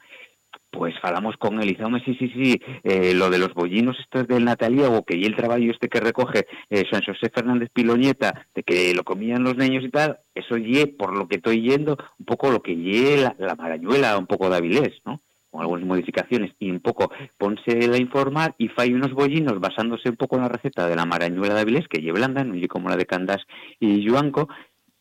pues 0.70 0.94
falamos 1.00 1.36
con 1.36 1.60
él 1.60 1.68
y 1.68 1.72
dice, 1.72 1.84
"Home, 1.84 2.02
sí, 2.04 2.14
sí, 2.18 2.28
sí, 2.34 2.60
eh, 2.84 3.12
lo 3.14 3.28
de 3.28 3.38
los 3.38 3.52
bollinos 3.54 3.98
estos 3.98 4.26
del 4.28 4.44
nataliego, 4.44 5.04
que 5.04 5.16
y 5.16 5.24
el 5.24 5.36
trabajo 5.36 5.60
este 5.62 5.88
que 5.88 6.00
recoge 6.00 6.46
eh, 6.70 6.84
San 6.90 7.02
José 7.02 7.30
Fernández 7.34 7.70
Piloñeta, 7.72 8.46
de 8.54 8.62
que 8.62 8.94
lo 8.94 9.02
comían 9.04 9.42
los 9.42 9.56
niños 9.56 9.84
y 9.84 9.90
tal, 9.90 10.18
eso 10.34 10.56
ye, 10.56 10.86
por 10.86 11.16
lo 11.16 11.26
que 11.28 11.36
estoy 11.36 11.60
yendo, 11.62 11.96
un 12.18 12.24
poco 12.24 12.50
lo 12.50 12.62
que 12.62 12.76
ye 12.76 13.16
la, 13.18 13.34
la 13.38 13.54
marañuela, 13.56 14.16
un 14.16 14.26
poco 14.26 14.48
de 14.48 14.56
Avilés, 14.56 15.00
¿no? 15.04 15.20
Con 15.50 15.62
algunas 15.62 15.84
modificaciones, 15.84 16.52
y 16.60 16.70
un 16.70 16.78
poco 16.78 17.10
ponse 17.36 17.72
a 17.92 17.96
informar 17.96 18.54
y 18.56 18.68
fai 18.68 18.92
unos 18.92 19.12
bollinos 19.12 19.58
basándose 19.58 20.08
un 20.08 20.16
poco 20.16 20.36
en 20.36 20.42
la 20.42 20.48
receta 20.48 20.86
de 20.86 20.94
la 20.94 21.04
marañuela 21.04 21.54
de 21.54 21.62
Avilés, 21.62 21.88
que 21.88 22.00
ye 22.00 22.12
blanda, 22.12 22.44
no 22.44 22.54
como 22.68 22.88
la 22.88 22.96
de 22.96 23.06
Candás 23.06 23.42
y 23.80 24.00
Yuanco, 24.02 24.48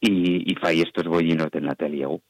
y, 0.01 0.51
y 0.51 0.82
estos 0.82 1.05
bollinos 1.05 1.51
del 1.51 1.65
nataliego. 1.65 2.22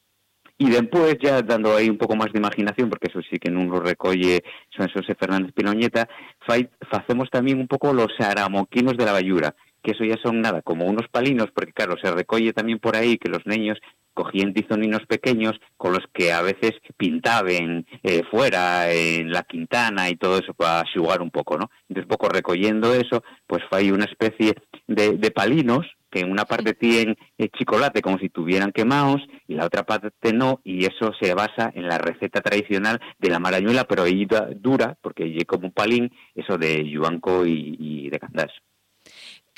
Y 0.62 0.68
después, 0.68 1.16
ya 1.22 1.40
dando 1.40 1.74
ahí 1.74 1.88
un 1.88 1.96
poco 1.96 2.16
más 2.16 2.30
de 2.34 2.38
imaginación, 2.38 2.90
porque 2.90 3.08
eso 3.08 3.20
sí 3.30 3.38
que 3.38 3.50
no 3.50 3.64
lo 3.64 3.80
recolle 3.80 4.42
San 4.76 4.90
José 4.90 5.14
Fernández 5.14 5.54
Piloñeta, 5.54 6.06
fai, 6.46 6.68
facemos 6.90 7.30
también 7.30 7.58
un 7.58 7.66
poco 7.66 7.94
los 7.94 8.08
aramoquinos 8.18 8.94
de 8.98 9.06
la 9.06 9.12
bayura, 9.12 9.54
que 9.82 9.92
eso 9.92 10.04
ya 10.04 10.18
son 10.22 10.42
nada, 10.42 10.60
como 10.60 10.84
unos 10.84 11.08
palinos, 11.08 11.48
porque 11.54 11.72
claro, 11.72 11.96
se 11.96 12.10
recolle 12.10 12.52
también 12.52 12.78
por 12.78 12.94
ahí 12.94 13.16
que 13.16 13.30
los 13.30 13.46
niños 13.46 13.78
cogían 14.14 14.54
tizoninos 14.54 15.06
pequeños 15.06 15.54
con 15.76 15.92
los 15.92 16.04
que 16.12 16.32
a 16.32 16.42
veces 16.42 16.72
pintaban 16.96 17.86
eh, 18.02 18.22
fuera, 18.30 18.90
en 18.92 19.32
la 19.32 19.42
quintana 19.42 20.10
y 20.10 20.16
todo 20.16 20.38
eso 20.38 20.54
para 20.54 20.84
jugar 20.94 21.22
un 21.22 21.30
poco, 21.30 21.56
¿no? 21.56 21.70
Entonces, 21.88 22.04
un 22.04 22.16
poco 22.16 22.28
recogiendo 22.28 22.94
eso, 22.94 23.22
pues 23.46 23.62
fai 23.70 23.90
una 23.90 24.04
especie 24.04 24.54
de, 24.86 25.16
de 25.16 25.30
palinos 25.30 25.86
que 26.10 26.20
en 26.20 26.30
una 26.30 26.44
parte 26.44 26.74
tienen 26.74 27.16
eh, 27.38 27.48
chocolate 27.48 28.02
como 28.02 28.18
si 28.18 28.28
tuvieran 28.28 28.72
quemados 28.72 29.22
y 29.46 29.54
la 29.54 29.66
otra 29.66 29.84
parte 29.84 30.32
no, 30.32 30.60
y 30.64 30.84
eso 30.84 31.12
se 31.20 31.34
basa 31.34 31.70
en 31.74 31.88
la 31.88 31.98
receta 31.98 32.40
tradicional 32.40 33.00
de 33.18 33.30
la 33.30 33.38
marañuela, 33.38 33.84
pero 33.84 34.02
ahí 34.02 34.26
dura, 34.56 34.96
porque 35.00 35.36
es 35.36 35.44
como 35.44 35.66
un 35.68 35.72
palín, 35.72 36.10
eso 36.34 36.58
de 36.58 36.88
yuanco 36.88 37.46
y, 37.46 37.76
y 37.78 38.10
de 38.10 38.18
candás. 38.18 38.50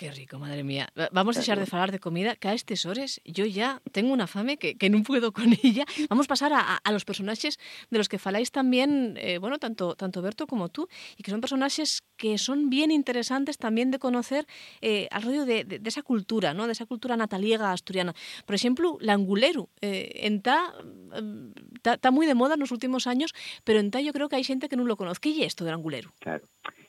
Qué 0.03 0.11
rico, 0.11 0.37
madre 0.41 0.65
mía. 0.65 0.89
Va- 0.99 1.09
Vamos 1.13 1.37
a 1.37 1.41
dejar 1.41 1.59
de 1.61 1.67
hablar 1.71 1.93
de 1.93 2.01
comida, 2.01 2.35
que 2.35 2.49
a 2.49 2.55
estes 2.55 2.85
hores 2.87 3.21
yo 3.25 3.47
ya 3.47 3.81
tengo 3.93 4.13
una 4.13 4.27
fame 4.27 4.57
que, 4.57 4.75
que 4.77 4.91
no 4.91 5.01
puedo 5.05 5.31
con 5.33 5.53
ella. 5.63 5.85
Vamos 6.11 6.27
a 6.27 6.29
pasar 6.29 6.53
a, 6.53 6.59
a- 6.79 6.91
los 6.93 7.05
personajes 7.05 7.61
de 7.89 7.99
los 7.99 8.09
que 8.09 8.19
faláis 8.19 8.51
también, 8.51 9.17
eh, 9.17 9.39
bueno, 9.39 9.59
tanto, 9.61 9.95
tanto 9.95 10.21
Berto 10.21 10.49
como 10.49 10.71
tú, 10.71 10.89
y 11.17 11.23
que 11.23 11.31
son 11.31 11.41
personajes 11.41 12.03
que 12.17 12.37
son 12.39 12.69
bien 12.69 12.91
interesantes 12.91 13.59
también 13.59 13.93
de 13.93 14.01
conocer 14.01 14.45
eh, 14.81 15.07
al 15.13 15.23
rollo 15.23 15.45
de, 15.47 15.63
de- 15.63 15.79
de 15.79 15.89
esa 15.89 16.03
cultura, 16.03 16.53
¿no? 16.53 16.67
De 16.67 16.73
esa 16.73 16.87
cultura 16.87 17.17
nataliega 17.17 17.71
asturiana. 17.71 18.13
Por 18.45 18.57
ejemplo, 18.57 18.99
l'angulero. 19.01 19.69
Eh, 19.83 20.11
en 20.27 20.43
ta, 20.43 20.75
está 21.85 22.11
muy 22.11 22.27
de 22.27 22.35
moda 22.35 22.55
en 22.55 22.61
los 22.61 22.73
últimos 22.73 23.07
años, 23.07 23.33
pero 23.63 23.79
en 23.79 23.93
ta 23.93 24.01
yo 24.01 24.13
creo 24.13 24.29
que 24.29 24.35
hay 24.35 24.43
gente 24.43 24.69
que 24.69 24.75
no 24.77 24.83
lo 24.85 24.97
conoce. 24.97 25.21
¿Qué 25.21 25.31
es 25.31 25.47
esto 25.47 25.65
del 25.65 25.75
angulero? 25.75 26.13
Claro. 26.19 26.45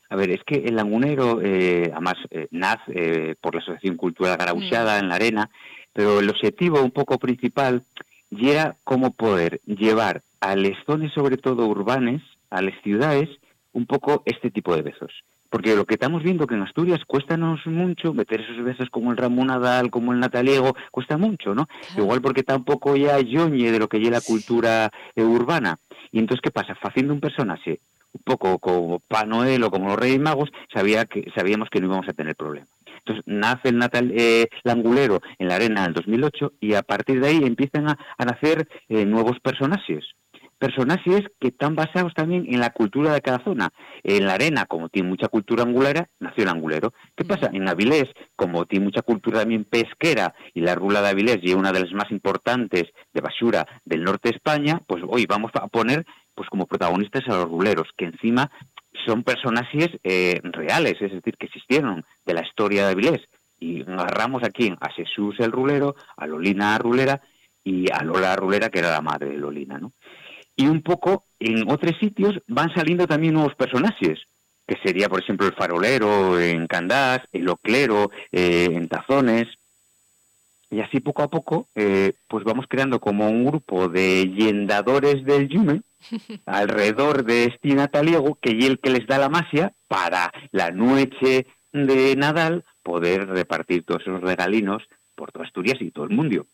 A 0.10 0.16
ver, 0.16 0.30
es 0.30 0.44
que 0.44 0.56
el 0.56 0.76
lagunero, 0.76 1.40
eh, 1.42 1.90
además, 1.92 2.16
eh, 2.30 2.48
nace 2.52 2.84
eh, 2.94 3.36
por 3.40 3.56
la 3.56 3.62
Asociación 3.62 3.98
Cultural 3.98 4.38
Garauchada 4.38 5.00
en 5.00 5.10
la 5.10 5.16
Arena, 5.16 5.50
pero 5.92 6.20
el 6.20 6.30
objetivo 6.30 6.82
un 6.82 6.92
poco 6.92 7.18
principal 7.18 7.84
y 8.30 8.50
era 8.50 8.76
cómo 8.84 9.12
poder 9.12 9.62
llevar 9.66 10.22
a 10.40 10.56
las 10.56 10.78
zonas, 10.86 11.14
sobre 11.14 11.38
todo 11.38 11.68
urbanas, 11.68 12.22
a 12.50 12.62
las 12.62 12.74
ciudades, 12.82 13.30
un 13.74 13.86
poco 13.86 14.24
este 14.26 14.52
tipo 14.52 14.76
de 14.76 14.82
besos. 14.82 15.12
Porque 15.50 15.76
lo 15.76 15.86
que 15.86 15.94
estamos 15.94 16.24
viendo 16.24 16.48
que 16.48 16.56
en 16.56 16.64
Asturias 16.64 17.06
cuéstanos 17.06 17.60
mucho 17.68 18.12
meter 18.12 18.42
esos 18.42 18.64
besos 18.64 18.90
como 18.90 19.12
el 19.12 19.18
Ramón 19.18 19.48
Nadal, 19.48 19.92
como 19.92 20.12
el 20.12 20.20
Nataliego, 20.20 20.76
cuesta 20.90 21.18
mucho, 21.18 21.54
¿no? 21.54 21.68
Igual 21.96 22.22
porque 22.22 22.42
tampoco 22.42 22.96
ya 22.96 23.20
yoñe 23.20 23.72
de 23.72 23.78
lo 23.78 23.88
que 23.88 24.02
ya 24.02 24.10
la 24.10 24.22
cultura 24.22 24.92
eh, 25.16 25.24
urbana. 25.24 25.78
Y 26.12 26.18
entonces, 26.18 26.42
¿qué 26.42 26.50
pasa? 26.50 26.76
Haciendo 26.82 27.14
un 27.14 27.20
personaje 27.20 27.80
un 28.14 28.22
poco 28.24 28.60
como 28.60 29.00
Pa 29.00 29.26
Noel 29.26 29.64
o 29.64 29.72
como 29.72 29.88
los 29.88 30.00
Reyes 30.00 30.20
Magos, 30.20 30.50
sabía 30.74 31.06
que, 31.06 31.32
sabíamos 31.36 31.70
que 31.70 31.80
no 31.80 31.88
íbamos 31.88 32.08
a 32.08 32.14
tener 32.14 32.36
problema. 32.36 32.68
Entonces 33.00 33.24
nace 33.26 33.70
el 33.70 33.78
Natal, 33.78 34.14
eh, 34.16 34.48
Langulero 34.64 35.20
en 35.38 35.50
la 35.50 35.56
arena 35.56 35.84
del 35.84 35.94
2008 35.94 36.54
y 36.62 36.76
a 36.76 36.84
partir 36.84 37.20
de 37.20 37.28
ahí 37.28 37.42
empiezan 37.44 37.90
a, 37.90 37.98
a 38.18 38.26
nacer 38.26 38.68
eh, 38.88 39.06
nuevos 39.06 39.40
personajes. 39.42 40.06
Personajes 40.64 41.24
que 41.42 41.50
están 41.50 41.76
basados 41.76 42.14
también 42.14 42.46
en 42.48 42.62
la 42.62 42.70
cultura 42.70 43.12
de 43.12 43.20
cada 43.20 43.44
zona. 43.44 43.74
En 44.02 44.26
la 44.26 44.36
arena, 44.36 44.66
como 44.66 44.88
tiene 44.88 45.10
mucha 45.10 45.28
cultura 45.28 45.64
angulera, 45.64 46.08
nació 46.22 46.44
el 46.44 46.50
angulero. 46.52 46.94
¿Qué 47.18 47.26
pasa? 47.26 47.50
En 47.52 47.68
Avilés, 47.68 48.06
como 48.38 48.66
tiene 48.66 48.86
mucha 48.86 49.02
cultura 49.02 49.40
también 49.40 49.66
pesquera 49.66 50.34
y 50.54 50.62
la 50.62 50.74
rula 50.74 51.02
de 51.02 51.10
Avilés 51.10 51.40
y 51.42 51.50
es 51.50 51.56
una 51.56 51.74
de 51.74 51.82
las 51.82 51.92
más 51.92 52.10
importantes 52.12 52.86
de 53.14 53.20
basura 53.20 53.68
del 53.84 54.06
norte 54.06 54.30
de 54.30 54.38
España, 54.38 54.80
pues 54.88 55.04
hoy 55.06 55.26
vamos 55.26 55.52
a 55.56 55.68
poner 55.68 56.06
pues 56.34 56.48
como 56.48 56.66
protagonistas 56.66 57.28
a 57.28 57.40
los 57.40 57.50
ruleros, 57.50 57.90
que 57.98 58.06
encima 58.06 58.50
son 59.06 59.24
personajes 59.24 59.90
eh, 60.06 60.40
reales, 60.44 60.94
es 61.02 61.12
decir, 61.12 61.36
que 61.38 61.48
existieron 61.48 62.06
de 62.26 62.34
la 62.36 62.48
historia 62.48 62.86
de 62.86 62.92
Avilés. 62.94 63.22
Y 63.60 63.82
agarramos 63.82 64.46
aquí 64.46 64.74
a 64.80 64.90
Jesús 64.92 65.36
el 65.40 65.52
rulero, 65.52 65.98
a 66.16 66.26
Lolina 66.26 66.78
Rulera 66.78 67.20
y 67.66 67.92
a 67.92 68.02
Lola 68.02 68.34
Rulera, 68.38 68.70
que 68.70 68.80
era 68.80 68.92
la 68.92 69.02
madre 69.02 69.32
de 69.32 69.38
Lolina, 69.38 69.78
¿no? 69.78 69.92
Y 70.56 70.68
un 70.68 70.82
poco 70.82 71.26
en 71.40 71.70
otros 71.70 71.98
sitios 72.00 72.40
van 72.48 72.74
saliendo 72.74 73.08
también 73.08 73.34
nuevos 73.34 73.56
personajes, 73.56 74.20
que 74.68 74.78
sería, 74.84 75.10
por 75.10 75.20
ejemplo, 75.20 75.48
el 75.48 75.56
farolero 75.56 76.40
en 76.40 76.68
Candás, 76.68 77.22
el 77.32 77.50
oclero 77.50 78.12
eh, 78.32 78.70
en 78.72 78.88
Tazones, 78.88 79.48
y 80.74 80.82
así 80.82 81.00
poco 81.00 81.22
a 81.22 81.30
poco, 81.30 81.70
eh, 81.76 82.14
pues 82.28 82.44
vamos 82.44 82.66
creando 82.68 83.00
como 83.00 83.30
un 83.30 83.46
grupo 83.46 83.90
de 83.90 84.32
yendadores 84.36 85.24
del 85.24 85.48
yume 85.48 85.82
alrededor 86.48 87.24
de 87.26 87.46
este 87.46 87.76
nataliego, 87.76 88.40
que 88.42 88.58
es 88.58 88.66
el 88.66 88.80
que 88.80 88.90
les 88.90 89.06
da 89.06 89.20
la 89.20 89.30
masia 89.30 89.74
para 89.88 90.32
la 90.52 90.72
noche 90.72 91.46
de 91.72 92.16
Nadal 92.16 92.66
poder 92.82 93.28
repartir 93.28 93.84
todos 93.84 94.02
esos 94.02 94.22
regalinos 94.22 94.84
por 95.16 95.32
toda 95.32 95.46
Asturias 95.46 95.78
y 95.80 95.92
todo 95.92 96.06
el 96.06 96.16
mundo. 96.16 96.48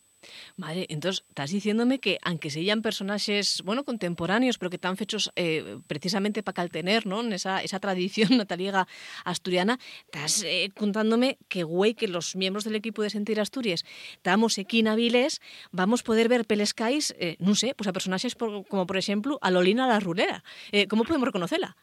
Madre, 0.56 0.86
entonces 0.90 1.24
estás 1.28 1.50
diciéndome 1.50 1.98
que 1.98 2.18
aunque 2.22 2.50
sean 2.50 2.82
personajes, 2.82 3.62
bueno, 3.64 3.84
contemporáneos, 3.84 4.58
pero 4.58 4.70
que 4.70 4.76
están 4.76 4.96
fechos 4.96 5.30
eh, 5.36 5.78
precisamente 5.86 6.42
para 6.42 6.54
caltener, 6.54 7.06
¿no? 7.06 7.20
En 7.20 7.32
esa, 7.32 7.62
esa 7.62 7.80
tradición 7.80 8.28
nataliega 8.36 8.86
asturiana, 9.24 9.78
estás 10.04 10.42
eh, 10.44 10.70
contándome 10.76 11.38
que, 11.48 11.62
güey, 11.62 11.94
que 11.94 12.08
los 12.08 12.36
miembros 12.36 12.64
del 12.64 12.74
equipo 12.76 13.02
de 13.02 13.10
Sentir 13.10 13.40
Asturias 13.40 13.84
estamos 14.12 14.58
aquí 14.58 14.80
en 14.80 14.88
Avilés, 14.88 15.40
vamos 15.72 16.00
a 16.02 16.04
poder 16.04 16.28
ver 16.28 16.44
pelescais, 16.44 17.14
eh, 17.18 17.36
no 17.38 17.54
sé, 17.54 17.74
pues 17.76 17.88
a 17.88 17.92
personajes 17.92 18.34
por- 18.34 18.66
como, 18.66 18.86
por 18.86 18.96
ejemplo, 18.96 19.38
a 19.42 19.50
Lolina 19.50 19.86
la 19.86 20.00
Rulera. 20.00 20.44
Eh, 20.72 20.86
¿Cómo 20.86 21.04
podemos 21.04 21.26
reconocerla? 21.26 21.76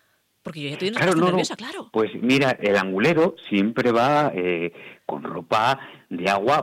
Porque 0.44 0.62
yo 0.62 0.68
ya 0.70 0.74
estoy 0.74 0.92
Claro, 0.92 1.14
no, 1.16 1.20
no. 1.22 1.26
nerviosa, 1.28 1.56
claro. 1.58 1.90
Pues 1.92 2.12
mira, 2.22 2.52
el 2.62 2.78
angulero 2.78 3.36
siempre 3.50 3.92
va 3.92 4.32
eh, 4.34 4.72
con 5.06 5.24
ropa 5.24 5.80
de 6.10 6.30
agua 6.30 6.62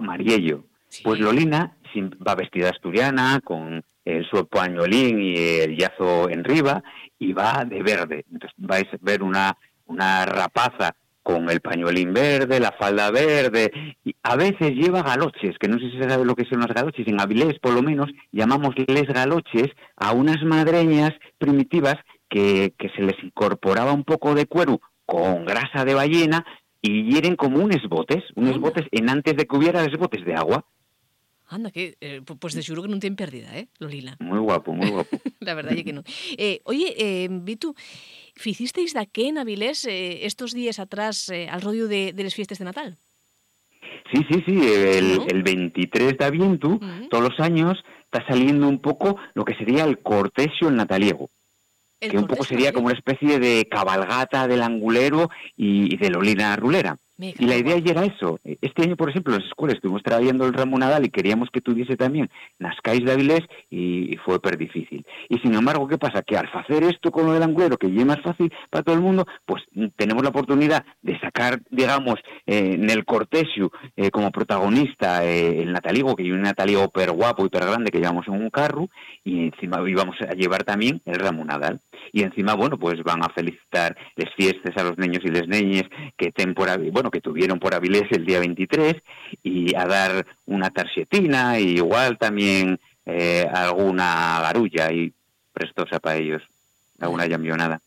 Pues 1.03 1.20
Lolina 1.20 1.76
va 2.26 2.34
vestida 2.34 2.70
asturiana, 2.70 3.40
con 3.42 3.84
el 4.05 4.26
su 4.28 4.47
pañolín 4.47 5.20
y 5.20 5.36
el 5.36 5.76
yazo 5.76 6.28
en 6.28 6.45
riba, 6.45 6.82
y 7.18 7.32
va 7.32 7.64
de 7.64 7.82
verde. 7.82 8.24
Entonces 8.30 8.55
vais 8.59 8.86
a 8.92 8.97
ver 9.01 9.22
una, 9.22 9.57
una 9.86 10.26
rapaza 10.26 10.95
con 11.22 11.49
el 11.49 11.61
pañolín 11.61 12.12
verde, 12.12 12.61
la 12.61 12.72
falda 12.72 13.11
verde, 13.11 13.97
y 14.05 14.14
a 14.22 14.36
veces 14.36 14.72
lleva 14.72 15.03
galoches, 15.03 15.57
que 15.59 15.68
no 15.68 15.78
sé 15.78 15.90
si 15.90 15.99
se 15.99 16.09
sabe 16.09 16.24
lo 16.24 16.34
que 16.34 16.45
son 16.45 16.61
los 16.61 16.68
galoches, 16.68 17.09
en 17.09 17.20
Avilés 17.20 17.59
por 17.61 17.72
lo 17.72 17.82
menos 17.82 18.11
llamamos 18.30 18.74
les 18.76 19.07
galoches 19.07 19.70
a 19.97 20.12
unas 20.12 20.42
madreñas 20.42 21.12
primitivas 21.38 21.97
que, 22.28 22.74
que 22.78 22.90
se 22.90 23.03
les 23.03 23.16
incorporaba 23.22 23.92
un 23.92 24.05
poco 24.05 24.34
de 24.34 24.47
cuero 24.47 24.80
con 25.07 25.47
grasa 25.47 25.84
de 25.86 25.95
ballena 25.95 26.45
y 26.82 27.11
hieren 27.11 27.36
como 27.36 27.64
unos 27.64 27.88
botes, 27.88 28.22
unos 28.34 28.61
botes 28.61 28.84
en 28.90 29.09
antes 29.09 29.34
de 29.36 29.47
que 29.47 29.57
hubiera 29.57 29.86
botes 29.97 30.24
de 30.26 30.34
agua. 30.34 30.66
Anda, 31.55 31.70
que, 31.70 31.94
eh, 32.00 32.20
pu- 32.26 32.36
pues 32.38 32.55
de 32.55 32.62
seguro 32.62 32.82
que 32.82 32.90
non 32.90 32.98
ten 33.00 33.14
perdida, 33.14 33.55
eh, 33.55 33.70
Lolina. 33.78 34.18
Muy 34.20 34.38
guapo, 34.42 34.74
muy 34.74 34.90
guapo. 34.90 35.14
La 35.40 35.55
verdad 35.55 35.72
es 35.78 35.84
que 35.86 35.94
no. 35.94 36.02
Eh, 36.36 36.61
oye, 36.66 36.92
eh, 36.98 37.28
Vitu, 37.30 37.74
¿ficisteis 38.34 38.92
de 38.92 39.07
qué 39.07 39.28
en 39.28 39.38
Avilés 39.38 39.84
eh, 39.86 40.26
estos 40.26 40.52
días 40.52 40.78
atrás 40.78 41.28
eh, 41.30 41.48
al 41.48 41.62
rodio 41.62 41.86
de, 41.88 42.12
de 42.12 42.22
las 42.24 42.34
fiestas 42.34 42.59
de 42.59 42.64
Natal? 42.66 42.96
Sí, 44.12 44.20
sí, 44.30 44.42
sí, 44.46 44.52
el, 44.59 45.22
el 45.28 45.42
23 45.42 46.18
de 46.18 46.24
Avientu, 46.24 46.78
todos 47.11 47.24
los 47.30 47.40
años, 47.40 47.78
está 48.05 48.24
saliendo 48.26 48.68
un 48.68 48.78
poco 48.80 49.16
lo 49.34 49.44
que 49.44 49.55
sería 49.55 49.84
el 49.84 49.98
cortesio 49.98 50.68
el 50.68 50.76
nataliego. 50.76 51.30
El 52.00 52.11
que 52.11 52.18
un 52.18 52.26
poco 52.26 52.44
sería 52.44 52.72
como 52.72 52.86
una 52.86 52.94
especie 52.98 53.38
de 53.38 53.66
cabalgata 53.70 54.46
del 54.46 54.62
angulero 54.62 55.30
y, 55.57 55.94
y 55.94 55.96
de 55.96 56.11
Lolina 56.11 56.55
Rulera. 56.57 56.98
Y 57.38 57.44
la 57.46 57.56
idea 57.56 57.78
ya 57.78 57.92
era 57.92 58.04
eso. 58.04 58.40
Este 58.42 58.82
año, 58.82 58.96
por 58.96 59.08
ejemplo, 59.08 59.34
en 59.34 59.40
las 59.40 59.48
escuelas 59.48 59.76
estuvimos 59.76 60.02
trabajando 60.02 60.46
el 60.46 60.52
ramo 60.52 60.78
Nadal 60.78 61.04
y 61.06 61.10
queríamos 61.10 61.48
que 61.50 61.60
tuviese 61.60 61.96
también 61.96 62.28
Nascais 62.58 63.04
de 63.04 63.12
Avilés 63.12 63.42
y, 63.70 64.16
fue 64.24 64.40
per 64.40 64.56
difícil. 64.56 65.04
Y 65.28 65.38
sin 65.38 65.54
embargo, 65.54 65.86
¿qué 65.86 65.98
pasa? 65.98 66.22
Que 66.22 66.36
al 66.36 66.48
hacer 66.52 66.82
esto 66.84 67.10
con 67.10 67.26
lo 67.26 67.32
del 67.32 67.42
angulero, 67.42 67.76
que 67.76 67.92
ya 67.92 68.00
es 68.00 68.06
más 68.06 68.20
fácil 68.22 68.52
para 68.70 68.82
todo 68.82 68.94
el 68.96 69.00
mundo, 69.02 69.26
pues 69.44 69.62
mm, 69.72 69.86
tenemos 69.96 70.22
la 70.22 70.30
oportunidad 70.30 70.84
de 71.02 71.18
sacar, 71.20 71.60
digamos, 71.70 72.16
eh, 72.46 72.72
en 72.74 72.90
el 72.90 73.04
cortesio 73.04 73.70
eh, 73.96 74.10
como 74.10 74.30
protagonista 74.30 75.24
eh, 75.24 75.62
el 75.62 75.72
Nataligo, 75.72 76.16
que 76.16 76.22
hay 76.24 76.32
un 76.32 76.42
Nataligo 76.42 76.88
per 76.88 77.12
guapo 77.12 77.46
y 77.46 77.48
per 77.48 77.64
grande 77.64 77.90
que 77.90 77.98
llevamos 77.98 78.26
en 78.28 78.34
un 78.34 78.50
carro, 78.50 78.88
y 79.22 79.46
encima 79.46 79.82
íbamos 79.88 80.16
a 80.20 80.32
llevar 80.34 80.64
también 80.64 81.00
el 81.04 81.16
ramo 81.16 81.44
Nadal. 81.44 81.80
Y 82.12 82.22
encima, 82.22 82.54
bueno, 82.54 82.78
pues 82.78 83.02
van 83.02 83.22
a 83.22 83.28
felicitar 83.28 83.96
las 84.16 84.32
fiestas 84.34 84.76
a 84.76 84.84
los 84.84 84.98
niños 84.98 85.20
y 85.24 85.28
las 85.28 85.46
niñas 85.48 85.84
que 86.16 86.32
Avi- 86.34 87.03
bueno, 87.05 87.11
que 87.11 87.20
tuvieron 87.20 87.59
por 87.59 87.74
Avilés 87.74 88.11
el 88.12 88.24
día 88.24 88.38
23 88.38 88.94
y 89.42 89.74
a 89.74 89.84
dar 89.84 90.26
una 90.46 90.70
tarjetina 90.70 91.61
y 91.61 91.76
igual 91.76 92.16
también 92.16 92.80
eh, 93.05 93.46
alguna 93.52 94.40
garulla 94.40 94.90
y 94.90 95.12
prestosa 95.52 96.00
para 96.00 96.16
ellos, 96.16 96.42
alguna 96.98 97.26
llambionada. 97.26 97.82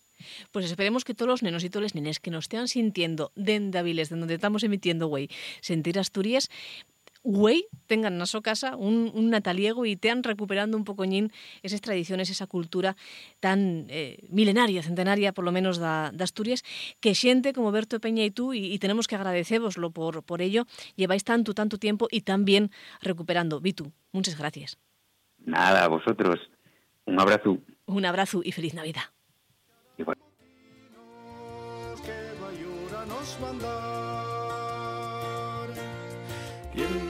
Pues 0.51 0.65
esperemos 0.65 1.03
que 1.03 1.15
todos 1.15 1.29
los 1.29 1.41
nenos 1.41 1.63
y 1.63 1.69
todas 1.71 1.83
las 1.83 1.95
nenes 1.95 2.19
que 2.19 2.29
nos 2.29 2.45
estén 2.45 2.67
sintiendo 2.67 3.31
dende 3.35 3.79
Avilés, 3.79 4.09
de 4.09 4.17
donde 4.17 4.35
estamos 4.35 4.63
emitiendo, 4.63 5.07
güey, 5.07 5.29
sentir 5.61 5.97
Asturias, 5.97 6.51
güey, 7.27 7.67
tengan 7.87 8.17
en 8.21 8.25
su 8.25 8.41
casa 8.41 8.77
un, 8.77 9.11
un 9.13 9.29
nataliego 9.29 9.85
y 9.85 9.97
tean 9.97 10.23
recuperando 10.23 10.77
un 10.77 10.85
pocoñín 10.85 11.33
esas 11.61 11.81
tradiciones, 11.81 12.29
esa 12.29 12.47
cultura 12.47 12.95
tan 13.41 13.85
eh, 13.89 14.25
milenaria, 14.29 14.81
centenaria, 14.81 15.33
por 15.33 15.43
lo 15.43 15.51
menos, 15.51 15.77
de 15.77 16.23
Asturias, 16.23 16.63
que 17.01 17.15
siente 17.15 17.51
como 17.51 17.73
Berto 17.73 17.99
Peña 17.99 18.23
y 18.23 18.31
tú, 18.31 18.53
y, 18.53 18.71
y 18.73 18.79
tenemos 18.79 19.07
que 19.07 19.15
agradecéroslo 19.15 19.91
por, 19.91 20.23
por 20.23 20.41
ello, 20.41 20.67
lleváis 20.95 21.25
tanto, 21.25 21.53
tanto 21.53 21.77
tiempo 21.77 22.07
y 22.09 22.21
tan 22.21 22.45
bien 22.45 22.71
recuperando. 23.01 23.59
Vitu, 23.59 23.91
muchas 24.13 24.37
gracias. 24.37 24.77
Nada, 25.39 25.83
a 25.83 25.89
vosotros. 25.89 26.39
Un 27.05 27.19
abrazo. 27.19 27.57
Un 27.87 28.05
abrazo 28.05 28.39
y 28.41 28.53
feliz 28.53 28.73
Navidad. 28.73 29.03
y 36.77 36.83
en 36.83 37.06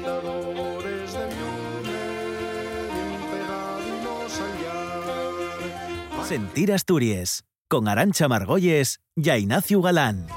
Sentir 6.27 6.73
Asturias, 6.73 7.45
con 7.69 7.87
Arancha 7.87 8.27
Margolles 8.27 8.99
y 9.15 9.31
Ignacio 9.31 9.81
Galán. 9.81 10.27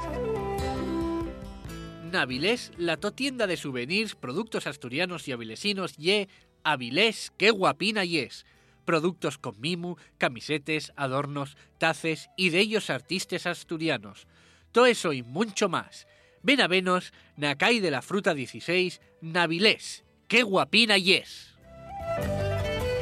Navilés, 2.09 2.71
la 2.77 2.95
to 2.95 3.11
tienda 3.11 3.45
de 3.45 3.57
souvenirs, 3.57 4.15
productos 4.15 4.67
asturianos 4.67 5.27
y 5.27 5.33
avilesinos 5.33 5.95
y 5.97 6.29
Avilés, 6.63 7.33
qué 7.37 7.51
guapina 7.51 8.05
y 8.05 8.19
es. 8.19 8.45
Productos 8.85 9.37
con 9.37 9.59
mimu, 9.59 9.97
camisetes, 10.17 10.93
adornos, 10.95 11.57
taces 11.77 12.29
y 12.37 12.51
de 12.51 12.61
ellos 12.61 12.89
artistas 12.89 13.45
asturianos. 13.45 14.27
Todo 14.71 14.85
eso 14.85 15.11
y 15.11 15.23
mucho 15.23 15.67
más. 15.67 16.07
Ven 16.41 16.61
a 16.61 16.69
venos, 16.69 17.11
Nacay 17.35 17.81
de 17.81 17.91
la 17.91 18.01
Fruta 18.01 18.33
16, 18.33 19.01
Navilés, 19.19 20.05
qué 20.29 20.43
guapina 20.43 20.97
y 20.97 21.15
es. 21.15 21.53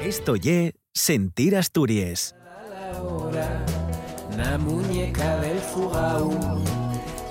Esto 0.03 0.35
ye 0.35 0.73
Sentir 0.91 1.55
Asturias. 1.55 2.33
La 4.39 4.57
muñeca 4.57 5.35
del 5.41 5.57
fugau 5.57 6.31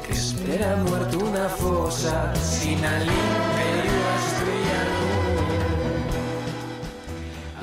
que 0.04 0.12
espera 0.12 0.76
muerto 0.76 1.18
una 1.18 1.48
fosa 1.48 2.34
sin 2.36 2.84
al 2.84 3.00
imperio 3.00 4.00
asturiano. 4.18 4.98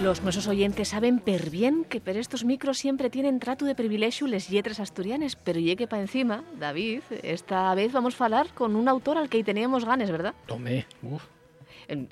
Los 0.02 0.24
nuestros 0.24 0.48
oyentes 0.48 0.88
saben 0.88 1.20
per 1.20 1.52
bien 1.52 1.86
que 1.86 2.02
per 2.02 2.18
estos 2.18 2.44
micros 2.44 2.80
siempre 2.80 3.12
tienen 3.12 3.40
trato 3.40 3.66
de 3.66 3.76
privilegio 3.76 4.26
les 4.26 4.50
letras 4.50 4.80
asturianes, 4.80 5.36
pero 5.36 5.60
llegue 5.60 5.86
para 5.86 6.02
encima, 6.02 6.44
David, 6.60 7.02
esta 7.22 7.76
vez 7.76 7.92
vamos 7.94 8.20
a 8.20 8.26
hablar 8.26 8.48
con 8.56 8.76
un 8.76 8.88
autor 8.90 9.20
al 9.20 9.30
que 9.30 9.44
teníamos 9.44 9.86
ganes, 9.86 10.10
¿verdad? 10.10 10.34
Tome, 10.48 10.88
uf. 11.04 11.35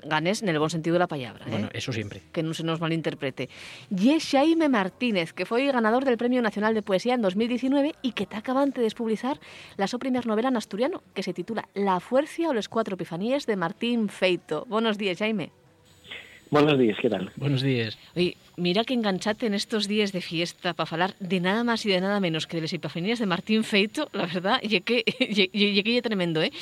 Ganes 0.04 0.42
en 0.42 0.48
el 0.48 0.58
buen 0.58 0.70
sentido 0.70 0.94
de 0.94 0.98
la 1.00 1.06
palabra, 1.06 1.44
¿eh? 1.46 1.50
Bueno, 1.50 1.68
eso 1.72 1.92
siempre. 1.92 2.22
que 2.32 2.42
no 2.42 2.54
se 2.54 2.62
nos 2.64 2.80
malinterprete. 2.80 3.48
Y 3.96 4.10
es 4.10 4.30
Jaime 4.30 4.68
Martínez, 4.68 5.32
que 5.32 5.46
fue 5.46 5.66
ganador 5.70 6.04
del 6.04 6.16
Premio 6.16 6.42
Nacional 6.42 6.74
de 6.74 6.82
Poesía 6.82 7.14
en 7.14 7.22
2019 7.22 7.94
y 8.02 8.12
que 8.12 8.24
está 8.24 8.38
acabante 8.38 8.80
de 8.80 8.90
publicar 8.90 9.38
la 9.76 9.86
su 9.86 9.98
primer 9.98 10.26
novela 10.26 10.48
en 10.48 10.56
asturiano, 10.56 11.02
que 11.14 11.22
se 11.22 11.32
titula 11.32 11.68
La 11.74 12.00
Fuerza 12.00 12.48
o 12.48 12.54
los 12.54 12.68
Cuatro 12.68 12.94
Epifanías 12.94 13.46
de 13.46 13.56
Martín 13.56 14.08
Feito. 14.08 14.64
Buenos 14.68 14.98
días, 14.98 15.18
Jaime. 15.18 15.50
Buenos 16.50 16.78
días, 16.78 16.96
¿qué 17.02 17.08
tal? 17.10 17.32
Buenos 17.36 17.62
días. 17.62 17.98
Oye, 18.14 18.36
mira 18.56 18.84
que 18.84 18.94
enganchate 18.94 19.46
en 19.46 19.54
estos 19.54 19.88
días 19.88 20.12
de 20.12 20.20
fiesta 20.20 20.72
para 20.72 20.88
hablar 20.92 21.14
de 21.18 21.40
nada 21.40 21.64
más 21.64 21.84
y 21.84 21.88
de 21.88 22.00
nada 22.00 22.20
menos 22.20 22.46
que 22.46 22.58
de 22.58 22.62
las 22.62 22.72
epifanías 22.72 23.18
de 23.18 23.26
Martín 23.26 23.64
Feito, 23.64 24.08
la 24.12 24.26
verdad, 24.26 24.60
y 24.62 24.80
que, 24.82 25.02
y, 25.18 25.50
y- 25.52 25.78
y 25.78 25.82
que 25.82 26.02
tremendo, 26.02 26.40
¿eh? 26.42 26.52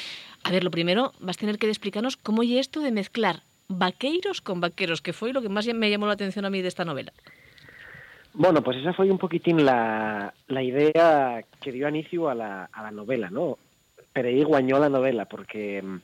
A 0.45 0.51
ver, 0.51 0.65
lo 0.65 0.71
primero, 0.71 1.13
vas 1.21 1.37
a 1.37 1.41
tener 1.41 1.59
que 1.59 1.69
explicarnos 1.69 2.17
cómo 2.17 2.43
y 2.43 2.59
esto 2.59 2.81
de 2.81 2.93
mezclar 2.93 3.43
vaqueiros 3.69 4.41
con 4.41 4.61
vaqueros, 4.61 5.01
que 5.01 5.13
fue 5.13 5.33
lo 5.33 5.43
que 5.43 5.49
más 5.49 5.67
me 5.67 5.91
llamó 5.91 6.07
la 6.07 6.13
atención 6.13 6.45
a 6.45 6.51
mí 6.51 6.63
de 6.63 6.69
esta 6.69 6.85
novela. 6.85 7.13
Bueno, 8.35 8.63
pues 8.63 8.79
esa 8.79 8.93
fue 8.93 9.11
un 9.11 9.19
poquitín 9.19 9.65
la, 9.65 10.33
la 10.49 10.63
idea 10.63 11.45
que 11.61 11.73
dio 11.73 11.89
inicio 11.89 12.29
a 12.29 12.35
la, 12.35 12.65
a 12.73 12.83
la 12.83 12.91
novela, 12.91 13.31
¿no? 13.31 13.59
Pero 14.13 14.29
ahí 14.29 14.43
guañó 14.43 14.79
la 14.79 14.89
novela, 14.89 15.27
porque, 15.27 15.83
mm, 15.83 16.01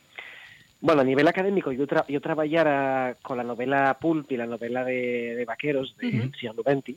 bueno, 0.80 1.01
a 1.01 1.05
nivel 1.05 1.26
académico 1.26 1.72
yo, 1.72 1.86
tra 1.86 2.07
yo 2.07 2.20
traballara 2.20 3.16
con 3.22 3.39
la 3.39 3.45
novela 3.45 3.97
Pulp 3.99 4.30
y 4.30 4.36
la 4.36 4.47
novela 4.47 4.84
de, 4.84 5.34
de 5.36 5.45
vaqueros 5.45 5.97
de 5.97 6.30
siglo 6.39 6.62
XX, 6.62 6.97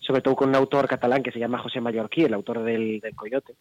sobre 0.00 0.22
todo 0.22 0.34
con 0.34 0.48
un 0.48 0.56
autor 0.56 0.88
catalán 0.88 1.22
que 1.22 1.32
se 1.32 1.38
llama 1.38 1.58
José 1.58 1.80
Mallorquí, 1.80 2.22
el 2.22 2.34
autor 2.34 2.62
del, 2.62 3.00
del 3.00 3.14
Coyote. 3.14 3.54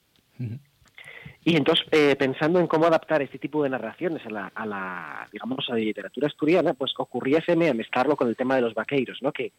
Y 1.50 1.56
entonces, 1.56 1.86
eh, 1.92 2.18
pensando 2.18 2.60
en 2.60 2.68
cómo 2.68 2.88
adaptar 2.88 3.22
este 3.22 3.40
tipo 3.40 3.64
de 3.64 3.70
narraciones 3.70 4.26
a 4.26 4.30
la, 4.30 4.52
a 4.54 4.66
la, 4.66 5.30
digamos, 5.32 5.66
a 5.70 5.76
la 5.76 5.80
literatura 5.80 6.28
asturiana, 6.28 6.74
pues 6.74 6.92
ocurriéseme 6.98 7.70
a 7.70 7.74
mezclarlo 7.74 8.18
con 8.18 8.28
el 8.28 8.36
tema 8.36 8.56
de 8.58 8.62
los 8.64 8.74
vaqueiros, 8.74 9.22
¿no? 9.22 9.32
Que 9.32 9.54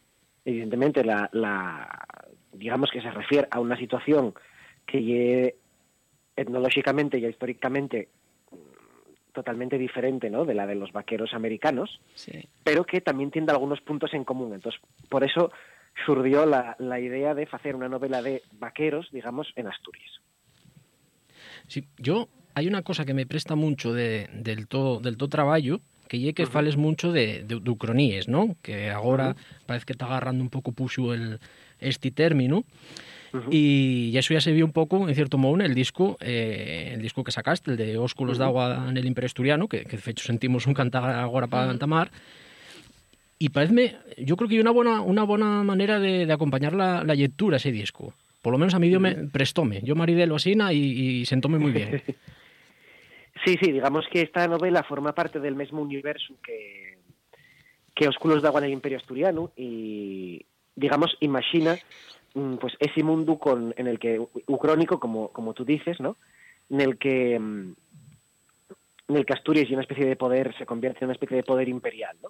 evidentemente 0.45 1.03
la, 1.03 1.27
la 1.33 2.05
digamos 2.53 2.91
que 2.91 3.01
se 3.01 3.09
refiere 3.09 3.47
a 3.49 3.59
una 3.59 3.75
situación 3.75 4.35
que 4.85 5.55
etnológicamente 6.35 7.17
y 7.17 7.25
históricamente 7.25 8.09
mm, 8.51 9.33
totalmente 9.33 9.79
diferente, 9.79 10.29
¿no? 10.29 10.45
De 10.45 10.53
la 10.53 10.67
de 10.67 10.75
los 10.75 10.91
vaqueros 10.91 11.33
americanos, 11.33 11.99
Sí. 12.13 12.47
pero 12.63 12.83
que 12.83 13.01
también 13.01 13.31
tiene 13.31 13.51
algunos 13.51 13.81
puntos 13.81 14.13
en 14.13 14.25
común. 14.25 14.53
Entonces, 14.53 14.79
por 15.09 15.23
eso 15.23 15.51
surgió 16.05 16.45
la, 16.45 16.75
la 16.77 16.99
idea 16.99 17.33
de 17.33 17.47
hacer 17.51 17.75
una 17.75 17.89
novela 17.89 18.21
de 18.21 18.43
vaqueros, 18.59 19.09
digamos, 19.11 19.51
en 19.55 19.65
Asturias. 19.65 20.21
Sí, 21.69 21.85
yo 21.97 22.27
hay 22.55 22.67
una 22.67 22.81
cosa 22.81 23.05
que 23.05 23.13
me 23.13 23.25
presta 23.25 23.55
mucho 23.55 23.93
de, 23.93 24.27
del 24.33 24.67
to 24.67 24.99
del 24.99 25.15
to 25.15 25.29
traballo 25.29 25.79
que 26.09 26.17
lle 26.17 26.33
que 26.33 26.47
fales 26.47 26.75
mucho 26.75 27.11
de, 27.13 27.43
de, 27.45 27.59
de 27.61 27.69
ucroníes, 27.69 28.27
¿no? 28.27 28.57
Que 28.63 28.89
agora 28.89 29.35
parece 29.67 29.85
que 29.85 29.93
está 29.93 30.07
agarrando 30.07 30.43
un 30.43 30.49
pouco 30.49 30.71
puxo 30.71 31.13
el 31.13 31.39
este 31.79 32.09
término 32.09 32.65
y 33.51 34.17
eso 34.17 34.33
ya 34.33 34.41
se 34.41 34.51
vio 34.51 34.65
un 34.65 34.71
pouco, 34.71 35.07
en 35.07 35.13
cierto 35.13 35.37
modo, 35.37 35.53
en 35.55 35.61
el 35.61 35.75
disco 35.75 36.17
eh, 36.19 36.91
el 36.95 37.01
disco 37.01 37.23
que 37.23 37.31
sacaste, 37.31 37.71
el 37.71 37.77
de 37.77 37.97
Ósculos 37.97 38.39
de 38.39 38.43
agua 38.43 38.87
en 38.89 38.97
el 38.97 39.05
Imperio 39.05 39.27
Asturiano, 39.27 39.67
que, 39.67 39.85
que 39.85 39.97
de 39.97 40.01
fecho 40.01 40.25
sentimos 40.25 40.65
un 40.65 40.73
cantar 40.73 41.03
agora 41.11 41.45
para 41.45 41.65
Ujú. 41.65 41.73
entamar, 41.73 42.11
y 43.37 43.49
parece, 43.49 43.95
yo 44.17 44.35
creo 44.35 44.49
que 44.49 44.55
hay 44.55 44.61
una 44.61 44.71
buena, 44.71 45.01
una 45.01 45.23
buena 45.23 45.63
manera 45.63 45.99
de, 45.99 46.25
de 46.25 46.33
acompañar 46.33 46.73
la, 46.73 47.03
la 47.03 47.15
lectura 47.15 47.57
ese 47.57 47.71
disco. 47.71 48.13
Por 48.41 48.53
lo 48.53 48.57
menos 48.57 48.73
a 48.73 48.79
mí 48.79 48.89
yo 48.89 48.99
me 48.99 49.15
prestóme. 49.27 49.81
Yo 49.83 49.95
maridelo 49.95 50.35
asina 50.35 50.71
y, 50.71 50.79
y 50.79 51.25
sentóme 51.25 51.59
muy 51.59 51.71
bien. 51.71 52.01
Sí, 53.45 53.55
sí, 53.61 53.71
digamos 53.71 54.05
que 54.11 54.21
esta 54.21 54.47
novela 54.47 54.83
forma 54.83 55.13
parte 55.13 55.39
del 55.39 55.55
mismo 55.55 55.81
universo 55.81 56.35
que, 56.43 56.97
que 57.95 58.07
Ósculos 58.07 58.41
de 58.41 58.47
agua 58.47 58.59
en 58.59 58.65
el 58.65 58.73
Imperio 58.73 58.97
Asturiano 58.97 59.51
y, 59.55 60.45
digamos, 60.75 61.15
imagina 61.21 61.77
mm, 62.33 62.55
pues 62.55 62.73
ese 62.79 63.03
mundo 63.03 63.39
con, 63.39 63.73
en 63.77 63.87
el 63.87 63.97
que, 63.97 64.19
ucrónico, 64.47 64.99
como, 64.99 65.29
como 65.29 65.53
tú 65.53 65.63
dices, 65.63 65.99
¿no? 65.99 66.17
En 66.69 66.81
el 66.81 66.97
que, 66.97 67.39
mm, 67.39 67.75
en 69.09 69.17
el 69.17 69.25
que 69.25 69.33
Asturias 69.33 69.67
y 69.69 69.73
una 69.73 69.81
especie 69.81 70.05
de 70.05 70.15
poder 70.15 70.55
se 70.57 70.65
convierte 70.65 70.99
en 71.01 71.05
una 71.05 71.13
especie 71.13 71.35
de 71.37 71.43
poder 71.43 71.67
imperial, 71.67 72.15
¿no? 72.23 72.29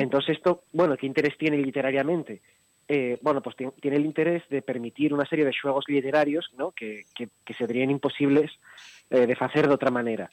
Entonces 0.00 0.36
esto, 0.36 0.62
bueno, 0.72 0.96
¿qué 0.96 1.06
interés 1.06 1.36
tiene 1.36 1.58
literariamente? 1.58 2.40
Eh, 2.88 3.18
bueno, 3.22 3.42
pues 3.42 3.56
ti- 3.56 3.66
tiene 3.80 3.96
el 3.96 4.04
interés 4.06 4.42
de 4.48 4.62
permitir 4.62 5.12
una 5.12 5.26
serie 5.26 5.44
de 5.44 5.52
juegos 5.60 5.84
literarios, 5.88 6.50
¿no? 6.56 6.70
Que, 6.72 7.04
que, 7.14 7.28
que 7.44 7.54
serían 7.54 7.90
imposibles 7.90 8.50
eh, 9.10 9.26
de 9.26 9.36
hacer 9.38 9.66
de 9.68 9.74
otra 9.74 9.90
manera. 9.90 10.30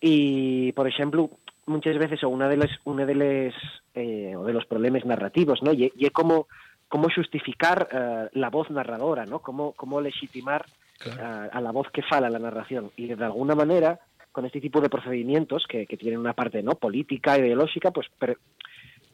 Y, 0.00 0.72
por 0.72 0.86
ejemplo, 0.86 1.30
muchas 1.66 1.98
veces 1.98 2.22
o 2.22 2.28
una 2.28 2.48
de 2.48 2.56
las 2.56 2.70
una 2.84 3.04
de 3.04 3.14
les, 3.14 3.54
eh, 3.94 4.34
o 4.36 4.44
de 4.44 4.52
los 4.52 4.66
problemas 4.66 5.04
narrativos, 5.04 5.62
¿no? 5.62 5.72
Y, 5.72 5.92
y 5.96 6.06
es 6.06 6.12
cómo 6.12 6.46
cómo 6.88 7.08
justificar 7.14 7.88
eh, 7.92 8.28
la 8.32 8.48
voz 8.48 8.70
narradora, 8.70 9.26
¿no? 9.26 9.40
Cómo, 9.40 9.72
cómo 9.72 10.00
legitimar 10.00 10.64
a, 11.20 11.44
a 11.52 11.60
la 11.60 11.70
voz 11.70 11.90
que 11.92 12.02
fala 12.02 12.30
la 12.30 12.38
narración. 12.38 12.90
Y 12.96 13.08
de 13.08 13.24
alguna 13.24 13.54
manera, 13.54 14.00
con 14.38 14.46
este 14.46 14.60
tipo 14.60 14.80
de 14.80 14.88
procedimientos 14.88 15.64
que, 15.68 15.84
que 15.84 15.96
tienen 15.96 16.20
una 16.20 16.32
parte 16.32 16.62
no 16.62 16.76
política, 16.76 17.36
ideológica, 17.36 17.90
pues 17.90 18.06
per- 18.20 18.38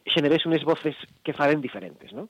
generes 0.05 0.45
unas 0.45 0.63
voces 0.65 0.95
que 1.23 1.33
falen 1.33 1.63
diferentes, 1.63 2.13
¿no? 2.13 2.29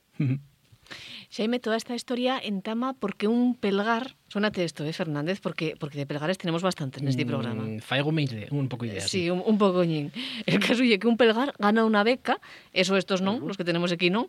Xaime, 1.29 1.59
toda 1.59 1.75
esta 1.75 1.93
historia 1.93 2.39
entama 2.41 2.93
porque 2.93 3.27
un 3.27 3.53
pelgar, 3.55 4.15
suénate 4.35 4.65
esto, 4.65 4.83
eh, 4.83 4.91
Fernández, 4.91 5.39
porque, 5.39 5.77
porque 5.79 5.97
de 5.97 6.05
pelgares 6.05 6.37
tenemos 6.37 6.61
bastante 6.61 6.99
en 6.99 7.07
este 7.07 7.25
programa. 7.25 7.63
Mm, 7.63 7.79
Faigo 7.79 8.11
me 8.11 8.23
idea, 8.23 8.47
un 8.51 8.67
pouco 8.67 8.83
idea. 8.83 8.99
Sí, 8.99 9.29
un, 9.29 9.41
un 9.45 9.57
pocoñín. 9.57 10.11
El 10.45 10.59
caso 10.59 10.83
es 10.83 10.99
que 10.99 11.07
un 11.07 11.15
pelgar 11.15 11.53
gana 11.57 11.85
una 11.85 12.03
beca, 12.03 12.41
eso 12.73 12.97
estos 12.97 13.21
non, 13.21 13.47
los 13.47 13.55
que 13.55 13.63
tenemos 13.63 13.95
aquí 13.95 14.11
non, 14.11 14.27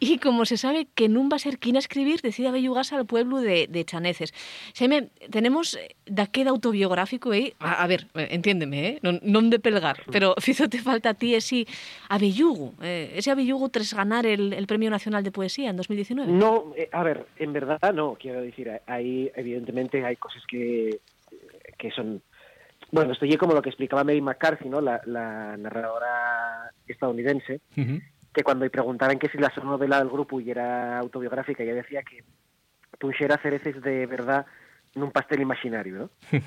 y 0.00 0.16
como 0.16 0.48
se 0.48 0.56
sabe 0.56 0.88
que 0.96 1.12
non 1.12 1.28
va 1.28 1.36
a 1.36 1.44
ser 1.44 1.60
quien 1.60 1.76
a 1.76 1.84
escribir, 1.84 2.24
decide 2.24 2.48
abellugarse 2.48 2.96
al 2.96 3.04
pueblo 3.04 3.44
de, 3.44 3.68
de 3.68 3.84
Chaneces. 3.84 4.32
Xaime, 4.72 5.12
tenemos 5.28 5.76
eh, 5.76 6.00
daqueda 6.08 6.48
autobiográfico 6.48 7.36
aí, 7.36 7.52
a, 7.60 7.84
a 7.84 7.86
ver, 7.86 8.08
eh, 8.16 8.32
entiéndeme, 8.32 8.78
eh? 8.88 8.94
non, 9.04 9.20
non 9.20 9.52
de 9.52 9.60
pelgar, 9.60 10.00
pero 10.08 10.32
fízote 10.40 10.80
falta 10.80 11.12
a 11.12 11.14
ti 11.14 11.36
ese 11.36 11.68
abellugo, 12.08 12.72
eh, 12.80 13.12
ese 13.20 13.28
abellugo 13.28 13.68
tras 13.68 13.92
ganar 13.92 14.24
el, 14.24 14.56
el 14.56 14.64
Premio 14.64 14.88
Nacional 14.88 15.20
de 15.20 15.28
Poesía 15.28 15.68
en 15.68 15.76
2019. 15.76 16.32
No, 16.32 16.72
eh, 16.72 16.88
a 16.88 17.04
ver, 17.04 17.28
en 17.36 17.52
verdad 17.52 17.76
no, 17.92 18.16
quiero 18.16 18.40
decir, 18.40 18.72
hay, 18.88 19.28
evidentemente 19.42 20.04
hay 20.04 20.16
cosas 20.16 20.42
que, 20.46 21.00
que 21.78 21.90
son... 21.90 22.22
Bueno, 22.90 23.12
esto 23.12 23.26
ya 23.26 23.38
como 23.38 23.54
lo 23.54 23.62
que 23.62 23.70
explicaba 23.70 24.04
Mary 24.04 24.20
McCarthy, 24.20 24.68
¿no? 24.68 24.80
La, 24.80 25.00
la 25.06 25.56
narradora 25.56 26.72
estadounidense, 26.86 27.60
que 28.34 28.42
cuando 28.42 28.64
le 28.64 28.70
preguntaban 28.70 29.18
que 29.18 29.28
si 29.28 29.38
la 29.38 29.52
novela 29.62 29.98
del 29.98 30.08
grupo 30.08 30.40
y 30.40 30.50
era 30.50 30.98
autobiográfica, 30.98 31.62
ella 31.62 31.74
decía 31.74 32.02
que 32.02 32.24
pusiera 32.98 33.38
cereces 33.38 33.80
de 33.80 34.06
verdad 34.06 34.46
en 34.94 35.02
un 35.04 35.10
pastel 35.10 35.40
imaginario, 35.40 35.96
¿no? 35.96 36.10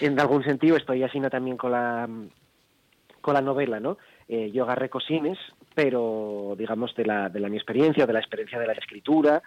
en 0.00 0.18
algún 0.18 0.42
sentido 0.44 0.76
estoy 0.76 1.02
así 1.02 1.20
también 1.30 1.56
con 1.56 1.72
la 1.72 2.08
con 3.20 3.34
la 3.34 3.42
novela, 3.42 3.80
¿no? 3.80 3.98
Eh, 4.28 4.50
yo 4.50 4.64
agarré 4.64 4.88
cosines, 4.88 5.38
pero 5.74 6.54
digamos 6.56 6.94
de 6.94 7.04
la, 7.04 7.28
de 7.28 7.40
la 7.40 7.48
mi 7.48 7.56
experiencia, 7.56 8.06
de 8.06 8.12
la 8.12 8.20
experiencia 8.20 8.58
de 8.58 8.66
la 8.66 8.72
escritura, 8.72 9.42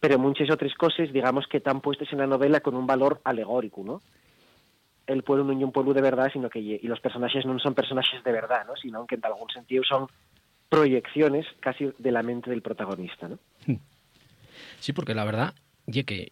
pero 0.00 0.18
muchas 0.18 0.50
otras 0.50 0.74
cosas, 0.74 1.12
digamos 1.12 1.46
que 1.46 1.58
están 1.58 1.80
puestas 1.80 2.12
en 2.12 2.18
la 2.18 2.26
novela 2.26 2.60
con 2.60 2.74
un 2.76 2.86
valor 2.86 3.20
alegórico, 3.24 3.82
¿no? 3.84 4.02
El 5.06 5.22
pueblo 5.22 5.44
no 5.44 5.52
es 5.52 5.64
un 5.64 5.72
pueblo 5.72 5.94
de 5.94 6.02
verdad, 6.02 6.30
sino 6.32 6.50
que 6.50 6.60
y 6.60 6.78
los 6.82 7.00
personajes 7.00 7.46
no 7.46 7.58
son 7.58 7.74
personajes 7.74 8.22
de 8.22 8.32
verdad, 8.32 8.66
¿no? 8.66 8.76
Sino 8.76 9.06
que 9.06 9.14
en 9.16 9.24
algún 9.24 9.48
sentido 9.50 9.82
son 9.84 10.06
proyecciones 10.68 11.46
casi 11.60 11.90
de 11.98 12.12
la 12.12 12.22
mente 12.22 12.50
del 12.50 12.62
protagonista, 12.62 13.28
¿no? 13.28 13.38
Sí, 14.80 14.92
porque 14.92 15.14
la 15.14 15.24
verdad, 15.24 15.54
ye 15.86 16.04
que 16.04 16.28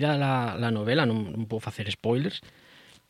la, 0.00 0.56
la 0.58 0.70
novela, 0.70 1.06
non, 1.06 1.34
non 1.34 1.46
podo 1.50 1.58
facer 1.58 1.90
spoilers, 1.90 2.38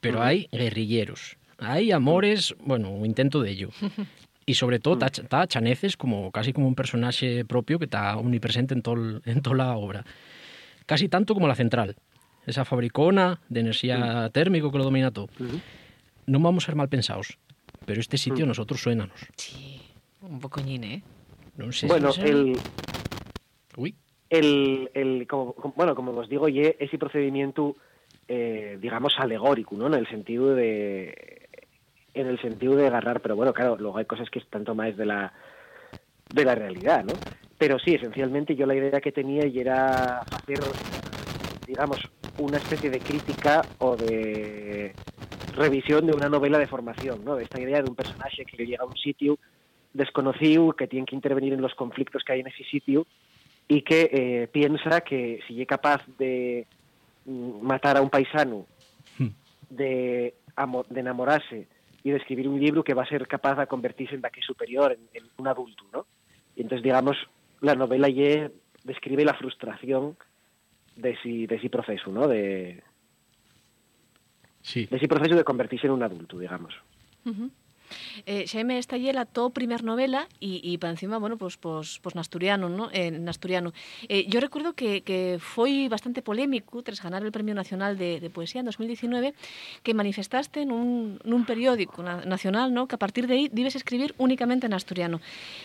pero 0.00 0.20
Ujú. 0.20 0.26
hai 0.26 0.38
guerrilleros, 0.52 1.36
hai 1.60 1.92
amores, 1.92 2.56
bueno, 2.64 2.88
o 2.88 3.04
intento 3.04 3.42
de 3.44 3.50
ello. 3.50 3.68
E 4.50 4.54
sobre 4.58 4.82
todo 4.82 4.98
está 4.98 5.22
tá 5.30 5.46
Chaneces 5.46 5.94
como 5.94 6.34
casi 6.34 6.50
como 6.50 6.66
un 6.66 6.74
personaxe 6.74 7.46
propio 7.46 7.78
que 7.78 7.86
está 7.86 8.18
omnipresente 8.18 8.74
en, 8.74 8.82
tol, 8.82 9.22
en 9.22 9.38
toda 9.46 9.70
a 9.70 9.78
obra. 9.78 10.02
Casi 10.90 11.06
tanto 11.06 11.38
como 11.38 11.46
la 11.46 11.54
central. 11.54 11.94
Esa 12.50 12.64
fabricona 12.66 13.38
de 13.46 13.60
enerxía 13.62 14.26
térmico 14.34 14.72
que 14.74 14.78
lo 14.82 14.84
domina 14.90 15.14
todo. 15.14 15.30
Non 16.26 16.42
vamos 16.42 16.66
ser 16.66 16.74
mal 16.74 16.90
pensados, 16.90 17.38
pero 17.86 18.02
este 18.02 18.18
sitio 18.18 18.42
a 18.42 18.50
nosotros 18.50 18.82
suénanos. 18.82 19.18
Un 20.26 20.42
pocoñín, 20.42 20.82
eh? 20.82 20.98
Non 21.54 21.70
sei 21.70 21.86
Bueno, 21.86 22.10
se... 22.10 22.26
el, 22.26 22.58
Uy. 23.78 23.94
el, 24.30 24.90
el 24.94 25.26
como, 25.30 25.54
como- 25.54 25.74
bueno, 25.78 25.94
como 25.94 26.10
os 26.18 26.26
digo, 26.26 26.50
ye 26.50 26.74
ese 26.82 26.98
procedimiento, 26.98 27.76
eh, 28.26 28.78
digamos, 28.82 29.14
alegórico, 29.18 29.78
¿no? 29.78 29.86
En 29.86 29.94
el 29.94 30.06
sentido 30.10 30.54
de, 30.54 31.39
en 32.14 32.26
el 32.26 32.40
sentido 32.40 32.76
de 32.76 32.86
agarrar, 32.86 33.20
pero 33.20 33.36
bueno, 33.36 33.52
claro, 33.52 33.76
luego 33.78 33.98
hay 33.98 34.04
cosas 34.04 34.28
que 34.30 34.38
están 34.40 34.64
tomadas 34.64 34.96
de 34.96 35.06
la, 35.06 35.32
de 36.34 36.44
la 36.44 36.54
realidad, 36.54 37.04
¿no? 37.04 37.12
Pero 37.58 37.78
sí, 37.78 37.94
esencialmente 37.94 38.56
yo 38.56 38.66
la 38.66 38.74
idea 38.74 39.00
que 39.00 39.12
tenía 39.12 39.46
y 39.46 39.58
era 39.60 40.18
hacer, 40.20 40.60
digamos, 41.66 42.00
una 42.38 42.56
especie 42.58 42.88
de 42.90 43.00
crítica 43.00 43.62
o 43.78 43.96
de 43.96 44.94
revisión 45.56 46.06
de 46.06 46.12
una 46.16 46.28
novela 46.28 46.58
de 46.58 46.66
formación, 46.66 47.24
¿no? 47.24 47.36
De 47.36 47.44
esta 47.44 47.60
idea 47.60 47.82
de 47.82 47.88
un 47.90 47.94
personaje 47.96 48.44
que 48.44 48.64
llega 48.64 48.82
a 48.82 48.86
un 48.86 48.96
sitio 48.96 49.38
desconocido, 49.92 50.72
que 50.72 50.86
tiene 50.86 51.04
que 51.06 51.16
intervenir 51.16 51.52
en 51.52 51.60
los 51.60 51.74
conflictos 51.74 52.22
que 52.24 52.32
hay 52.32 52.40
en 52.40 52.46
ese 52.46 52.64
sitio 52.64 53.06
y 53.68 53.82
que 53.82 54.08
eh, 54.12 54.48
piensa 54.50 55.00
que 55.02 55.40
si 55.46 55.60
es 55.60 55.66
capaz 55.68 56.00
de 56.18 56.66
mm, 57.26 57.60
matar 57.62 57.96
a 57.96 58.00
un 58.02 58.08
paisano, 58.10 58.66
de, 59.68 60.34
amo- 60.56 60.86
de 60.88 61.00
enamorarse 61.00 61.66
y 62.02 62.10
de 62.10 62.16
escribir 62.16 62.48
un 62.48 62.60
libro 62.60 62.82
que 62.82 62.94
va 62.94 63.02
a 63.02 63.08
ser 63.08 63.26
capaz 63.26 63.56
de 63.56 63.66
convertirse 63.66 64.14
en 64.14 64.22
que 64.22 64.42
superior, 64.42 64.92
en, 64.92 65.08
en 65.12 65.28
un 65.36 65.48
adulto, 65.48 65.84
¿no? 65.92 66.06
Y 66.56 66.62
entonces, 66.62 66.82
digamos, 66.82 67.16
la 67.60 67.74
novela 67.74 68.08
ye 68.08 68.50
describe 68.84 69.24
la 69.24 69.34
frustración 69.34 70.16
de 70.96 71.10
ese, 71.10 71.46
de 71.46 71.56
ese 71.56 71.70
proceso, 71.70 72.10
¿no? 72.10 72.26
De, 72.26 72.82
sí. 74.62 74.86
de 74.86 74.96
ese 74.96 75.08
proceso 75.08 75.36
de 75.36 75.44
convertirse 75.44 75.86
en 75.86 75.92
un 75.92 76.02
adulto, 76.02 76.38
digamos. 76.38 76.74
Eh, 78.26 78.46
Xaime 78.46 78.78
Estallel 78.78 79.18
atou 79.18 79.50
primer 79.50 79.82
novela 79.82 80.26
e, 80.40 80.60
e 80.62 80.78
para 80.78 80.94
encima, 80.94 81.18
bueno, 81.18 81.36
pues, 81.36 81.56
pues, 81.56 81.98
pues 82.02 82.14
nasturiano, 82.14 82.68
¿no? 82.68 82.88
Eh, 82.92 83.10
nasturiano. 83.10 83.72
Eh, 84.08 84.26
yo 84.28 84.40
recuerdo 84.40 84.74
que, 84.74 85.02
que 85.02 85.38
foi 85.40 85.88
bastante 85.88 86.22
polémico 86.22 86.82
tras 86.82 87.02
ganar 87.02 87.22
el 87.22 87.32
Premio 87.32 87.54
Nacional 87.54 87.98
de, 87.98 88.20
de 88.20 88.30
Poesía 88.30 88.60
en 88.60 88.66
2019 88.66 89.34
que 89.82 89.94
manifestaste 89.94 90.64
nun, 90.64 91.18
nun 91.24 91.42
periódico 91.44 92.02
na, 92.02 92.22
nacional 92.24 92.72
¿no? 92.72 92.86
que 92.86 92.96
a 92.96 93.02
partir 93.02 93.26
de 93.26 93.34
aí 93.34 93.44
debes 93.50 93.74
escribir 93.76 94.14
únicamente 94.18 94.66
en 94.66 94.74
asturiano. 94.74 95.20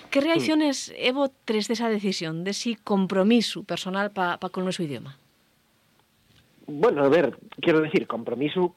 Que 0.09 0.21
reacciones 0.21 0.89
mm. 0.91 1.09
evo 1.11 1.31
tres 1.45 1.67
desa 1.67 1.89
decisión, 1.89 2.43
desi 2.43 2.75
compromiso 2.75 3.63
personal 3.63 4.11
pa, 4.11 4.37
pa 4.37 4.49
con 4.49 4.65
o 4.65 4.71
noso 4.71 4.81
idioma? 4.81 5.17
Bueno, 6.67 7.05
a 7.05 7.09
ver, 7.09 7.37
quero 7.61 7.81
decir, 7.81 8.07
compromiso 8.07 8.73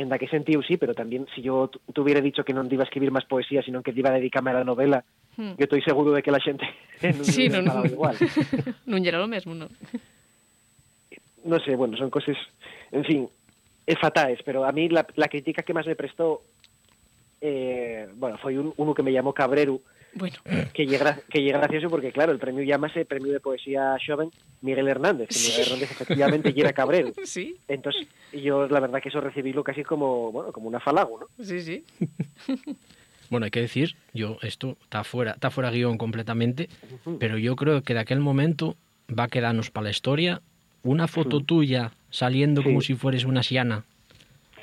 en 0.00 0.08
da 0.08 0.16
que 0.18 0.28
sentido 0.32 0.62
sí, 0.64 0.76
pero 0.80 0.94
también 0.94 1.26
si 1.34 1.42
yo 1.42 1.68
tu- 1.68 1.80
te 1.92 2.00
hubiera 2.00 2.20
dicho 2.24 2.42
que 2.42 2.54
no 2.56 2.64
iba 2.70 2.82
a 2.82 2.88
escribir 2.88 3.10
más 3.12 3.26
poesía, 3.28 3.60
sino 3.62 3.82
que 3.82 3.92
iba 3.94 4.08
a 4.08 4.14
dedicarme 4.16 4.50
a 4.50 4.54
la 4.54 4.64
novela, 4.64 5.04
Hmm. 5.36 5.54
yo 5.56 5.64
estoy 5.68 5.80
seguro 5.82 6.10
de 6.10 6.22
que 6.24 6.32
la 6.32 6.40
gente 6.40 6.64
non 7.02 7.22
Sí, 7.36 7.48
non, 7.48 7.64
falado 7.68 7.86
igual. 7.86 8.16
non 8.90 9.04
era 9.04 9.20
lo 9.20 9.28
mesmo, 9.28 9.52
non? 9.54 9.68
No 11.44 11.58
sé, 11.60 11.76
bueno, 11.76 11.96
son 11.96 12.10
cosas, 12.10 12.36
en 12.92 13.04
fin, 13.04 13.28
es 13.86 13.98
fatales, 13.98 14.40
pero 14.44 14.64
a 14.64 14.72
mí 14.72 14.88
la, 14.88 15.06
la 15.16 15.28
crítica 15.28 15.62
que 15.62 15.72
más 15.72 15.86
me 15.86 15.96
prestó, 15.96 16.42
eh, 17.40 18.08
bueno, 18.14 18.36
fue 18.38 18.58
un, 18.58 18.74
uno 18.76 18.92
que 18.94 19.02
me 19.02 19.12
llamó 19.12 19.32
Cabrero, 19.32 19.80
Bueno. 20.14 20.36
que 20.74 20.86
llega 20.86 21.18
que 21.30 21.40
lle 21.42 21.52
gracioso 21.52 21.88
porque, 21.88 22.10
claro, 22.12 22.32
el 22.32 22.38
premio 22.38 22.64
llámase 22.64 23.04
Premio 23.04 23.32
de 23.32 23.40
Poesía 23.40 23.96
Joven 24.04 24.30
Miguel 24.60 24.88
Hernández, 24.88 25.28
que 25.28 25.38
Miguel 25.38 25.60
Hernández 25.66 25.90
efectivamente 25.92 26.52
era 26.56 26.72
Cabrero. 26.72 27.12
Sí. 27.24 27.56
Entonces, 27.68 28.06
yo 28.32 28.66
la 28.68 28.80
verdad 28.80 29.00
que 29.00 29.08
eso 29.08 29.20
recibílo 29.20 29.62
casi 29.62 29.84
como, 29.84 30.32
bueno, 30.32 30.52
como 30.52 30.68
un 30.68 30.74
afalago, 30.74 31.20
¿no? 31.20 31.44
Sí, 31.44 31.60
sí. 31.60 31.84
Bueno, 33.30 33.44
hay 33.44 33.52
que 33.52 33.60
decir, 33.60 33.94
yo 34.12 34.38
esto 34.42 34.76
está 34.82 35.04
fuera, 35.04 35.30
está 35.34 35.52
fuera 35.52 35.70
guion 35.70 35.96
completamente, 35.98 36.68
pero 37.20 37.38
yo 37.38 37.54
creo 37.54 37.80
que 37.82 37.94
de 37.94 38.00
aquel 38.00 38.18
momento 38.18 38.74
va 39.16 39.24
a 39.24 39.28
quedarnos 39.28 39.70
para 39.70 39.84
la 39.84 39.90
historia 39.90 40.42
una 40.82 41.06
foto 41.06 41.38
tuya 41.40 41.92
saliendo 42.10 42.64
como 42.64 42.80
si 42.80 42.94
fueres 42.94 43.24
una 43.24 43.44
siana, 43.44 43.84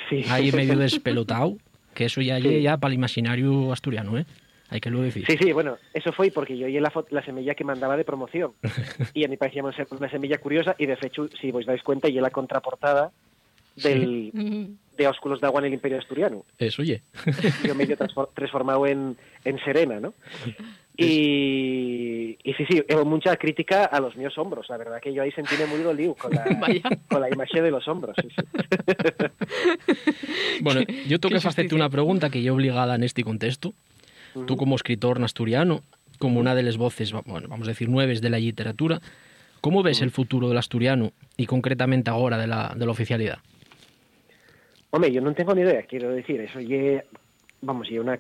Sí. 0.10 0.26
ahí 0.30 0.52
medio 0.52 0.76
despelotado, 0.78 1.56
que 1.94 2.04
eso 2.06 2.20
ya 2.22 2.42
Sí. 2.42 2.62
ya 2.62 2.76
para 2.76 2.90
el 2.92 2.96
imaginario 2.96 3.72
asturiano, 3.72 4.18
¿eh? 4.18 4.26
Hay 4.70 4.80
que 4.82 4.90
lo 4.90 5.02
decir. 5.02 5.26
Sí, 5.26 5.38
sí, 5.40 5.52
bueno, 5.54 5.78
eso 5.94 6.12
fue 6.12 6.30
porque 6.32 6.58
yo 6.58 6.66
oí 6.68 6.80
la, 6.80 6.92
la 7.12 7.24
semilla 7.24 7.56
que 7.56 7.64
mandaba 7.64 7.96
de 7.96 8.04
promoción 8.04 8.52
y 9.14 9.24
a 9.24 9.28
mí 9.28 9.38
parecía 9.38 9.64
una 9.64 9.74
se- 9.76 9.88
una 9.90 10.10
semilla 10.10 10.38
curiosa 10.40 10.76
y 10.78 10.86
de 10.86 10.98
hecho, 11.02 11.30
si 11.40 11.52
os 11.52 11.66
dais 11.66 11.82
cuenta, 11.84 12.10
y 12.10 12.14
la 12.14 12.30
contraportada 12.32 13.12
del, 13.76 14.32
de 14.98 15.08
Ósculos 15.08 15.40
de 15.40 15.48
Agua 15.48 15.62
en 15.62 15.68
el 15.68 15.74
Imperio 15.76 16.00
Asturiano. 16.00 16.44
Eso, 16.58 16.82
oye. 16.82 17.02
yo 17.66 17.76
medio 17.76 17.96
transfor- 17.98 18.30
transformado 18.34 18.86
en, 18.88 19.16
en 19.46 19.60
Serena, 19.64 20.00
¿no? 20.00 20.14
Y, 21.00 22.40
Y, 22.44 22.54
sí, 22.56 22.66
sí, 22.68 22.82
é 22.90 22.96
mucha 23.06 23.36
crítica 23.38 23.86
a 23.86 24.00
los 24.02 24.16
míos 24.18 24.36
hombros. 24.40 24.66
La 24.68 24.78
verdad 24.78 25.00
que 25.00 25.14
yo 25.14 25.22
ahí 25.22 25.32
sentíme 25.32 25.68
muy 25.68 25.82
dolido 25.84 26.16
con 26.16 26.32
la, 26.34 26.44
con 27.08 27.22
la 27.22 27.30
imagen 27.30 27.64
de 27.64 27.70
los 27.70 27.88
hombros. 27.88 28.16
sí, 28.20 28.30
sí. 28.36 28.44
Bueno, 30.62 30.82
yo 31.08 31.20
tengo 31.20 31.40
que 31.40 31.48
hacerte 31.48 31.76
una 31.76 31.90
pregunta 31.90 32.30
que 32.32 32.42
yo 32.42 32.56
obligada 32.56 32.96
en 32.96 33.04
este 33.04 33.24
contexto. 33.24 33.74
Tú 34.46 34.58
como 34.58 34.76
escritor 34.76 35.22
asturiano, 35.24 35.82
como 36.20 36.40
una 36.40 36.56
de 36.56 36.64
las 36.64 36.78
voces, 36.78 37.12
bueno, 37.12 37.48
vamos 37.48 37.68
a 37.68 37.72
decir, 37.72 37.90
nueves 37.90 38.22
de 38.22 38.30
la 38.30 38.40
literatura, 38.40 39.00
¿cómo 39.62 39.84
ves 39.84 40.02
el 40.02 40.12
futuro 40.12 40.50
del 40.50 40.58
asturiano 40.58 41.12
y 41.36 41.46
concretamente 41.46 42.10
ahora 42.10 42.38
de 42.38 42.48
la, 42.48 42.74
de 42.76 42.86
la 42.86 42.92
oficialidad? 42.92 43.40
Hombre, 44.90 45.12
yo 45.12 45.22
no 45.22 45.34
tengo 45.34 45.54
ni 45.54 45.62
idea, 45.62 45.84
quiero 45.84 46.12
decir, 46.12 46.42
eso 46.42 46.60
ye, 46.60 47.04
vamos, 47.62 47.90
ye 47.90 48.00
una 48.00 48.20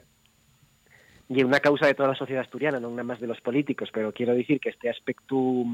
ye 1.30 1.44
una 1.44 1.60
causa 1.60 1.88
de 1.88 1.94
toda 1.94 2.10
la 2.10 2.16
sociedad 2.16 2.42
asturiana, 2.42 2.80
no 2.80 2.90
nada 2.90 3.04
más 3.04 3.20
de 3.20 3.28
los 3.28 3.42
políticos, 3.42 3.90
pero 3.94 4.14
quiero 4.14 4.34
decir 4.34 4.60
que 4.60 4.70
este 4.70 4.90
aspecto 4.90 5.66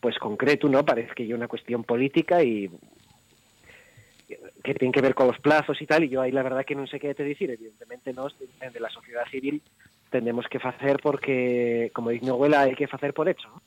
pues 0.00 0.18
concreto, 0.18 0.68
¿no? 0.68 0.84
Parece 0.84 1.14
que 1.14 1.24
es 1.24 1.32
una 1.32 1.48
cuestión 1.48 1.84
política 1.84 2.42
y 2.42 2.70
que 4.66 4.74
tiene 4.74 4.92
que 4.92 5.00
ver 5.00 5.14
con 5.14 5.26
los 5.28 5.38
plazos 5.38 5.80
y 5.80 5.86
tal, 5.86 6.04
y 6.04 6.08
yo 6.08 6.20
ahí 6.20 6.32
la 6.32 6.42
verdad 6.42 6.64
que 6.64 6.74
no 6.74 6.86
sé 6.86 6.98
qué 7.00 7.14
te 7.14 7.24
decir, 7.24 7.50
evidentemente 7.50 8.12
nos, 8.12 8.36
de 8.38 8.80
la 8.80 8.90
sociedad 8.90 9.24
civil, 9.30 9.62
tenemos 10.10 10.46
que 10.50 10.58
hacer 10.58 10.98
porque, 11.02 11.90
como 11.94 12.10
dice 12.10 12.24
mi 12.24 12.30
abuela, 12.30 12.62
hay 12.62 12.74
que 12.74 12.84
hacer 12.90 13.14
por 13.14 13.28
hecho, 13.28 13.48
¿no? 13.48 13.62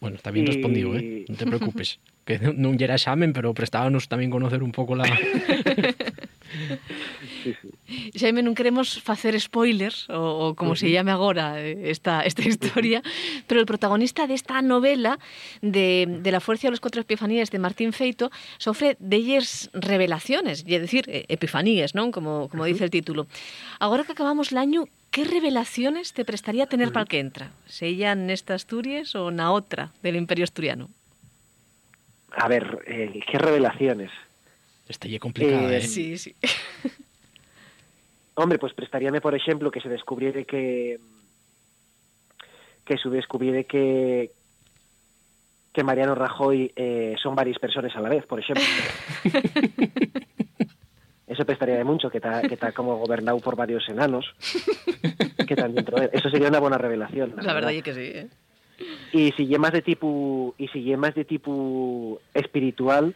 Bueno, 0.00 0.16
está 0.16 0.30
bien 0.30 0.44
Y- 0.46 0.48
respondido, 0.48 0.96
¿eh? 0.96 1.24
No 1.28 1.36
te 1.36 1.46
preocupes. 1.46 1.98
que 2.24 2.38
no- 2.38 2.52
era 2.84 2.94
examen, 2.94 3.32
pero 3.32 3.52
prestábamos 3.54 4.06
también 4.08 4.30
conocer 4.30 4.62
un 4.62 4.70
pouco 4.72 4.94
la... 4.94 5.04
Xaime, 8.16 8.40
non 8.40 8.56
queremos 8.56 8.96
facer 9.00 9.36
spoilers, 9.36 10.08
ou 10.08 10.56
como 10.56 10.74
se 10.76 10.88
llame 10.88 11.12
agora 11.12 11.60
eh, 11.60 11.92
esta, 11.92 12.24
esta 12.24 12.42
historia, 12.44 13.04
pero 13.46 13.60
el 13.60 13.68
protagonista 13.68 14.26
desta 14.26 14.60
novela 14.64 15.18
de, 15.60 16.08
de 16.08 16.30
La 16.32 16.40
fuerza 16.40 16.68
de 16.68 16.72
los 16.72 16.80
cuatro 16.80 17.00
epifanías 17.00 17.50
de 17.50 17.58
Martín 17.58 17.92
Feito 17.92 18.30
sofre 18.56 18.96
delles 19.00 19.68
revelaciones, 19.72 20.64
é 20.64 20.78
decir, 20.80 21.04
eh, 21.08 21.24
epifanías, 21.28 21.92
non? 21.92 22.12
Como, 22.12 22.48
como 22.48 22.64
dice 22.64 22.84
el 22.84 22.92
título. 22.92 23.28
Agora 23.80 24.04
que 24.04 24.12
acabamos 24.12 24.52
el 24.52 24.58
año, 24.58 24.88
que 25.10 25.24
revelaciones 25.24 26.12
te 26.12 26.24
prestaría 26.24 26.66
tener 26.66 26.92
para 26.92 27.04
el 27.04 27.08
que 27.08 27.20
entra? 27.20 27.52
Sella 27.66 28.14
nesta 28.14 28.54
Asturias 28.54 29.16
ou 29.16 29.32
na 29.32 29.52
outra 29.52 29.92
del 30.04 30.16
Imperio 30.16 30.44
Asturiano? 30.44 30.88
A 32.36 32.46
ver, 32.48 32.84
eh, 32.86 33.20
qué 33.24 33.38
revelaciones. 33.38 34.12
Este 34.88 35.08
ye 35.08 35.18
complicada, 35.20 35.72
Eh, 35.72 35.78
¿eh? 35.78 35.80
Sí, 35.82 36.16
sí. 36.18 36.34
Hombre, 38.34 38.58
pues 38.58 38.72
prestaríame, 38.72 39.20
por 39.20 39.34
ejemplo, 39.34 39.70
que 39.70 39.80
se 39.80 39.88
descubriera 39.88 40.42
que 40.44 40.98
que 42.84 42.96
se 42.96 43.08
descubriera 43.10 43.62
que 43.64 44.30
que 45.72 45.84
Mariano 45.84 46.14
Rajoy 46.14 46.72
eh, 46.74 47.14
son 47.22 47.34
varias 47.34 47.58
personas 47.58 47.94
a 47.94 48.00
la 48.00 48.08
vez, 48.08 48.24
por 48.26 48.40
ejemplo. 48.40 48.64
Eso 51.26 51.44
prestaría 51.44 51.76
de 51.76 51.84
mucho, 51.84 52.08
que 52.10 52.16
está 52.18 52.40
que 52.42 52.54
está 52.54 52.72
como 52.72 52.96
gobernado 52.96 53.38
por 53.40 53.54
varios 53.54 53.86
enanos 53.88 54.24
que 55.46 55.54
están 55.54 55.74
dentro 55.74 55.98
de 55.98 56.06
él. 56.06 56.10
Eso 56.14 56.30
sería 56.30 56.48
una 56.48 56.58
buena 56.58 56.78
revelación. 56.78 57.34
La 57.42 57.52
verdad 57.52 57.72
é 57.74 57.82
que 57.82 57.92
sí, 57.92 58.00
eh? 58.00 58.28
Y 59.12 59.32
si 59.32 59.52
es 59.52 59.58
más 59.58 59.72
de 59.72 59.82
tipo 59.82 60.54
y 60.56 60.68
si 60.68 60.90
es 60.90 60.98
más 60.98 61.14
de 61.14 61.24
tipo 61.26 62.20
espiritual, 62.32 63.14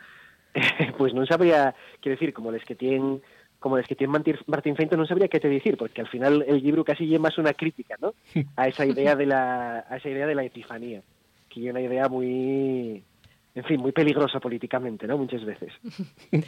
pues 0.98 1.14
no 1.14 1.24
sabría, 1.26 1.74
quiero 2.00 2.16
decir, 2.16 2.32
como 2.32 2.50
les 2.52 2.64
que 2.64 2.74
tienen 2.74 3.22
como 3.58 3.76
les 3.76 3.86
que 3.86 3.94
tienen 3.94 4.10
Martín- 4.46 4.74
Feinto 4.76 4.96
no 4.96 5.06
sabría 5.06 5.28
qué 5.28 5.38
te 5.38 5.48
decir, 5.48 5.76
porque 5.76 6.00
al 6.00 6.08
final 6.08 6.44
el 6.48 6.60
libro 6.60 6.82
casi 6.84 7.14
es 7.14 7.20
más 7.20 7.38
una 7.38 7.54
crítica, 7.54 7.94
¿no? 8.00 8.12
A 8.56 8.66
esa 8.66 8.84
idea 8.84 9.14
de 9.14 9.26
la 9.26 9.86
a 9.88 9.96
esa 9.98 10.08
idea 10.08 10.26
de 10.26 10.34
la 10.34 10.42
epifanía, 10.44 11.00
que 11.48 11.64
es 11.64 11.70
una 11.70 11.80
idea 11.80 12.08
muy 12.08 13.04
en 13.54 13.64
fin, 13.64 13.78
muy 13.80 13.92
peligrosa 13.92 14.40
políticamente, 14.40 15.06
¿no? 15.06 15.18
Muchas 15.18 15.44
veces. 15.44 15.72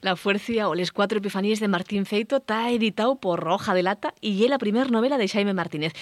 La 0.00 0.16
Fuerza 0.16 0.68
o 0.68 0.74
Les 0.74 0.92
Cuatro 0.92 1.18
Epifanías 1.18 1.60
de 1.60 1.68
Martín 1.68 2.06
Feito 2.06 2.38
está 2.38 2.70
editado 2.70 3.16
por 3.16 3.38
Roja 3.40 3.74
de 3.74 3.82
Lata 3.82 4.14
y 4.20 4.42
es 4.44 4.50
la 4.50 4.58
primera 4.58 4.86
novela 4.88 5.18
de 5.18 5.28
Jaime 5.28 5.52
Martínez. 5.54 5.92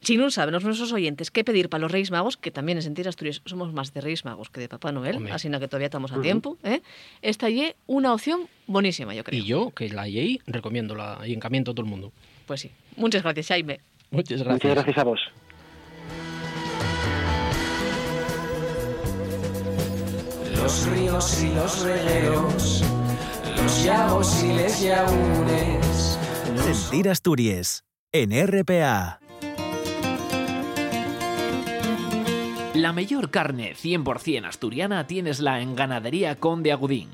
Si 0.00 0.16
no 0.16 0.30
saben 0.30 0.52
los 0.52 0.62
nuestros 0.62 0.92
oyentes 0.92 1.30
qué 1.30 1.42
pedir 1.42 1.68
para 1.68 1.82
los 1.82 1.90
Reyes 1.90 2.10
Magos, 2.10 2.36
que 2.36 2.50
también 2.50 2.78
en 2.78 2.82
Sentir 2.82 3.08
Asturias 3.08 3.42
somos 3.44 3.72
más 3.72 3.92
de 3.92 4.00
Reyes 4.00 4.24
Magos 4.24 4.50
que 4.50 4.60
de 4.60 4.68
Papá 4.68 4.92
Noel, 4.92 5.16
Hombre. 5.16 5.32
así 5.32 5.50
que 5.50 5.68
todavía 5.68 5.86
estamos 5.86 6.12
a 6.12 6.20
tiempo, 6.20 6.58
¿eh? 6.62 6.82
esta 7.22 7.48
es 7.48 7.74
una 7.86 8.12
opción 8.12 8.48
buenísima, 8.66 9.14
yo 9.14 9.24
creo. 9.24 9.40
Y 9.40 9.44
yo, 9.44 9.70
que 9.70 9.88
la 9.88 10.06
lleí, 10.06 10.40
recomiendo 10.46 10.94
la 10.94 11.20
y 11.26 11.32
encamiento 11.32 11.70
a 11.72 11.74
todo 11.74 11.84
el 11.84 11.90
mundo. 11.90 12.12
Pues 12.46 12.60
sí. 12.60 12.70
Muchas 12.96 13.22
gracias, 13.22 13.48
Jaime. 13.48 13.80
Muchas 14.10 14.42
gracias. 14.42 14.64
Muchas 14.64 14.84
gracias 14.84 14.98
a 14.98 15.04
vos. 15.04 15.20
Los 20.56 20.86
ríos 20.90 21.42
y 21.42 21.54
los 21.54 21.82
regueros, 21.82 22.82
los 23.56 23.84
llagos 23.84 24.42
y 24.42 24.52
les 24.52 24.82
llagunes. 24.82 26.18
Sentir 26.56 27.08
Asturias 27.08 27.84
en 28.12 28.30
RPA. 28.46 29.20
La 32.76 32.92
mejor 32.92 33.30
carne 33.30 33.74
100% 33.74 34.44
asturiana 34.46 35.06
tienesla 35.06 35.62
en 35.62 35.74
Ganadería 35.74 36.36
Conde 36.36 36.72
Agudín. 36.72 37.08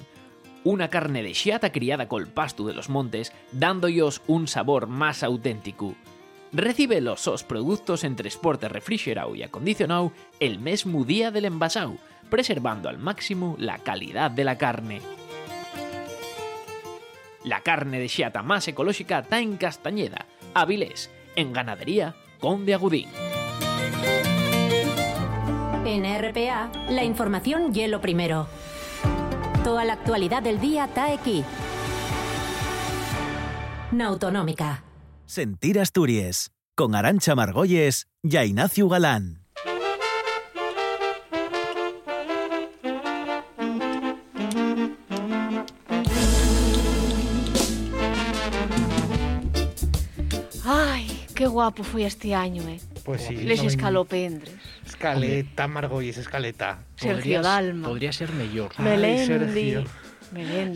Una 0.65 0.89
carne 0.89 1.23
de 1.23 1.35
xiata 1.35 1.71
criada 1.71 2.09
col 2.09 2.27
pasto 2.27 2.67
de 2.67 2.75
los 2.75 2.89
montes, 2.89 3.33
dándolos 3.53 4.23
un 4.27 4.49
sabor 4.49 4.89
más 4.89 5.23
auténtico. 5.23 5.95
Recibe 6.51 7.01
los 7.01 7.21
sos 7.21 7.45
productos 7.45 8.03
en 8.03 8.17
transporte 8.17 8.69
refrigerado 8.69 9.37
y 9.37 9.45
acondicionado 9.45 10.11
el 10.41 10.59
mesmo 10.59 11.05
día 11.05 11.31
del 11.31 11.45
envasado, 11.45 11.95
preservando 12.29 12.89
al 12.89 12.99
máximo 12.99 13.55
la 13.57 13.79
calidad 13.79 14.33
de 14.33 14.43
la 14.43 14.59
carne. 14.59 15.01
La 17.45 17.61
carne 17.61 18.01
de 18.01 18.09
xiata 18.09 18.43
más 18.43 18.67
ecológica 18.67 19.21
está 19.21 19.39
en 19.39 19.57
Castañeda, 19.59 20.27
Avilés, 20.55 21.09
en 21.37 21.53
Ganadería 21.53 22.17
Conde 22.41 22.75
Agudín. 22.75 23.32
En 25.85 26.05
RPA, 26.05 26.71
la 26.89 27.03
información 27.03 27.73
y 27.75 27.89
lo 27.89 28.01
primero. 28.01 28.47
Toda 29.65 29.85
la 29.85 29.95
actualidad 29.95 30.43
del 30.43 30.61
día 30.61 30.85
está 30.85 31.13
aquí. 31.13 31.45
Na 33.91 34.07
Autonómica. 34.07 34.85
Sentir 35.27 35.81
Asturias 35.81 36.53
con 36.77 36.95
Arancha 36.95 37.35
Margolles 37.35 38.07
y 38.23 38.37
Ignacio 38.39 38.89
Galán. 38.89 39.42
Guapo 51.53 51.85
fue 51.85 52.05
este 52.05 52.35
año, 52.35 52.67
¿eh? 52.69 52.81
Pues 53.05 53.23
sí. 53.23 53.37
Les 53.37 53.63
escalopendres. 53.63 54.55
Escaleta, 54.85 55.69
Margolles, 55.69 56.19
escaleta. 56.19 56.81
Sergio 56.97 57.41
Podrías- 57.41 57.43
Dalma. 57.43 57.89
Podría 57.89 58.13
ser 58.13 58.33
mejor. 58.33 58.73
Melendi. 58.81 59.85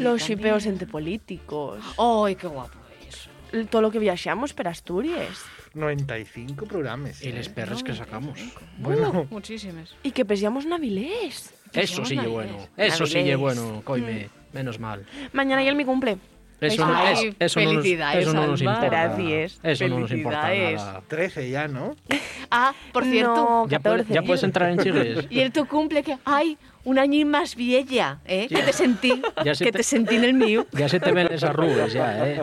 Los 0.02 0.22
shipeos 0.22 0.66
entre 0.66 0.86
políticos. 0.86 1.82
Ay, 1.98 2.36
qué 2.36 2.46
guapo 2.46 2.78
eso. 3.08 3.30
Todo 3.70 3.82
lo 3.82 3.90
que 3.90 3.98
viaxamos 3.98 4.52
per 4.52 4.68
Asturias. 4.68 5.38
95 5.74 6.66
programas. 6.66 7.22
Y 7.22 7.32
les 7.32 7.48
perres 7.48 7.82
que 7.82 7.94
sacamos. 7.94 8.38
Bueno, 8.78 9.26
Muchísimas. 9.30 9.94
Y 10.02 10.10
que 10.12 10.24
pesíamos 10.24 10.66
Navilés. 10.66 11.52
Eso 11.72 12.04
sí 12.04 12.16
bueno. 12.16 12.68
Eso 12.76 13.06
sí 13.06 13.34
bueno, 13.34 13.82
coime. 13.84 14.28
Menos 14.52 14.78
mal. 14.78 15.04
Mañana 15.32 15.62
ya 15.62 15.70
es 15.70 15.76
mi 15.76 15.84
cumple. 15.84 16.16
Eso, 16.60 16.86
no, 16.86 16.96
Ay, 16.96 17.28
es- 17.28 17.36
eso 17.38 17.60
no 17.60 17.72
nos, 17.74 17.84
eso 17.84 18.32
no 18.32 18.46
nos 18.46 18.60
importa. 18.62 18.86
Gracias. 18.88 19.60
Eso 19.62 19.88
no 19.88 20.00
nos 20.00 20.10
importa 20.10 20.48
nada. 20.54 21.02
13 21.06 21.50
ya, 21.50 21.68
¿no? 21.68 21.94
Ah, 22.50 22.72
por 22.92 23.04
cierto. 23.04 23.34
No, 23.34 23.68
Ya, 23.68 23.80
puede- 23.80 23.96
14. 24.04 24.14
ya 24.14 24.22
puedes 24.22 24.42
entrar 24.44 24.70
en 24.70 24.78
chigles. 24.78 25.26
Y 25.30 25.40
el 25.40 25.52
tu 25.52 25.66
cumple 25.66 26.02
que, 26.04 26.16
ay, 26.24 26.56
un 26.84 26.98
año 26.98 27.26
más 27.26 27.56
vieja, 27.56 28.20
¿eh? 28.24 28.46
Que 28.48 28.62
te 28.62 28.72
sentí, 28.72 29.20
Ya 29.44 29.52
que 29.54 29.64
te- 29.66 29.72
te 29.72 29.82
sentí 29.82 30.14
en 30.14 30.24
el 30.24 30.34
mío. 30.34 30.66
Ya 30.72 30.88
se 30.88 31.00
te 31.00 31.10
ven 31.12 31.26
esas 31.26 31.50
arrugas, 31.50 31.92
ya, 31.92 32.26
¿eh? 32.28 32.42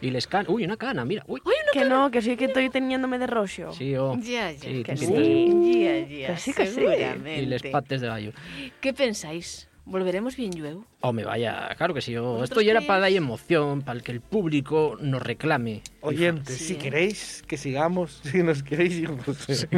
Y 0.00 0.10
les 0.10 0.26
can... 0.26 0.44
Uy, 0.48 0.64
una 0.64 0.76
cana, 0.76 1.04
mira. 1.04 1.24
Uy. 1.26 1.40
Que 1.72 1.84
no, 1.86 2.10
que 2.10 2.20
sí 2.22 2.36
que 2.36 2.44
estoy 2.46 2.68
teniéndome 2.70 3.18
de 3.18 3.26
roxo. 3.26 3.72
Sí, 3.72 3.96
oh. 3.96 4.14
Ya, 4.20 4.52
ya. 4.52 4.60
Sí, 4.60 4.82
que 4.84 4.96
sí. 4.96 5.06
Ya, 5.06 6.06
ya, 6.06 6.26
Que 6.28 6.36
sí, 6.38 6.52
que 6.52 6.66
sí. 6.66 6.74
seguramente. 6.74 7.38
Y 7.42 7.46
les 7.46 7.62
pates 7.62 8.00
de 8.02 8.06
gallo. 8.06 8.32
¿Qué 8.80 8.92
pensáis? 8.92 9.68
¿Volveremos 9.86 10.36
bien 10.36 10.50
luego? 10.58 10.84
Hombre, 11.00 11.24
vaya, 11.24 11.72
claro 11.78 11.94
que 11.94 12.00
sí. 12.00 12.16
oh. 12.16 12.22
¿Vosotros 12.22 12.50
Esto 12.50 12.60
ya 12.60 12.72
era 12.72 12.80
para 12.80 13.00
dar 13.00 13.12
emoción, 13.12 13.82
para 13.82 14.00
que 14.00 14.10
el 14.10 14.20
público 14.20 14.96
nos 15.00 15.22
reclame. 15.22 15.82
Oyentes, 16.00 16.56
Sí, 16.56 16.64
si 16.64 16.74
queréis 16.74 17.44
que 17.46 17.56
sigamos, 17.56 18.20
si 18.24 18.42
nos 18.42 18.64
queréis, 18.64 18.96
yo 18.96 19.16
no 19.16 19.32
sé. 19.32 19.68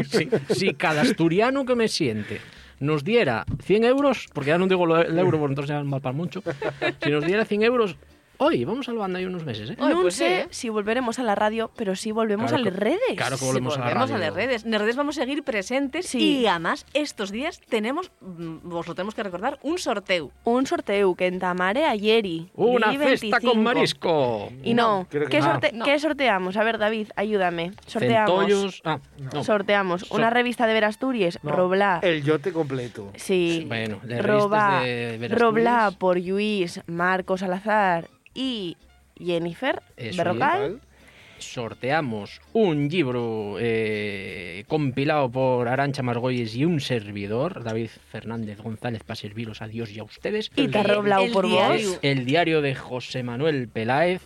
Si, 0.49 0.73
cada 0.73 1.03
asturiano 1.03 1.67
que 1.67 1.75
me 1.75 1.89
siente 1.89 2.41
nos 2.81 3.05
diera 3.05 3.45
100 3.63 3.85
euros, 3.85 4.29
porque 4.33 4.49
ya 4.49 4.59
no 4.59 4.67
digo 4.67 4.85
el 4.97 5.19
euro, 5.19 5.39
porque 5.39 5.53
entonces 5.53 5.69
ya 5.69 5.85
mal 5.85 6.01
para 6.01 6.17
mucho, 6.17 6.43
si 7.03 7.11
nos 7.11 7.27
diera 7.27 7.45
100 7.45 7.63
euros, 7.65 7.97
Hoy, 8.41 8.65
vamos 8.65 8.89
al 8.89 8.97
banda 8.97 9.19
ahí 9.19 9.25
unos 9.27 9.45
meses, 9.45 9.71
¿eh? 9.71 9.77
no 9.81 10.01
pues 10.03 10.15
sí, 10.15 10.21
sé 10.21 10.41
¿eh? 10.43 10.47
si 10.51 10.69
volveremos 10.69 11.19
a 11.19 11.25
la 11.25 11.35
radio, 11.35 11.73
pero 11.77 11.97
sí 11.97 12.13
volvemos 12.13 12.53
Claro 12.53 12.63
a 12.63 12.65
que- 12.65 12.71
las 12.71 12.79
redes. 12.81 13.17
claro 13.17 13.33
que 13.37 13.41
Sí, 13.41 13.47
volvemos 13.47 13.75
a 13.77 13.81
la 13.81 13.85
volvemos 13.87 14.11
radio. 14.11 14.25
las 14.27 14.35
redes. 14.35 14.65
En 14.65 14.71
las 14.71 14.81
redes 14.81 14.95
vamos 14.95 15.19
a 15.19 15.23
seguir 15.23 15.43
presentes 15.43 16.07
Sí. 16.07 16.39
y 16.43 16.47
además 16.47 16.87
estos 16.95 17.33
días 17.33 17.61
tenemos, 17.69 18.13
mm, 18.21 18.73
os 18.73 18.87
lo 18.87 18.95
tenemos 18.95 19.17
que 19.17 19.25
recordar, 19.25 19.59
un 19.65 19.79
sorteo. 19.79 20.31
Un 20.45 20.67
sorteo 20.69 21.17
que 21.17 21.27
en 21.27 21.41
Tamare 21.41 21.85
ayeri. 21.87 22.49
Una 22.55 22.93
25. 22.97 23.41
con 23.55 23.61
marisco. 23.61 24.53
Y 24.63 24.73
no, 24.75 25.09
¿qué, 25.11 25.19
no. 25.19 25.43
sorte- 25.45 25.73
No. 25.73 25.85
qué 25.85 25.99
sorteamos? 25.99 26.57
A 26.57 26.63
ver, 26.63 26.79
David, 26.79 27.09
ayúdame. 27.17 27.73
Sorteamos. 27.87 28.31
Centollos. 28.31 28.83
Ah, 28.85 29.01
no. 29.35 29.43
Sorteamos 29.43 30.03
Sor- 30.03 30.21
una 30.21 30.31
revista 30.31 30.69
de 30.69 30.75
Verasturias, 30.75 31.41
No, 31.43 31.51
Roblá. 31.51 31.99
El 32.05 32.23
yote 32.23 32.53
completo. 32.53 33.11
Sí. 33.17 33.65
Bueno, 33.67 33.99
de 34.05 34.23
Roba- 34.23 34.83
revistas 34.83 35.21
de. 35.23 35.29
Roblá 35.37 35.91
por 35.99 36.21
Luis, 36.21 36.81
Marcos 36.87 37.41
Salazar 37.41 38.07
y 38.39 38.77
Jennifer 39.19 39.83
Berrocal. 40.17 40.81
sorteamos 41.39 42.41
un 42.53 42.89
libro 42.89 43.57
eh, 43.59 44.63
compilado 44.69 45.29
por 45.29 45.67
Arancha 45.67 46.05
Margolles 46.05 46.55
y 46.55 46.65
un 46.65 46.81
servidor, 46.81 47.65
David 47.65 47.91
Fernández 48.13 48.61
González, 48.61 49.03
para 49.03 49.17
serviros 49.17 49.61
a 49.61 49.67
Dios 49.67 49.91
y 49.91 49.99
a 49.99 50.05
ustedes. 50.05 50.53
Y 50.55 50.69
te 50.69 50.79
ha 50.79 50.85
roblado 50.85 51.25
El 51.25 51.33
por 51.33 51.49
vos. 51.49 51.99
El 52.03 52.25
diario 52.25 52.63
de 52.63 52.77
José 52.77 53.25
Manuel 53.25 53.69
Peláez. 53.69 54.23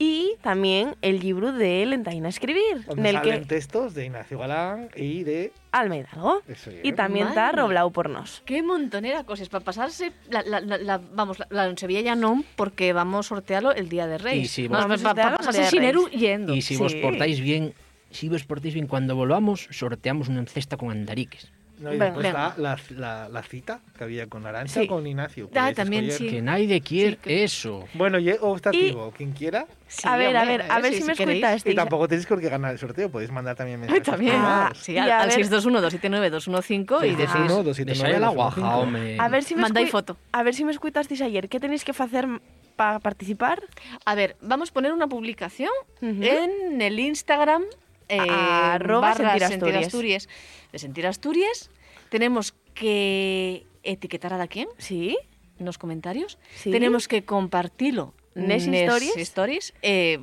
Y 0.00 0.34
también 0.42 0.94
el 1.02 1.18
libro 1.18 1.50
de 1.52 1.84
Lentaina 1.84 2.28
Escribir, 2.28 2.62
en 2.72 2.82
Donde 2.86 3.10
el 3.10 3.16
salen 3.16 3.40
que 3.40 3.46
textos 3.46 3.94
de 3.94 4.04
Ignacio 4.06 4.38
Galán 4.38 4.90
y 4.94 5.24
de... 5.24 5.52
Almeida 5.72 6.08
Hidalgo. 6.12 6.42
Eso 6.46 6.70
Y 6.84 6.92
también 6.92 7.26
está 7.26 7.50
roblado 7.50 7.90
por 7.90 8.08
nos. 8.08 8.40
Qué 8.46 8.62
montonera 8.62 9.24
cosas 9.24 9.48
para 9.48 9.64
pasarse. 9.64 10.12
La, 10.30 10.42
la, 10.42 10.60
la, 10.60 10.78
la- 10.78 10.98
vamos, 11.12 11.40
la, 11.40 11.46
la 11.50 11.66
en 11.66 11.76
Sevilla 11.76 12.00
ya 12.00 12.14
no, 12.14 12.44
porque 12.54 12.92
vamos 12.92 13.26
a 13.26 13.28
sortearlo 13.30 13.72
el 13.72 13.88
día 13.88 14.06
de 14.06 14.18
Reyes. 14.18 14.44
Y 14.44 14.48
si 14.48 14.68
Vamos 14.68 14.86
vos- 14.88 15.02
pa- 15.02 15.14
pa- 15.16 15.22
Vamos 15.24 15.34
a 15.40 15.46
pasarse 15.46 15.62
el 15.64 15.68
sin 15.68 15.82
Eru 15.82 16.08
yendo. 16.10 16.54
Y 16.54 16.62
si 16.62 16.76
vos 16.76 16.94
portáis 16.94 17.40
bien, 17.40 17.74
si 18.12 18.28
vos 18.28 18.44
portáis 18.44 18.74
bien, 18.74 18.86
cuando 18.86 19.16
volvamos, 19.16 19.66
sorteamos 19.72 20.28
una 20.28 20.46
cesta 20.46 20.76
con 20.76 20.92
andariques. 20.92 21.50
No, 21.80 21.90
y 21.90 21.92
Venga. 21.92 22.04
después 22.06 22.26
Venga. 22.26 22.48
está 22.48 22.60
la, 22.60 22.78
la, 22.90 23.28
la 23.28 23.42
cita 23.42 23.80
que 23.96 24.04
había 24.04 24.26
con 24.26 24.44
Arancha 24.46 24.80
Sí. 24.80 24.86
con 24.86 25.06
Ignacio. 25.06 25.48
Ah, 25.54 25.72
también 25.74 26.10
sí. 26.10 26.28
Que 26.28 26.42
nadie 26.42 26.80
quiere 26.80 27.12
Sí, 27.12 27.18
que- 27.22 27.44
eso. 27.44 27.84
Bueno, 27.94 28.18
y 28.18 28.30
optativo, 28.40 29.12
quien 29.16 29.32
quiera. 29.32 29.66
Sí, 29.86 30.02
a 30.06 30.16
ver, 30.16 30.36
a 30.36 30.44
ver, 30.44 30.62
a 30.70 30.80
ver 30.80 30.92
si, 30.92 31.02
me 31.04 31.14
queréis. 31.14 31.38
escuchasteis. 31.42 31.72
Y 31.72 31.76
tampoco 31.76 32.06
tenéis 32.08 32.26
por 32.26 32.40
qué 32.40 32.48
ganar 32.48 32.72
el 32.72 32.78
sorteo, 32.78 33.10
podéis 33.10 33.30
mandar 33.30 33.56
también 33.56 33.76
Ay, 33.82 33.88
mensajes. 33.88 34.02
también. 34.04 34.32
privados. 34.32 34.78
sí, 34.78 34.92
Y 34.92 34.98
al, 34.98 35.10
a 35.10 35.20
al 35.20 35.28
ver- 35.28 35.36
621-279-215 35.38 37.06
y 37.06 37.10
decís. 37.10 37.30
621, 37.30 37.62
279, 37.62 37.94
Desáis 37.94 38.16
a 38.16 38.20
la 38.20 38.28
guaja, 38.28 38.60
215. 38.60 38.82
hombre. 38.82 39.16
A 39.20 39.28
ver 39.28 39.44
si 39.44 39.54
me 39.54 39.62
Mandáis 39.62 39.90
foto. 39.90 40.16
A 40.32 40.42
ver 40.42 40.54
si 40.54 40.64
me 40.64 40.72
escuchasteis 40.72 41.20
ayer. 41.22 41.48
¿Qué 41.48 41.60
tenéis 41.60 41.84
que 41.84 41.92
hacer 41.92 42.26
para 42.76 42.98
participar? 42.98 43.62
A 44.04 44.14
ver, 44.14 44.36
vamos 44.42 44.70
a 44.70 44.72
poner 44.74 44.92
una 44.92 45.06
publicación 45.06 45.70
en 46.02 46.82
el 46.82 46.98
Instagram 47.00 47.62
eh, 48.08 48.18
Arroba 48.20 49.00
barra 49.14 49.32
Sentir 49.38 49.48
Sentir 49.48 49.76
Asturias. 49.76 49.86
Asturias. 49.86 50.28
De 50.72 50.78
Sentir 50.78 51.06
Asturias. 51.06 51.70
Tenemos 52.10 52.54
que 52.74 53.66
etiquetar 53.82 54.32
a 54.32 54.38
da 54.38 54.46
quién 54.48 54.68
Sí. 54.78 55.18
en 55.58 55.66
los 55.66 55.78
comentarios. 55.78 56.38
Sí. 56.56 56.70
Tenemos 56.70 57.08
que 57.08 57.24
compartirlo 57.24 58.14
Nes 58.46 58.66
stories. 58.66 59.16
stories, 59.16 59.74
eh, 59.82 60.18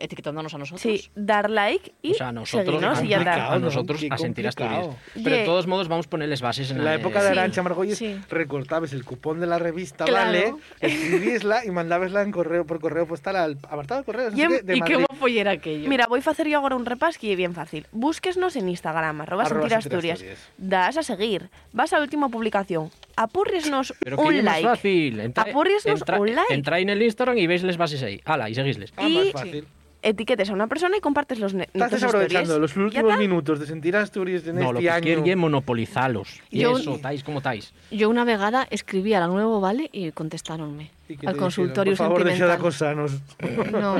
etiquetándonos 0.00 0.52
a 0.54 0.58
nosotros. 0.58 0.80
Sí, 0.80 1.08
dar 1.14 1.48
like 1.50 1.92
y 2.02 2.12
O 2.12 2.14
sea, 2.14 2.28
a 2.28 2.32
nosotros, 2.32 2.66
seguirnos 2.66 2.98
a, 2.98 3.04
y 3.04 3.08
complicado, 3.10 3.52
a 3.52 3.58
¿no? 3.58 3.64
nosotros 3.66 4.04
a 4.10 4.18
sentir. 4.18 4.46
Asturias. 4.48 4.86
Pero 5.14 5.36
de 5.36 5.44
todos 5.44 5.66
modos 5.66 5.88
vamos 5.88 6.06
a 6.06 6.10
ponerles 6.10 6.40
bases 6.40 6.70
en 6.70 6.78
En 6.78 6.84
la 6.84 6.94
época 6.94 7.22
de 7.22 7.28
Arancha 7.30 7.62
Margolles, 7.62 7.98
sí. 7.98 8.16
recortabas 8.28 8.92
el 8.92 9.04
cupón 9.04 9.40
de 9.40 9.46
la 9.46 9.58
revista, 9.58 10.04
Claro. 10.04 10.26
¿vale? 10.26 10.54
Escribísla 10.80 11.64
y 11.64 11.70
mandabasla 11.70 12.22
en 12.22 12.30
correo 12.32 12.64
por 12.66 12.80
correo 12.80 13.06
postal 13.06 13.36
al 13.36 13.52
apartado 13.68 14.00
de 14.00 14.04
correos 14.04 14.34
Y 14.36 14.42
en- 14.42 14.64
de 14.66 14.76
¿Y 14.76 14.80
qué 14.82 15.04
follera 15.18 15.52
aquello? 15.52 15.88
Mira, 15.88 16.06
voy 16.08 16.20
a 16.24 16.30
hacer 16.30 16.48
yo 16.48 16.58
ahora 16.58 16.76
un 16.76 16.86
repas 16.86 17.18
que 17.18 17.30
es 17.32 17.36
bien 17.36 17.54
fácil. 17.54 17.86
Búsquesnos 17.92 18.56
en 18.56 18.68
Instagram, 18.68 19.20
arroba, 19.22 19.44
Arroba 19.44 19.68
sentir 19.68 19.82
Sentir 19.82 19.96
Asturias. 20.12 20.18
Asturias. 20.18 20.48
Das 20.58 20.96
a 20.96 21.02
seguir. 21.02 21.48
Vas 21.72 21.92
a 21.92 21.96
la 21.96 22.02
última 22.02 22.28
publicación. 22.28 22.90
Apurriesnos 23.16 23.94
Pero 24.00 24.16
que 24.18 24.22
un 24.22 24.34
es 24.34 24.44
más 24.44 24.54
like. 24.56 24.68
fácil. 24.68 25.20
Entra, 25.20 25.44
Apurriesnos 25.44 26.00
entra- 26.00 26.20
un 26.20 26.34
like. 26.34 26.54
entra 26.54 26.78
en 26.80 26.90
el 26.90 27.02
Instagram 27.02 27.38
y 27.38 27.46
veis 27.46 27.62
las 27.62 27.76
bases 27.76 28.02
ahí. 28.02 28.20
Hala, 28.24 28.48
y 28.50 28.54
seguisles. 28.54 28.92
Ah, 28.96 29.08
y 29.08 29.16
más 29.16 29.32
fácil. 29.32 29.66
etiquetes 30.02 30.50
a 30.50 30.52
una 30.52 30.68
persona 30.68 30.96
y 30.96 31.00
compartes 31.00 31.40
los 31.40 31.52
Estás 31.54 32.00
aprovechando 32.04 32.58
los 32.60 32.76
últimos 32.76 33.18
minutos 33.18 33.58
de 33.58 33.66
sentir 33.66 33.96
Asturias 33.96 34.46
en 34.46 34.54
No, 34.56 34.72
lo 34.72 34.78
este 34.78 34.82
que 34.82 34.90
año. 34.90 35.02
quieren 35.02 35.26
es 35.26 35.36
monopolizalos. 35.36 36.40
Y 36.50 36.60
Yo- 36.60 36.76
eso, 36.78 36.94
estáis 36.96 37.24
como 37.24 37.38
estáis. 37.38 37.72
Yo 37.90 38.08
una 38.08 38.24
vegada 38.24 38.68
escribí 38.70 39.14
a 39.14 39.20
la 39.20 39.26
nuevo 39.26 39.60
Vale 39.60 39.88
y 39.92 40.12
contestaronme. 40.12 40.90
¿Y 41.08 41.16
qué 41.16 41.26
Al 41.26 41.36
consultorio? 41.36 41.92
Por 41.92 41.96
favor, 41.98 42.24
deja 42.24 42.46
de 42.46 42.52
sentimental. 42.56 42.58
acosarnos. 42.60 43.12
No, 43.72 43.94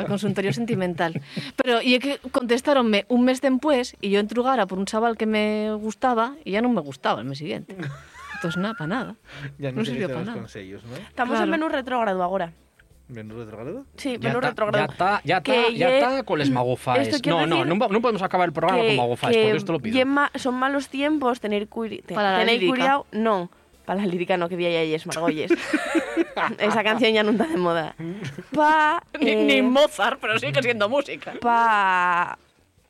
al 0.00 0.06
consultorio 0.06 0.52
sentimental. 0.52 1.20
Pero 1.56 1.82
y 1.82 1.94
es 1.94 2.00
que 2.00 2.18
contestaronme 2.30 3.04
un 3.08 3.24
mes 3.24 3.40
después 3.42 3.96
y 4.00 4.10
yo 4.10 4.20
entrugara 4.20 4.66
por 4.66 4.78
un 4.78 4.86
chaval 4.86 5.16
que 5.18 5.26
me 5.26 5.74
gustaba 5.74 6.36
y 6.44 6.52
ya 6.52 6.62
no 6.62 6.68
me 6.70 6.80
gustaba 6.80 7.20
el 7.20 7.26
mes 7.26 7.38
siguiente. 7.38 7.76
Entonces 8.40 8.56
nada, 8.60 8.74
para 8.74 8.86
nada. 8.88 9.14
Ya 9.58 9.70
no, 9.70 9.84
sirvió 9.84 10.08
para 10.08 10.20
nada. 10.24 10.40
¿no? 10.40 10.46
Estamos 10.46 10.82
Claro. 11.14 11.44
en 11.44 11.50
menú 11.50 11.68
retrógrado 11.68 12.22
ahora. 12.22 12.52
¿Menú 13.08 13.36
retrogrado? 13.38 13.84
Sí, 13.96 14.16
Ya 14.18 14.28
menú 14.30 14.40
retrógrado. 14.40 14.86
ya 14.86 14.92
está, 14.92 15.20
ya 15.24 15.40
Que 15.42 15.60
está, 15.60 15.72
ya 15.72 15.90
está 15.98 16.22
con 16.22 16.38
les 16.38 16.48
magofaes. 16.50 17.26
No, 17.26 17.46
no, 17.46 17.64
no, 17.64 17.74
no 17.74 18.00
podemos 18.00 18.22
acabar 18.22 18.48
el 18.48 18.52
programa 18.54 18.82
con 18.82 18.96
magofaes, 18.96 19.36
que 19.36 19.42
porque 19.42 19.56
esto 19.58 19.72
lo 19.72 19.80
pido. 19.80 20.06
ma- 20.06 20.30
son 20.36 20.54
malos 20.54 20.88
tiempos 20.88 21.38
tener, 21.40 21.68
curi- 21.68 22.02
Para 22.14 22.32
la 22.32 22.38
tener 22.38 22.54
lírica. 22.60 22.70
cuidado. 22.76 23.06
No, 23.12 23.50
para 23.84 24.00
la 24.00 24.06
lírica 24.06 24.36
no, 24.36 24.48
que 24.48 24.56
día 24.56 24.70
ya 24.70 24.80
es 24.96 25.06
Margolles. 25.06 25.50
Esa 26.58 26.82
canción 26.84 27.12
ya 27.12 27.22
no 27.24 27.32
está 27.32 27.46
de 27.46 27.56
moda. 27.56 27.94
Pa, 28.54 29.02
Ni, 29.20 29.30
eh, 29.30 29.44
ni 29.44 29.60
Mozart, 29.62 30.18
pero 30.20 30.38
sigue 30.38 30.62
siendo 30.62 30.88
música. 30.88 31.34
pa, 31.42 32.38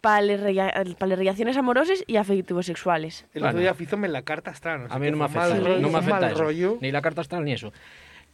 pa 0.01 0.21
les 0.21 0.41
rea- 0.41 0.73
pa 0.99 1.07
les 1.07 1.19
relaciones 1.19 1.57
amorosas 1.57 2.03
y 2.07 2.17
afectivos 2.17 2.67
sexuales. 2.67 3.27
El 3.35 3.45
otro 3.45 3.59
día 3.61 3.75
fízome 3.75 4.09
la 4.09 4.23
carta 4.23 4.51
astral. 4.51 4.87
A 4.89 4.99
mí 4.99 5.11
no 5.11 5.17
me 5.17 5.25
afecta, 5.25 5.49
mal 5.49 5.53
eso, 5.59 5.65
rollo, 5.67 5.81
no 5.81 5.89
me 5.91 5.99
afecta 5.99 6.31
eso. 6.31 6.43
rollo. 6.43 6.79
Ni 6.81 6.91
la 6.93 7.03
carta 7.03 7.21
astral 7.21 7.45
ni 7.45 7.53
eso. 7.53 7.73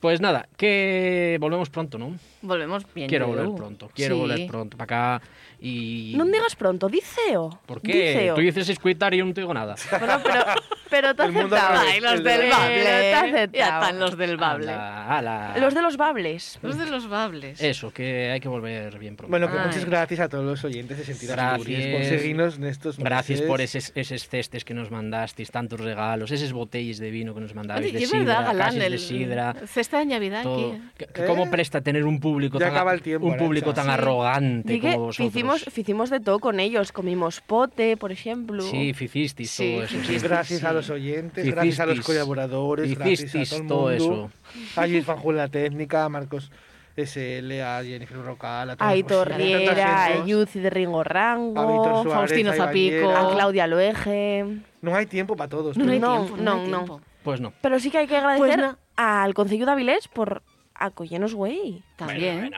Pues 0.01 0.21
nada, 0.21 0.47
que 0.59 1.39
volvemos 1.41 1.71
pronto, 1.71 1.97
¿no? 1.99 2.17
Volvemos 2.43 2.85
bien. 2.95 3.09
Quiero 3.09 3.29
volver 3.29 3.49
pronto, 3.57 3.91
quiero 3.95 4.15
Sí. 4.17 4.21
volver 4.21 4.47
pronto 4.47 4.77
para 4.77 5.17
acá 5.17 5.27
y... 5.61 6.15
No 6.17 6.25
digas 6.27 6.55
pronto, 6.57 6.89
diceo. 6.89 7.61
¿Por 7.67 7.81
qué? 7.81 8.09
Diceo. 8.13 8.35
Tú 8.35 8.41
dices 8.41 8.69
escuitar 8.69 9.15
y 9.15 9.19
yo 9.19 9.25
no 9.25 9.33
te 9.35 9.41
digo 9.41 9.55
nada. 9.55 9.75
Bueno, 9.91 10.21
pero, 10.23 10.45
pero 10.91 11.15
te 11.15 11.23
aceptaba. 11.23 11.81
Ay, 11.81 12.01
los 12.01 12.13
el 12.13 12.23
del 12.23 12.41
de- 12.43 12.49
Bable. 12.51 13.49
Ya 13.53 13.81
están 13.81 13.99
los 13.99 14.17
del 14.19 14.37
Bable. 14.37 14.71
Ala, 14.73 15.17
ala. 15.19 15.59
Los 15.59 15.75
de 15.75 15.83
los 15.83 15.97
bables. 15.97 16.59
Los 16.63 16.79
de 16.79 16.87
los 16.87 17.09
Bables. 17.09 17.61
Eso, 17.61 17.91
que 17.91 18.31
hay 18.31 18.41
que 18.41 18.49
volver 18.49 18.99
bien 18.99 19.17
pronto. 19.17 19.31
Bueno, 19.31 19.51
que 19.51 19.59
Ay. 19.59 19.67
muchas 19.67 19.85
gracias 19.85 20.21
a 20.21 20.29
todos 20.29 20.45
los 20.45 20.65
oyentes 20.65 20.99
de 20.99 21.05
Sentir 21.05 21.33
Asturias 21.33 21.83
por 21.83 21.91
Gracias. 22.01 22.21
seguirnos 22.21 22.57
en 22.59 22.65
estos 22.65 22.99
Gracias 22.99 23.39
meses. 23.41 23.49
por 23.49 23.61
esos, 23.61 23.93
esos 23.95 24.29
cestes 24.29 24.65
que 24.65 24.75
nos 24.75 24.91
mandasteis, 24.91 25.51
tantos 25.51 25.81
regalos, 25.81 26.31
esas 26.31 26.53
botellas 26.53 26.99
de 26.99 27.11
vino 27.11 27.35
que 27.35 27.41
nos 27.41 27.55
mandabais, 27.55 27.87
Oye, 27.87 27.99
de 27.99 28.05
es 28.05 28.11
sidra, 28.11 28.25
verdad, 28.41 28.47
Galán, 28.47 28.83
el 28.83 28.93
de 28.93 28.99
sidra, 28.99 29.55
cesta 29.67 29.99
de 30.01 30.07
Navidad 30.07 30.43
todo. 30.43 30.73
aquí. 30.73 31.07
¿Cómo 31.27 31.45
¿Eh? 31.47 31.49
presta 31.51 31.81
tener 31.81 32.05
un 32.05 32.21
público 32.21 32.59
Ya 32.59 32.67
tan, 32.67 32.75
acaba 32.75 32.93
el 32.93 33.03
tiempo, 33.03 33.27
un 33.27 33.37
público 33.37 33.73
tan 33.75 33.87
Sí. 33.87 33.91
arrogante 33.91 34.81
como 34.81 34.99
vosotros? 34.99 35.17
Hicimos, 35.55 35.79
hicimos 35.79 36.11
de 36.11 36.21
todo 36.21 36.39
con 36.39 36.61
ellos. 36.61 36.93
Comimos 36.93 37.41
pote, 37.41 37.97
por 37.97 38.13
ejemplo. 38.13 38.63
Sí, 38.63 38.93
ficisteis 38.95 39.51
Sí, 39.51 39.73
todo 39.75 39.83
eso. 39.85 39.93
sí. 39.93 39.97
ficisteis. 39.99 40.23
Gracias 40.25 40.65
a 40.65 40.69
Sí. 40.71 40.75
los 40.75 40.91
oyentes, 40.91 41.45
Hicisteis- 41.47 41.55
gracias 41.55 41.81
a 41.81 41.87
los 41.87 42.01
colaboradores, 42.01 42.99
gracias 42.99 43.53
a 43.53 43.57
todo 43.57 43.91
el 43.91 43.99
todo 43.99 44.11
mundo. 44.11 44.31
eso. 44.75 44.81
A 44.81 44.87
Luis 44.87 45.05
Fanjul, 45.05 45.37
la 45.37 45.49
técnica, 45.49 46.05
a 46.05 46.09
Marcos 46.09 46.51
SL, 46.97 47.61
a 47.63 47.83
Jennifer 47.85 48.17
Rocal, 48.23 48.71
a 48.71 48.77
todos 48.77 48.89
A 48.89 48.93
Aitor 48.93 49.29
los- 49.29 49.37
Riera, 49.37 50.05
a 50.07 50.25
Yuzi 50.25 50.61
de 50.61 50.71
Ringo 50.71 51.01
a 51.01 51.03
Víctor 51.03 51.13
Rango, 51.15 52.03
Suárez, 52.05 52.13
Faustino 52.31 52.51
a 52.53 52.55
Zapico. 52.55 53.11
A 53.17 53.31
Claudia 53.33 53.67
Loeje. 53.67 54.45
No 54.81 54.95
hay 54.95 55.07
tiempo 55.07 55.37
para 55.37 55.49
todos. 55.51 55.77
No, 55.77 55.85
no 55.85 55.93
hay 55.93 55.99
tiempo, 56.01 56.37
no, 56.39 56.43
no, 56.43 56.53
hay 56.63 56.69
no. 56.69 56.77
tiempo. 56.79 57.01
Pues 57.23 57.41
no. 57.41 57.53
Pero 57.61 57.79
sí 57.81 57.91
que 57.91 57.99
hay 57.99 58.07
que 58.07 58.17
agradecer 58.17 58.61
Pues 58.61 58.77
al 58.97 59.35
Concello 59.35 59.67
de 59.67 59.73
Avilés 59.73 60.09
por 60.09 60.43
acollernos, 60.79 61.35
güey. 61.35 61.83
También. 61.97 62.41
Bueno, 62.41 62.57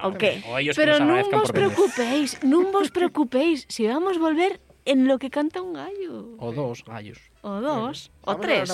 Pero 0.76 0.98
no 1.04 1.14
venir. 1.14 1.30
preocupéis, 1.52 2.42
no 2.42 2.62
vos 2.72 2.90
preocupéis. 2.90 3.66
Si 3.68 3.86
vamos 3.86 4.16
a 4.16 4.20
volver 4.20 4.60
en 4.84 5.06
lo 5.06 5.18
que 5.18 5.30
canta 5.30 5.60
un 5.62 5.74
gallo. 5.74 6.28
O 6.38 6.52
dos 6.52 6.84
gallos. 6.84 7.18
O 7.42 7.60
dos, 7.60 8.10
o 8.22 8.26
Vamos 8.26 8.40
a 8.40 8.40
dar 8.40 8.40
tres. 8.40 8.68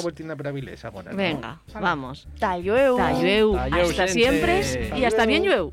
Venga, 1.17 1.61
vamos. 1.81 2.29
Tallueu. 2.39 2.97
Tallueu. 2.97 3.57
Hasta 3.57 4.09
siempre 4.09 4.63
y 4.97 5.05
hasta 5.05 5.27
bien 5.27 5.43
llueu. 5.45 5.71